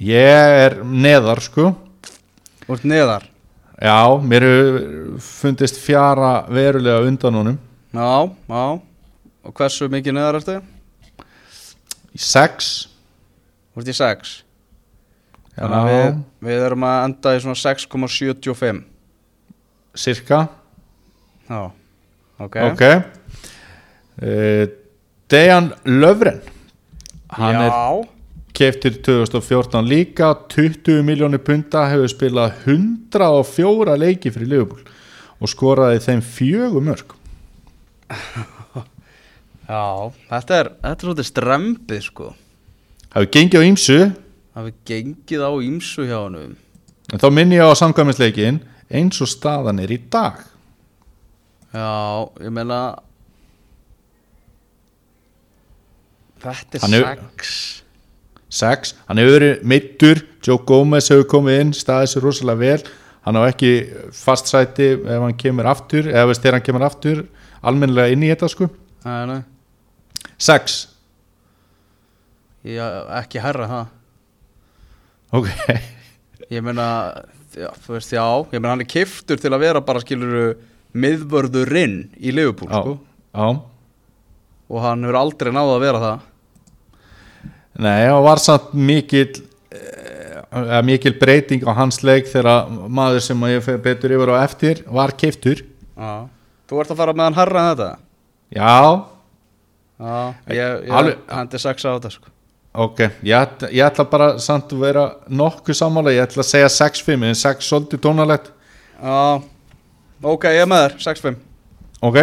ég 0.02 0.58
er 0.66 0.76
neðar 0.84 1.40
sko. 1.44 1.70
Úr 2.68 2.82
neðar? 2.84 3.24
Já, 3.82 4.02
mér 4.20 4.46
fundist 5.22 5.78
fjara 5.80 6.42
verulega 6.50 7.06
undan 7.06 7.38
honum. 7.40 7.58
Já, 7.94 8.10
já. 8.28 8.64
Og 9.42 9.56
hversu 9.56 9.88
mikið 9.90 10.18
neðar 10.18 10.38
ertu? 10.42 10.60
í 12.12 12.20
6 12.20 12.70
Þú 13.72 13.82
ert 13.82 13.90
í 13.92 13.96
6 13.98 14.32
Þannig 15.52 15.76
að 15.76 15.90
við, 15.90 16.20
við 16.48 16.64
erum 16.68 16.86
að 16.88 17.02
enda 17.08 17.34
í 17.36 17.42
svona 17.44 17.60
6,75 17.60 18.82
cirka 20.02 20.46
Já, 21.48 21.60
ok, 22.40 22.56
ok. 22.70 22.82
Uh, 24.22 24.64
Dejan 25.32 25.72
Löfren 25.84 26.40
hann 27.32 27.60
er 27.60 27.72
Já, 27.72 28.08
keftir 28.52 28.98
2014 29.04 29.88
líka. 29.88 30.34
20 30.52 31.02
miljónir 31.04 31.40
punta 31.44 31.86
hefur 31.88 32.10
spilað 32.12 32.56
104 32.68 33.96
leiki 34.00 34.32
fyrir 34.32 34.50
Liverpool 34.52 34.84
og 35.42 35.50
skoraði 35.50 36.02
þeim 36.04 36.22
fjögur 36.22 36.84
mörg 36.86 37.16
já, 39.72 39.84
þetta 40.28 40.58
er, 40.58 40.70
þetta 40.84 40.92
er 40.92 41.06
svolítið 41.06 41.28
strempið 41.28 42.04
sko 42.06 42.28
hefur 43.14 43.30
gengið 43.36 43.60
á 43.60 43.64
ímsu 43.68 43.98
Það 44.52 44.66
við 44.68 44.74
gengið 44.90 45.42
á 45.48 45.50
ímsu 45.64 46.04
hjá 46.08 46.18
hann 46.24 46.36
en 46.42 47.20
þá 47.20 47.28
minni 47.32 47.56
ég 47.58 47.64
á 47.64 47.72
samkvæmisleikin 47.76 48.60
eins 48.92 49.20
og 49.24 49.28
staðan 49.32 49.80
er 49.80 49.90
í 49.92 49.96
dag. 50.12 50.42
Já, 51.72 52.28
ég 52.44 52.52
meina 52.52 52.78
Þetta 56.42 56.76
er 56.76 56.82
Hann 56.82 56.92
hefur- 56.92 57.22
6 57.38 57.82
6, 58.52 58.94
hann 59.08 59.16
hefur 59.16 59.38
verið 59.38 59.62
meittur 59.64 60.20
Joe 60.44 60.58
Gomez 60.68 61.08
hefur 61.08 61.24
komið 61.30 61.60
inn 61.62 61.72
staðið 61.72 62.10
sér 62.12 62.22
rosalega 62.26 62.58
vel. 62.58 62.82
Hann 63.24 63.36
á 63.38 63.42
ekki 63.48 63.70
fast 64.12 64.50
sæti 64.50 64.90
ef 64.98 65.20
hann 65.22 65.36
kemur 65.38 65.64
aftur 65.70 66.08
eða 66.10 66.26
veist 66.28 66.42
þegar 66.42 66.58
hann 66.58 66.66
kemur 66.66 66.84
aftur 66.84 67.22
almennilega 67.62 68.12
inn 68.12 68.22
í 68.26 68.28
þetta 68.34 68.50
sko. 68.50 68.68
Nei, 69.06 69.26
nei, 69.30 69.42
6, 70.38 70.88
ég, 70.88 70.91
ekki 72.64 73.40
herra 73.42 73.66
það. 73.70 73.86
Ok. 75.32 75.48
Ég 76.52 76.60
meina, 76.64 76.86
já, 77.56 77.70
þú 77.86 77.94
veist, 77.96 78.12
já 78.12 78.24
Ég 78.52 78.58
meina, 78.60 78.74
hann 78.74 78.82
er 78.84 78.90
kiftur 78.92 79.40
til 79.40 79.50
að 79.54 79.62
vera 79.64 79.80
bara 79.84 80.02
skiluru 80.02 80.50
miðvörðurinn 80.92 81.94
í 82.20 82.34
Liverpool, 82.36 82.68
já, 82.68 82.82
sko. 82.82 82.98
Já. 83.32 83.46
Og 84.72 84.82
hann 84.84 85.04
hefur 85.06 85.18
aldrei 85.22 85.52
náð 85.56 85.70
að 85.76 85.80
vera 85.86 86.02
það. 86.02 86.28
Nei, 87.82 88.02
það 88.04 88.22
var 88.26 88.40
samt 88.44 88.74
mikil 88.76 89.24
eh, 89.72 90.80
mikil 90.84 91.14
breyting 91.20 91.64
á 91.64 91.72
hans 91.78 92.02
leik 92.04 92.28
þegar 92.28 92.68
maður 92.92 93.24
sem 93.24 93.46
ég 93.48 93.70
betur 93.84 94.12
yfir 94.18 94.32
á 94.36 94.44
eftir 94.44 94.82
var 94.92 95.14
keiftur 95.16 95.62
Já. 95.96 96.28
Þú 96.68 96.82
ert 96.82 96.92
að 96.92 97.00
fara 97.00 97.14
með 97.16 97.24
hann 97.30 97.38
herra 97.40 97.62
en 97.62 97.70
þetta? 97.72 97.88
Já, 98.52 98.74
Já, 100.02 100.12
ég, 100.52 100.84
ég 100.84 100.92
Alveg- 101.00 101.24
hendi 101.32 101.60
6 101.64 101.88
á 101.88 101.90
þetta, 101.96 102.10
sko 102.18 102.28
ok 102.74 102.98
ég, 103.00 103.32
ætla- 103.36 103.68
ég 103.72 103.84
ætla 103.84 104.04
bara 104.10 104.28
samt 104.40 104.70
að 104.72 104.80
vera 104.86 105.06
nokkuð 105.28 105.76
sammála, 105.76 106.12
ég 106.14 106.22
ætla 106.26 106.42
að 106.42 106.50
segja 106.50 106.68
6-5 106.72 107.24
en 107.28 107.34
6 107.34 107.66
svolítið 107.68 108.00
tónalegt. 108.06 108.48
Já, 109.02 109.42
ok, 110.22 110.44
ég 110.44 110.62
er 110.62 110.70
með 110.70 110.86
þér, 110.88 110.96
6-5 111.04 111.36
Ok, 112.02 112.16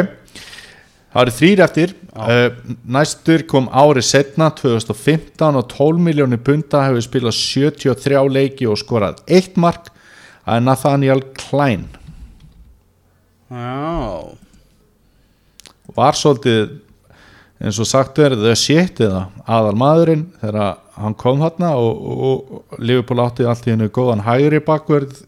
það 1.13 1.21
eru 1.21 1.31
þrýr 1.37 1.61
eftir. 1.63 1.93
Uh, 2.19 2.49
Næstur 2.85 3.45
kom 3.47 3.69
árið 3.71 4.03
setna 4.09 4.49
2015 4.51 5.55
og 5.55 5.69
12 5.71 6.01
miljónir 6.03 6.41
punta 6.43 6.81
hefur 6.87 7.05
spilað 7.05 7.37
73 7.37 8.25
leiki 8.33 8.67
og 8.67 8.75
skorað 8.81 9.21
eitt 9.29 9.55
mark. 9.55 9.87
Það 10.43 10.55
er 10.57 10.65
Nathaniel 10.65 11.21
Klein. 11.37 11.85
Já. 13.49 14.35
Var 15.95 16.13
svolítið 16.17 16.75
eins 17.59 17.79
og 17.79 17.87
sagt 17.89 18.19
er 18.23 18.35
the 18.39 18.55
shit 18.55 19.01
eða 19.03 19.27
aðal 19.45 19.75
maðurinn 19.79 20.27
þegar 20.41 20.77
hann 20.99 21.15
kom 21.19 21.41
þarna 21.43 21.73
og, 21.79 22.03
og, 22.09 22.51
og 22.55 22.79
Liverpool 22.79 23.23
átti 23.23 23.47
allt 23.47 23.67
í 23.67 23.73
hennu 23.73 23.89
góðan 23.93 24.25
hægri 24.27 24.61
bakverð 24.63 25.21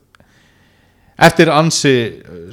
eftir 1.22 1.52
ansi 1.54 1.96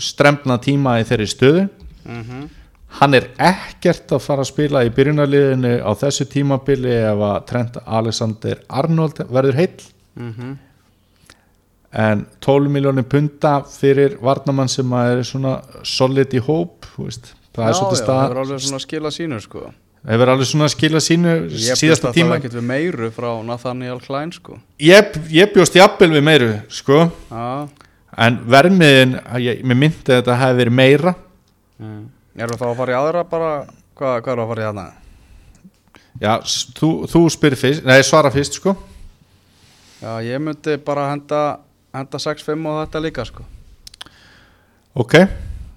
stremna 0.03 0.59
tíma 0.63 0.99
í 1.01 1.07
þeirri 1.09 1.29
stöðu 1.31 1.67
mm 2.05 2.49
hann 2.97 3.17
er 3.19 3.29
ekkert 3.37 4.15
að 4.17 4.25
fara 4.25 4.45
að 4.45 4.51
spila 4.53 4.83
í 4.87 4.93
byrjunarliðinu 4.95 5.75
á 5.85 5.93
þessu 6.01 6.27
tímabili 6.31 6.95
ef 6.97 7.25
að 7.29 7.37
Trent 7.51 7.77
Alexander 7.85 8.63
Arnold 8.69 9.21
verður 9.29 9.59
heill 9.61 9.83
-hmm. 10.17 10.57
en 11.93 12.27
12 12.41 12.71
miljónir 12.73 13.05
punta 13.05 13.63
fyrir 13.63 14.19
varnamann 14.23 14.69
sem 14.69 14.93
að 14.93 15.11
er 15.13 15.23
svona 15.23 15.61
solid 15.83 16.35
í 16.35 16.41
hóp 16.41 16.89
þú 16.97 17.05
veist. 17.05 17.35
Það 17.59 17.69
er 17.69 17.77
svolítið 17.79 18.01
stað 18.03 18.23
er 18.25 18.41
alveg 18.43 18.63
svona 18.65 18.79
að 18.79 18.85
skila 18.85 19.13
sínu 19.15 19.41
sko. 19.45 19.63
Hefur 20.09 20.31
alveg 20.33 20.49
svona 20.49 20.69
að 20.69 20.75
skila 20.77 21.01
sínu 21.03 21.33
Ég 21.35 21.57
bjóst 21.59 21.83
síðasta 21.83 22.09
að 22.09 22.13
það 22.13 22.19
tíma. 22.21 22.39
ekkert 22.39 22.57
við 22.59 22.67
meiru 22.69 23.11
frá 23.15 23.29
Nathaniel 23.45 23.99
Klein 24.05 24.33
sko. 24.33 24.59
Ég, 24.79 25.19
ég 25.35 25.53
bjóst 25.55 25.77
jafnvel 25.77 26.11
við 26.15 26.25
meiru 26.29 26.53
sko. 26.73 27.03
Já. 27.33 27.69
En 28.19 28.39
vermiðin, 28.51 29.19
ég, 29.43 29.61
mér 29.67 29.79
myndi 29.79 30.15
að 30.15 30.23
þetta 30.23 30.39
hefði 30.41 30.63
verið 30.63 30.79
meira. 30.79 31.15
Mm. 31.79 32.01
Erum 32.39 32.55
við 32.55 32.63
þá 32.63 32.67
að 32.71 32.79
fara 32.81 32.95
í 32.95 32.99
aðra 32.99 33.27
bara? 33.29 33.53
Hvað, 33.99 34.17
hvað 34.25 34.33
er 34.33 34.43
að 34.43 34.51
fara 34.53 34.65
í 34.65 34.69
aðna? 34.71 34.87
já, 36.19 36.33
þú, 36.79 36.91
þú 37.11 37.23
spyr 37.31 37.57
fyrst, 37.59 37.85
nei 37.87 38.03
svara 38.07 38.31
fyrst 38.35 38.59
sko. 38.59 38.75
Já, 39.99 40.13
ég 40.23 40.43
myndi 40.43 40.79
bara 40.83 41.11
henda 41.13 41.43
Henda 41.95 42.19
6-5 42.21 42.67
og 42.69 42.83
þetta 42.83 43.01
líka 43.01 43.25
sko. 43.25 43.45
Ok 44.99 45.15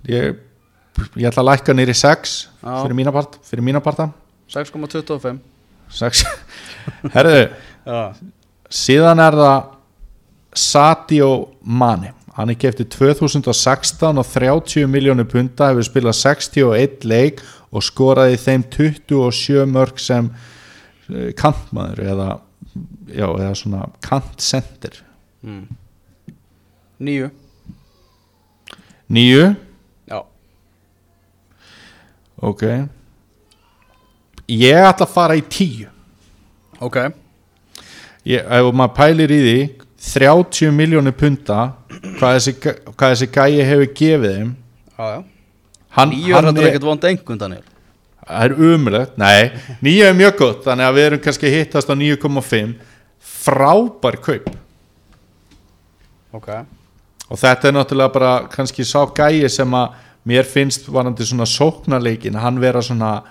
ég, 0.10 0.36
ég 1.16 1.28
ætla 1.30 1.44
að 1.44 1.50
lækka 1.52 1.76
nýri 1.76 1.96
6 1.98 2.34
Já. 2.62 2.74
fyrir 2.84 2.96
mína 2.98 3.14
part 3.16 3.38
fyrir 3.48 3.66
mína 3.66 3.82
parta. 3.84 4.10
6,25 4.52 5.40
6 5.92 6.24
herðu, 7.16 7.44
Já. 7.86 8.02
síðan 8.70 9.24
er 9.24 9.38
það 9.40 9.70
Sadio 10.52 11.32
Mane. 11.64 12.14
Hann 12.36 12.52
er 12.52 12.60
keftið 12.60 12.90
2016 12.96 14.20
og 14.20 14.28
30 14.28 14.88
miljónu 14.92 15.26
punta 15.28 15.70
hefur 15.72 15.88
spilað 15.88 16.16
61 16.20 17.06
leik 17.08 17.42
og 17.72 17.84
skoraði 17.84 18.40
þeim 18.40 18.64
27 18.72 19.66
mörg 19.72 20.00
sem 20.00 20.30
eh, 21.12 21.32
kantmaður 21.40 22.04
eða, 22.14 22.30
já, 23.08 23.28
eða 23.28 23.52
svona 23.60 23.88
kantcenter 24.04 25.02
mm. 25.44 25.64
Nýju, 27.02 27.32
Já 29.12 29.46
ok. 32.42 32.64
Ég 34.52 34.84
ætla 34.90 35.08
að 35.08 35.14
fara 35.14 35.38
í 35.40 35.44
10 35.46 35.90
Ok. 36.82 36.98
Ég, 38.26 38.42
ef 38.42 38.72
maður 38.74 38.96
pælir 38.98 39.32
í 39.34 39.40
því 39.42 39.58
30 40.02 40.72
miljónu 40.74 41.14
punta 41.14 41.60
hvað 42.18 42.38
þessi, 42.38 42.54
hvað 42.62 43.14
þessi 43.14 43.28
gæi 43.36 43.68
hefur 43.68 43.92
gefið 44.00 44.34
þeim. 44.38 44.56
Já, 44.98 45.04
já. 45.12 45.20
Hann, 45.92 46.14
Níu 46.16 46.34
er 46.38 46.48
þetta 46.48 46.66
ekkert 46.70 46.88
vond 46.88 47.06
engun, 47.10 47.40
Daniel. 47.42 47.64
Það 48.22 48.46
er 48.46 48.54
umulegt, 48.72 49.16
nei. 49.20 49.52
Nýja 49.84 50.10
er 50.10 50.18
mjög 50.18 50.38
gott, 50.40 50.62
þannig 50.66 50.88
að 50.88 50.98
við 50.98 51.08
erum 51.10 51.24
kannski 51.26 51.52
hittast 51.52 51.90
á 51.92 51.96
9,5 52.00 52.76
frábær 53.42 54.18
kaup. 54.24 54.48
Ok. 56.38 56.48
Og 57.32 57.40
þetta 57.42 57.70
er 57.70 57.76
náttúrulega 57.76 58.14
bara 58.14 58.32
kannski 58.52 58.86
sá 58.88 59.02
gæi 59.18 59.50
sem 59.52 59.76
að 59.78 59.98
mér 60.30 60.46
finnst 60.46 60.90
varandi 60.92 61.26
svona 61.26 61.48
sóknarleikin, 61.50 62.38
hann 62.38 62.60
vera 62.62 62.82
svona 62.86 63.22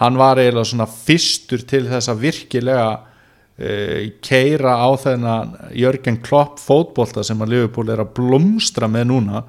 hann 0.00 0.18
var 0.18 0.40
eiginlega 0.40 0.68
svona 0.70 0.88
fyrstur 0.88 1.64
til 1.68 1.84
þess 1.90 2.10
að 2.10 2.22
virkilega 2.26 2.86
uh, 2.96 3.98
keira 4.24 4.78
á 4.80 4.88
þennan 5.00 5.56
Jörgen 5.76 6.20
Klopp 6.24 6.60
fótbolta 6.62 7.24
sem 7.26 7.40
að 7.44 7.54
Liverpool 7.56 7.92
er 7.92 8.04
að 8.04 8.14
blómstra 8.16 8.88
með 8.90 9.10
núna 9.12 9.42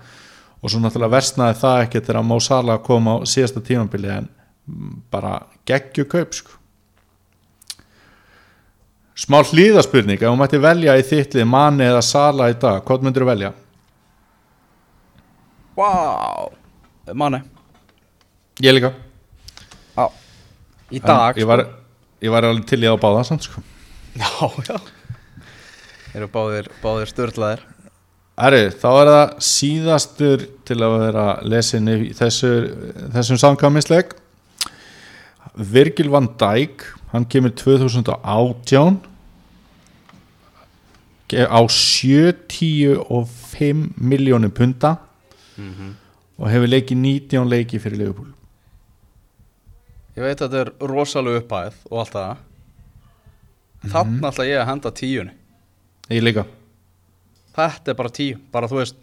og 0.64 0.72
svo 0.72 0.82
náttúrulega 0.84 1.16
versnaði 1.16 1.60
það 1.62 1.86
ekki 1.86 2.04
þegar 2.04 2.28
Mo 2.28 2.40
Salah 2.44 2.82
kom 2.84 3.08
á 3.08 3.16
síðasta 3.28 3.64
tímambili 3.64 4.12
en 4.12 4.30
bara 5.12 5.40
geggju 5.68 6.06
kaup 6.12 6.36
sko 6.36 6.60
smá 9.24 9.42
hlýðaspurning 9.46 10.20
ef 10.20 10.28
þú 10.28 10.38
mætti 10.40 10.60
velja 10.64 10.96
í 10.98 11.06
þittlið 11.08 11.48
manni 11.48 11.88
eða 11.88 12.02
Salah 12.06 12.52
í 12.52 12.58
dag, 12.60 12.82
hvað 12.84 13.06
myndir 13.06 13.24
þú 13.24 13.30
velja? 13.30 13.52
Vá 15.78 16.63
Manni 17.12 17.42
Ég 18.64 18.74
líka. 18.78 18.94
Já. 19.98 20.06
Í 20.94 21.00
dag 21.02 21.38
ég 21.42 21.48
var, 21.50 21.64
ég 22.22 22.30
var 22.32 22.46
alveg 22.46 22.66
til 22.70 22.84
í 22.86 22.90
að 22.90 23.00
báða 23.02 23.24
samt 23.28 23.44
sko. 23.48 23.62
Já, 24.14 24.30
já. 24.70 24.78
Eru 26.14 26.28
báðir, 26.30 26.68
báðir 26.84 27.10
störtlaðir 27.10 27.64
Herri, 28.38 28.70
þá 28.74 28.88
er 28.98 29.08
það 29.12 29.34
síðastur 29.46 30.44
til 30.66 30.78
að 30.86 30.94
vera 31.04 31.24
lesin 31.46 31.88
í 31.92 31.96
þessu, 32.18 32.50
þessum 33.14 33.38
samkvæmisleik. 33.42 34.14
Virgil 35.54 36.10
van 36.14 36.28
Dijk 36.42 36.86
hann 37.12 37.26
kemur 37.30 37.52
2018 37.58 38.98
Ge- 41.30 41.46
á 41.50 41.62
75 41.70 43.94
miljónum 43.98 44.52
punta 44.54 44.96
og 46.40 46.50
hefur 46.50 46.72
leikið 46.72 47.00
19 47.00 47.50
leiki 47.52 47.80
fyrir 47.82 48.02
Liverpool. 48.02 48.32
Ég 50.14 50.26
veit 50.26 50.42
að 50.42 50.44
þetta 50.44 50.60
er 50.64 50.92
rosalega 50.92 51.42
upphæð 51.42 51.80
og 51.90 52.02
allt 52.04 52.18
það. 52.18 52.44
Þannig 53.94 54.28
ætla 54.30 54.46
ég 54.48 54.62
að 54.62 54.70
henda 54.70 54.92
tíunni. 54.96 55.34
Ég 56.14 56.24
líka. 56.24 56.46
Þetta 57.54 57.94
er 57.94 57.98
bara 57.98 58.14
tíu, 58.14 58.38
bara 58.54 58.70
þú 58.70 58.80
veist 58.82 59.00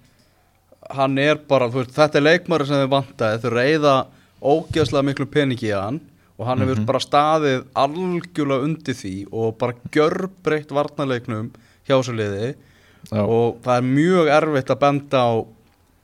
Hann 0.91 1.19
er 1.23 1.37
bara, 1.47 1.69
þú 1.71 1.85
veist, 1.85 1.93
þetta 1.95 2.19
er 2.19 2.25
leikmari 2.25 2.65
sem 2.67 2.81
þið 2.81 2.89
vantaði 2.91 3.41
Þau 3.45 3.51
reyða 3.55 3.93
ógeðslega 4.41 5.07
miklu 5.07 5.27
peningi 5.31 5.69
í 5.69 5.75
hann 5.77 6.01
Og 6.35 6.49
hann 6.49 6.65
hefur 6.65 6.81
bara 6.89 7.03
staðið 7.05 7.61
algjörlega 7.79 8.67
undir 8.67 8.97
því 8.99 9.13
Og 9.31 9.53
bara 9.61 9.77
gjörbreytt 9.95 10.73
varnarleiknum 10.75 11.53
hjá 11.87 11.99
svo 12.05 12.15
liði. 12.17 12.55
Og 13.11 13.61
það 13.65 13.77
er 13.77 13.87
mjög 13.89 14.31
erfitt 14.37 14.73
að 14.73 14.83
benda 14.85 15.23
á 15.27 15.33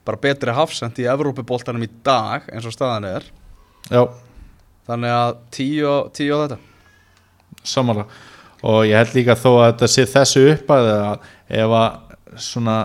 Bara 0.07 0.23
betri 0.23 0.55
hafsend 0.55 0.99
í 1.03 1.09
Evrópuboltanum 1.11 1.83
í 1.83 1.91
dag 2.07 2.47
Eins 2.53 2.69
og 2.69 2.75
staðan 2.75 3.09
er. 3.11 3.27
Já, 3.91 4.05
Þannig 4.87 5.13
að 5.13 5.31
tíu, 5.51 5.93
tíu 6.15 6.37
á 6.39 6.39
þetta. 6.45 6.59
Samanlega 7.67 8.25
og 8.67 8.87
ég 8.89 8.97
held 8.99 9.17
líka 9.17 9.37
þó 9.39 9.51
að 9.51 9.67
þetta 9.67 9.89
sé 9.93 10.05
þessu 10.11 10.45
upp 10.53 10.71
að 10.73 10.87
ef 11.55 11.75
að 11.77 12.41
svona 12.47 12.77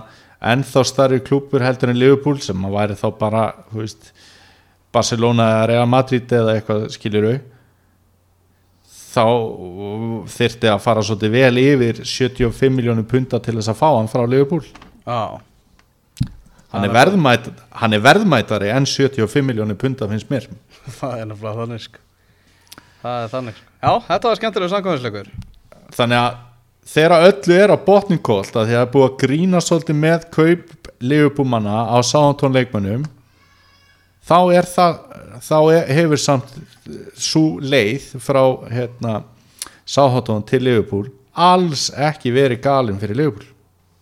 ennþá 0.51 0.83
starri 0.87 1.21
klúpur 1.23 1.63
heldur 1.63 1.93
en 1.93 1.99
Liverpool 1.99 2.41
sem 2.43 2.67
að 2.67 2.75
væri 2.75 2.97
þá 2.99 3.07
bara 3.19 3.43
veist, 3.73 4.11
Barcelona 4.93 5.47
eða 5.55 5.67
Real 5.71 5.87
Madrid 5.89 6.33
eða 6.35 6.57
eitthvað 6.57 6.87
skilur 6.95 7.29
au 7.29 7.37
þá 9.11 9.25
þyrfti 10.31 10.69
að 10.71 10.83
fara 10.83 11.03
svolítið 11.03 11.33
vel 11.35 11.61
yfir 11.61 12.03
75 12.07 12.75
miljónum 12.77 13.07
punta 13.07 13.41
til 13.43 13.57
þess 13.57 13.73
að 13.73 13.79
fá 13.81 13.87
hann 13.89 14.11
frá 14.11 14.23
Liverpool. 14.23 14.63
Já, 15.03 15.41
hann 16.71 16.87
er, 16.87 16.93
verðmæt, 16.95 17.49
hann 17.81 17.95
er 17.95 18.03
verðmætari 18.03 18.71
en 18.71 18.87
75 18.87 19.43
miljónum 19.47 19.79
punta 19.79 20.07
finnst 20.11 20.29
mér 20.31 20.47
það 20.99 21.17
er 21.19 21.27
nefnilega 21.29 21.57
þannig 21.59 21.83
sko. 21.85 22.03
Það 23.01 23.23
er 23.25 23.31
þannig 23.33 23.57
sko. 23.57 23.67
Já, 23.81 23.91
þetta 24.07 24.29
var 24.29 24.39
skemmtilega 24.39 24.73
samkvæmsleikur 24.75 25.31
þannig 25.97 26.21
að 26.21 26.39
þegar 26.91 27.27
öllu 27.29 27.57
er 27.57 27.73
á 27.73 27.77
botninkólt 27.85 28.55
að 28.55 28.69
því 28.69 28.75
að 28.75 28.79
það 28.79 28.85
er 28.85 28.93
búið 28.95 29.07
að 29.07 29.17
grína 29.23 29.63
svolítið 29.63 29.99
með 30.01 30.27
kaup 30.37 30.91
liðubúmanna 31.01 31.77
á 31.91 31.97
sáhantón 32.05 32.55
leikmönnum 32.55 33.05
þá 34.27 34.37
er 34.55 34.69
það 34.69 34.99
þá 35.41 35.57
er, 35.73 35.91
hefur 35.97 36.21
samt 36.21 36.51
svo 37.17 37.45
leið 37.61 38.11
frá 38.21 38.41
hérna, 38.71 39.21
sáhantón 39.85 40.45
til 40.47 40.61
liðubúl 40.65 41.07
alls 41.31 41.89
ekki 41.95 42.33
verið 42.35 42.63
galinn 42.65 43.01
fyrir 43.01 43.19
liðubúl 43.23 43.47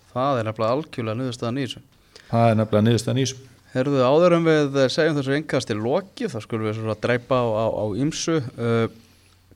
Það 0.10 0.40
er 0.40 0.48
nefnilega 0.48 0.76
algjörlega 0.76 1.20
niðurstaðan 1.20 1.60
í 1.60 1.66
þessu 1.68 1.82
það 2.30 2.50
er 2.50 2.60
nefnilega 2.60 2.88
niðurstaðan 2.88 3.22
í 3.22 3.26
þessu. 3.28 3.48
Herðu 3.70 4.00
áður 4.02 4.36
en 4.40 4.48
við 4.48 4.78
segjum 4.90 5.20
þessu 5.20 5.36
yngast 5.38 5.70
til 5.70 5.78
loki 5.78 6.30
þá 6.30 6.40
skulum 6.42 6.72
við 6.72 6.96
dreipa 7.04 7.44
á, 7.46 7.86
ymsu 8.02 8.40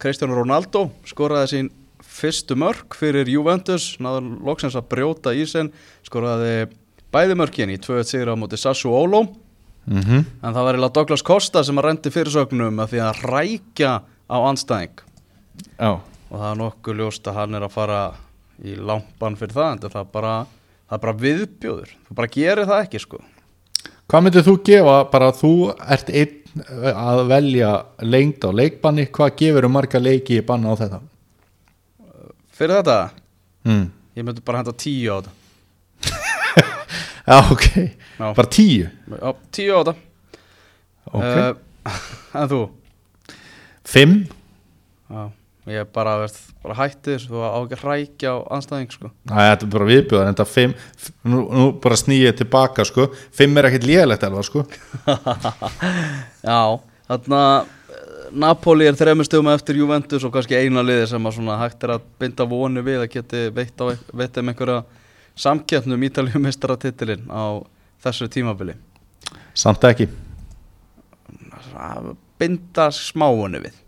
Kristján 0.02 0.36
Ronaldo 0.36 0.88
skoraði 1.08 1.50
sín 1.50 1.72
fyrstu 2.04 2.58
mörk 2.60 2.98
fyrir 2.98 3.30
Juventus 3.32 3.94
náður 4.04 4.28
loksins 4.46 4.78
að 4.78 4.90
brjóta 4.92 5.34
í 5.34 5.46
sen 5.50 5.72
skoraði 6.06 6.68
bæði 7.14 7.38
mörkin 7.40 7.74
í 7.74 7.80
2-1 7.82 8.10
sigur 8.10 8.34
á 8.34 8.36
móti 8.38 8.60
Sassuolo 8.60 9.24
mm 9.86 10.02
-hmm. 10.02 10.26
en 10.44 10.54
það 10.54 10.64
var 10.64 10.74
eiginlega 10.74 10.94
Douglas 10.94 11.24
Costa 11.24 11.64
sem 11.64 11.78
að 11.78 11.86
rendi 11.86 12.12
fyrirsögnum 12.12 12.80
að 12.80 12.90
því 12.94 13.00
að 13.02 13.24
rækja 13.34 13.92
á 14.30 14.38
anstæðing 14.50 15.02
já, 15.80 15.92
og 16.30 16.36
það 16.40 16.52
er 16.52 16.58
nokkuð 16.58 16.98
ljóst 16.98 17.28
að 17.28 17.34
hann 17.34 17.56
er 17.56 17.64
að 17.64 17.72
fara 17.72 18.14
í 18.64 18.76
lampan 18.76 19.36
fyrir 19.36 19.54
það 19.54 19.72
en 19.72 19.90
það 19.90 20.12
bara, 20.12 20.46
það 20.94 21.00
er 21.00 21.04
bara 21.08 21.16
viðbjóður. 21.24 21.92
Þú 22.08 22.16
bara 22.20 22.30
gerir 22.38 22.68
það 22.70 22.82
ekki 22.86 23.00
sko. 23.02 23.20
Hvað 24.12 24.24
myndir 24.28 24.46
þú 24.46 24.54
gefa 24.68 24.96
bara 25.10 25.30
þú 25.34 25.52
ert 25.96 26.10
einn 26.14 26.94
að 26.94 27.22
velja 27.32 27.70
lengd 28.06 28.46
á 28.46 28.50
leikbanni 28.54 29.08
hvað 29.10 29.32
gefur 29.40 29.66
um 29.66 29.74
marga 29.74 30.02
leiki 30.02 30.38
í 30.38 30.44
banna 30.46 30.70
á 30.70 30.78
þetta? 30.78 31.00
Fyrir 32.54 32.76
þetta, 32.78 32.98
mm. 33.66 33.86
ég 34.20 34.28
myndi 34.28 34.44
bara 34.46 34.60
henda 34.62 34.76
tíu 34.78 35.10
á 35.10 35.18
þetta. 35.18 35.34
Já, 37.32 37.38
ok, 37.56 37.66
Já. 38.20 38.28
bara 38.38 38.50
tíu? 38.54 38.90
Já, 39.18 39.30
tíu 39.56 39.74
á 39.74 39.80
þetta. 39.82 39.96
Ok, 41.10 41.24
Eh, 41.24 41.54
En 42.44 42.48
þú? 42.52 42.62
fimm? 43.84 44.14
Já, 45.10 45.32
ég 45.72 45.92
bara, 45.96 46.18
veist, 46.24 46.40
bara 46.64 46.76
hætti 46.82 47.14
þessu 47.14 47.30
Þú 47.32 47.44
á 47.44 47.60
ekki 47.62 47.78
að 47.78 47.84
hrækja 47.84 48.32
á 48.36 48.38
anstæðing 48.58 48.90
sko. 48.92 49.12
Þetta 49.30 49.68
er 49.68 49.70
bara 49.76 49.88
viðbjóðan, 49.88 50.32
þetta 50.34 50.46
fimm 50.50 50.74
nú, 51.32 51.44
nú 51.48 51.68
bara 51.84 52.00
snýið 52.00 52.34
tilbaka 52.42 52.86
sko. 52.88 53.08
Fimm 53.36 53.60
er 53.60 53.70
ekkert 53.70 53.88
lélægt 53.88 54.26
alveg 54.28 54.48
sko. 54.50 54.66
Já, 56.50 56.60
þarna 57.08 57.44
eh, 57.64 58.10
Napoli 58.44 58.90
er 58.90 58.98
þremur 59.00 59.28
stöðum 59.28 59.54
eftir 59.54 59.80
Juventus 59.80 60.26
og 60.28 60.34
kannski 60.36 60.60
eina 60.60 60.84
liði 60.84 61.08
sem 61.14 61.32
hægt 61.32 61.88
er 61.88 61.96
að 61.96 62.10
binda 62.20 62.48
vonu 62.50 62.84
við 62.84 63.06
að 63.06 63.14
geti 63.16 63.46
veitt, 63.56 63.80
á, 63.80 63.96
veitt 64.12 64.42
um 64.42 64.52
einhverja 64.52 64.82
samkeppnum 65.40 66.04
Ítalíu 66.10 66.44
meistaratitilinn 66.44 67.30
á 67.32 67.64
þessu 68.04 68.28
tímabili. 68.28 68.76
Samt 69.56 69.86
ekki. 69.88 70.10
Binda 72.42 72.90
smáinu 72.92 73.64
við 73.64 73.80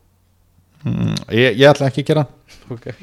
mm, 0.86 1.20
ég, 1.34 1.60
ég 1.60 1.68
ætla 1.70 1.90
ekki 1.90 2.06
að 2.06 2.10
gera 2.14 2.26
okay. 2.74 2.96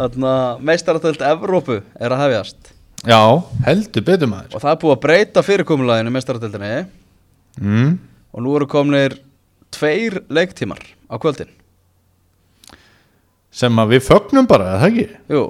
Þarna 0.00 0.34
meistaratöld 0.64 1.22
Evrópu 1.24 1.80
er 2.00 2.14
að 2.14 2.22
hefjast. 2.24 2.70
Já, 3.04 3.20
heldur 3.66 4.04
betur 4.04 4.30
maður. 4.30 4.54
Og 4.56 4.62
það 4.62 4.72
er 4.72 4.78
búið 4.82 4.94
að 4.94 5.02
breyta 5.04 5.44
fyrirkomulaginu 5.44 6.12
meistaratöldinni 6.14 6.72
mm. 7.60 7.90
og 8.32 8.44
nú 8.44 8.56
eru 8.56 8.68
komnir 8.70 9.16
tveir 9.72 10.20
leiktímar 10.32 10.82
á 11.08 11.16
kvöldin. 11.20 11.52
Sem 13.50 13.82
að 13.82 13.96
við 13.96 14.04
fögnum 14.06 14.46
bara, 14.48 14.72
eða 14.72 14.80
það 14.82 14.90
ekki? 14.90 15.06
Jú, 15.34 15.44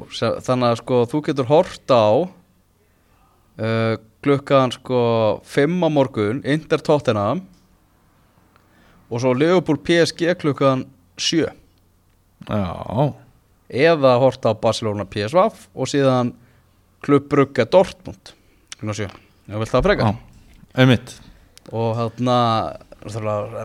þannig 0.46 0.68
að 0.70 0.78
sko 0.80 1.00
þú 1.10 1.22
getur 1.26 1.50
hort 1.50 1.92
á 1.92 2.06
uh, 3.60 3.94
klukkan 4.24 4.72
sko 4.72 5.00
5 5.44 5.78
á 5.84 5.88
morgun 5.92 6.42
Inter 6.48 6.80
Tottenham. 6.84 7.44
Og 9.10 9.22
svo 9.22 9.34
Liverpool 9.34 9.80
PSG 9.82 10.32
klukkan 10.38 10.86
7 11.18 11.50
já, 12.48 13.12
eða 13.70 14.14
hort 14.22 14.46
á 14.46 14.52
Barcelona 14.54 15.06
PSV 15.08 15.46
og 15.74 15.90
síðan 15.90 16.34
Klubb 17.00 17.30
Brugge 17.32 17.64
Dortmund. 17.64 18.34
Klukkan 18.76 18.96
7 18.96 19.08
ég 19.50 19.58
vil 19.58 19.70
það 19.70 19.86
freka 19.88 20.10
og 21.70 21.96
þarna 21.98 22.36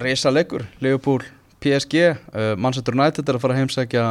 reysa 0.02 0.32
leikur 0.34 0.66
Liverpool 0.82 1.24
PSG 1.64 2.02
uh, 2.06 2.54
Manchester 2.58 2.96
United 2.96 3.28
er 3.28 3.38
að 3.38 3.44
fara 3.44 3.56
að 3.56 3.62
heimsækja 3.64 4.06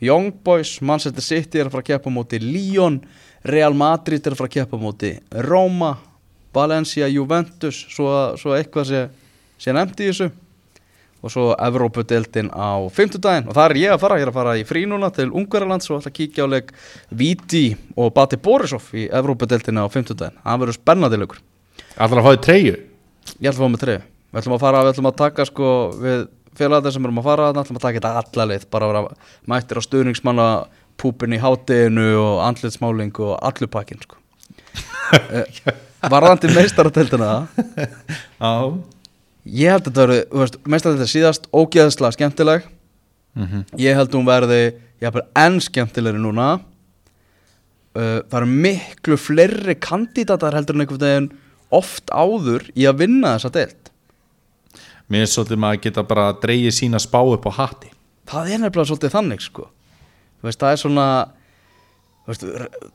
Young 0.00 0.30
Boys, 0.44 0.78
Manchester 0.80 1.24
City 1.24 1.60
er 1.60 1.68
að 1.68 1.74
fara 1.74 1.84
að 1.84 1.90
keppa 1.92 2.12
á 2.12 2.16
móti 2.16 2.40
Lyon 2.40 3.00
Real 3.44 3.76
Madrid 3.76 4.24
er 4.24 4.34
að 4.34 4.40
fara 4.40 4.50
að 4.50 4.56
keppa 4.58 4.80
á 4.80 4.84
móti 4.84 5.12
Roma 5.48 5.94
Valencia, 6.54 7.08
Juventus 7.08 7.84
svo, 7.92 8.08
svo 8.40 8.56
eitthvað 8.56 8.88
sé, 8.88 9.02
sé 9.60 9.74
nefnt 9.76 10.00
í 10.02 10.08
þessu 10.10 10.30
og 11.20 11.32
svo 11.32 11.46
Evrópudeildin 11.60 12.48
á 12.52 12.80
fimmtudaginn. 12.94 13.48
Og 13.50 13.56
það 13.56 13.66
er 13.66 13.80
ég 13.80 13.94
að 13.94 14.02
fara, 14.04 14.18
ég 14.20 14.26
er 14.26 14.32
að 14.32 14.38
fara 14.38 14.56
í 14.58 14.64
frí 14.68 14.84
núna 14.88 15.10
til 15.14 15.28
Ungverjalands 15.28 15.90
og 15.90 16.00
ætla 16.00 16.12
að 16.12 16.16
kíkja 16.16 16.46
á 16.46 16.52
leik 16.52 16.72
Viti 17.12 17.64
og 17.96 18.12
Bati 18.16 18.38
Borisov 18.40 18.88
í 18.96 19.06
Evrópudeildina 19.08 19.84
á 19.84 19.92
fimmtudaginn, 19.92 20.40
það 20.44 20.62
verður 20.64 20.78
spennandi 20.78 21.20
leikur. 21.20 21.42
Ætlar 21.96 22.22
að 22.22 22.26
fá 22.26 22.30
þið 22.30 22.44
treyju? 22.46 22.76
Ég 23.40 23.50
ætlum 23.50 23.64
að 23.64 23.66
fá 23.66 23.74
með 23.74 23.84
treyju. 23.84 24.04
Við 24.30 24.42
ætlum 24.42 24.56
að 24.56 24.62
fara, 24.64 24.84
við 24.84 24.92
ætlum 24.94 25.10
að 25.10 25.18
taka 25.20 25.48
sko 25.48 25.72
við 26.00 26.20
félagarnir 26.60 26.94
sem 26.94 27.06
erum 27.08 27.20
að 27.20 27.28
fara 27.28 27.48
þarna 27.50 27.64
ætlum 27.64 27.80
að 27.80 27.84
taka 27.86 28.00
þetta 28.00 28.12
alla 28.22 28.48
leið. 28.50 28.66
Bara 28.70 28.86
að 28.86 28.92
vera 28.94 29.02
mættir 29.52 29.80
á 29.80 29.82
stuðningsmanna 29.86 30.48
púpin 31.00 31.36
í 31.36 31.40
hátteginu 31.40 32.08
og 32.20 32.40
andlitsmáling 32.46 33.12
og 33.24 33.36
allur 33.38 33.72
pakkin 33.72 34.02
sko. 34.04 34.16
Eh, 35.10 35.42
Varðandi 36.06 36.52
meistarateldina 36.54 37.30
Já 38.38 38.52
Ég 39.44 39.72
held 39.72 39.86
að 39.86 39.88
þetta 39.88 40.04
verði, 40.04 40.22
þú 40.30 40.40
veist, 40.42 40.56
meistarateldina 40.68 41.10
síðast 41.14 41.46
ógeðslega 41.52 42.16
skemmtileg. 42.16 42.66
Mm 43.38 43.62
Ég 43.78 43.94
held 43.96 44.10
að 44.10 44.18
hún 44.18 44.26
verði, 44.28 44.60
ég 45.00 45.06
hef 45.06 45.14
bara 45.14 45.46
enn 45.46 45.60
skemmtilegri 45.60 46.20
núna. 46.20 46.48
Uh, 47.94 48.20
Það 48.28 48.36
eru 48.40 48.46
miklu 48.46 49.16
fleiri 49.18 49.74
kandidatar 49.74 50.54
heldur 50.54 50.76
en 50.76 50.84
einhvern 50.84 51.00
veginn 51.00 51.30
oft 51.70 52.10
áður 52.10 52.68
í 52.74 52.86
að 52.86 53.00
vinna 53.02 53.36
þessa 53.38 53.50
deild. 53.54 53.90
Mér 55.10 55.24
er 55.24 55.30
svolítið 55.30 55.58
maður 55.58 55.82
geta 55.86 56.02
bara 56.06 56.32
dreigið 56.42 56.74
sína 56.76 57.00
spá 57.02 57.18
upp 57.22 57.46
á 57.50 57.52
hatti. 57.56 57.90
Það 58.30 58.52
er 58.52 58.62
nefnilega 58.62 58.90
svolítið 58.92 59.14
þannig 59.16 59.42
sko. 59.42 59.66
Veist, 60.44 60.60
það 60.60 60.72
er 60.72 60.80
svona 60.84 61.06
veist, 62.28 62.44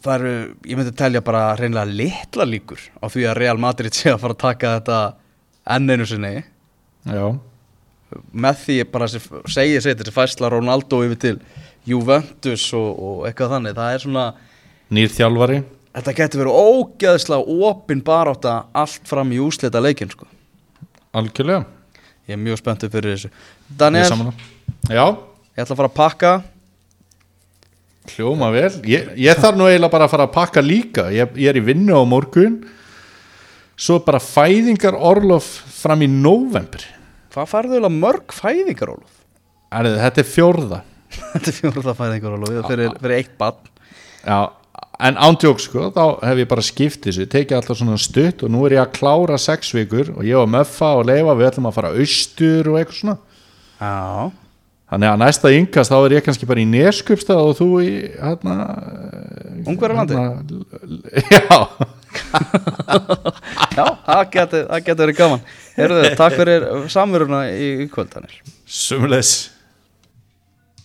það 0.06 0.14
eru, 0.16 0.34
ég 0.64 0.80
myndi 0.80 0.96
telja 0.96 1.22
bara 1.26 1.44
reynilega 1.60 1.92
litla 1.92 2.48
líkur 2.48 2.80
á 3.04 3.06
því 3.12 3.28
að 3.28 3.38
Real 3.42 3.60
Madrid 3.60 3.96
sé 3.96 4.14
að 4.14 4.22
fara 4.24 4.38
að 4.38 4.44
taka 4.46 4.74
þetta 4.80 5.00
enn 5.66 5.90
einu 5.92 6.08
sinni. 6.10 6.34
Já, 7.06 7.26
með 8.32 8.60
því 8.64 8.80
bara 8.94 9.08
að 9.10 9.30
segja 9.52 9.84
sér 9.84 9.98
þessi 10.00 10.14
fæsla 10.14 10.50
Ronaldo 10.54 11.02
yfir 11.06 11.22
til 11.22 11.36
Juventus 11.90 12.66
og, 12.78 12.90
og 12.96 13.24
eitthvað 13.30 13.58
þannig. 13.58 13.78
Það 13.78 13.96
er 13.96 14.04
svona, 14.06 14.26
nýr 14.94 15.14
þjálfari. 15.14 15.62
Þetta 15.96 16.16
getur 16.18 16.42
verið 16.44 16.58
ógeðslega 16.60 17.60
opin 17.70 18.02
barátta 18.04 18.56
allt 18.76 19.06
fram 19.08 19.32
í 19.32 19.40
úslita 19.40 19.80
leikin 19.80 20.12
sko. 20.12 20.28
Algjörlega. 21.16 21.64
Ég 22.26 22.36
er 22.36 22.42
mjög 22.42 22.60
spenntur 22.60 22.92
fyrir 22.92 23.14
þessu. 23.14 23.30
Daniel, 23.80 24.34
ég 24.90 25.62
ætla 25.62 25.76
að 25.76 25.80
fara 25.80 25.92
að 25.92 25.96
pakka. 25.96 26.34
Hljóma 28.16 28.50
vel. 28.54 28.72
Ég, 28.90 29.14
ég 29.18 29.40
þarf 29.40 29.58
nú 29.58 29.70
eiginlega 29.70 29.94
bara 29.94 30.08
að 30.10 30.14
fara 30.14 30.26
að 30.28 30.34
pakka 30.36 30.64
líka. 30.66 31.08
Ég, 31.14 31.38
ég 31.40 31.54
er 31.54 31.62
í 31.62 31.64
vinnu 31.66 31.96
á 31.96 32.04
morgun 32.06 32.60
Svo 33.76 34.00
bara 34.06 34.22
fæðingar 34.24 34.96
orlof 34.96 35.48
fram 35.82 36.04
í 36.06 36.10
november 36.12 36.84
Hvað 37.36 37.50
farðu 37.52 37.76
eiginlega 37.76 38.00
mörg 38.00 38.36
fæðingar, 38.36 38.94
Ólaf? 38.96 39.16
Erðu, 39.76 39.96
Þetta 40.00 40.22
er 40.22 40.30
fjórða 40.30 40.78
Þetta 41.16 41.52
er 41.52 41.58
fjórða 41.58 41.96
fæðingar, 41.98 42.38
Ólaf 42.38 42.70
fyrir, 42.70 42.94
fyrir 43.02 43.18
eitt 43.18 43.34
bann 43.42 43.60
Já, 44.26 44.40
en 45.10 45.20
ándjók 45.28 45.60
sko, 45.62 45.90
þá 45.94 46.06
hef 46.26 46.40
ég 46.42 46.48
bara 46.50 46.64
skipt 46.66 47.04
þessu, 47.06 47.28
tekið 47.30 47.60
alltaf 47.60 47.78
svona 47.82 48.00
stutt 48.02 48.46
og 48.48 48.54
nú 48.56 48.64
er 48.66 48.78
ég 48.78 48.86
að 48.86 48.96
klára 48.96 49.38
sex 49.42 49.70
vikur 49.76 50.16
og 50.16 50.24
ég 50.26 50.40
og 50.40 50.50
Möffa 50.50 50.96
og 50.98 51.06
Leifa, 51.12 51.36
við 51.38 51.52
ætlum 51.52 51.70
að 51.70 51.76
fara 51.78 51.92
austur 52.00 52.72
og 52.72 52.80
eitthvað 52.80 52.98
svona. 53.04 53.20
Já 53.84 54.34
Þannig 54.86 55.10
að 55.10 55.22
næsta 55.24 55.50
yngast 55.50 55.92
þá 55.92 55.96
er 55.98 56.14
ég 56.14 56.26
kannski 56.28 56.48
bara 56.50 56.62
í 56.62 56.66
Neskupstað 56.70 57.40
og 57.42 57.56
þú 57.58 57.68
í 57.82 57.94
hérna... 58.22 58.56
Ungverjalandi? 59.66 60.14
hérna- 60.14 61.32
Já, 61.34 61.58
Já, 63.76 63.86
það 64.06 64.22
getur, 64.34 64.68
verið 65.02 65.18
gaman 65.20 65.44
Herðu, 65.76 66.04
takk 66.20 66.38
fyrir 66.40 66.68
samveruna 66.92 67.46
í, 67.52 67.72
í 67.86 67.90
kvöld, 67.92 68.14
Daniel 68.14 68.56
sumulegs. 68.66 69.55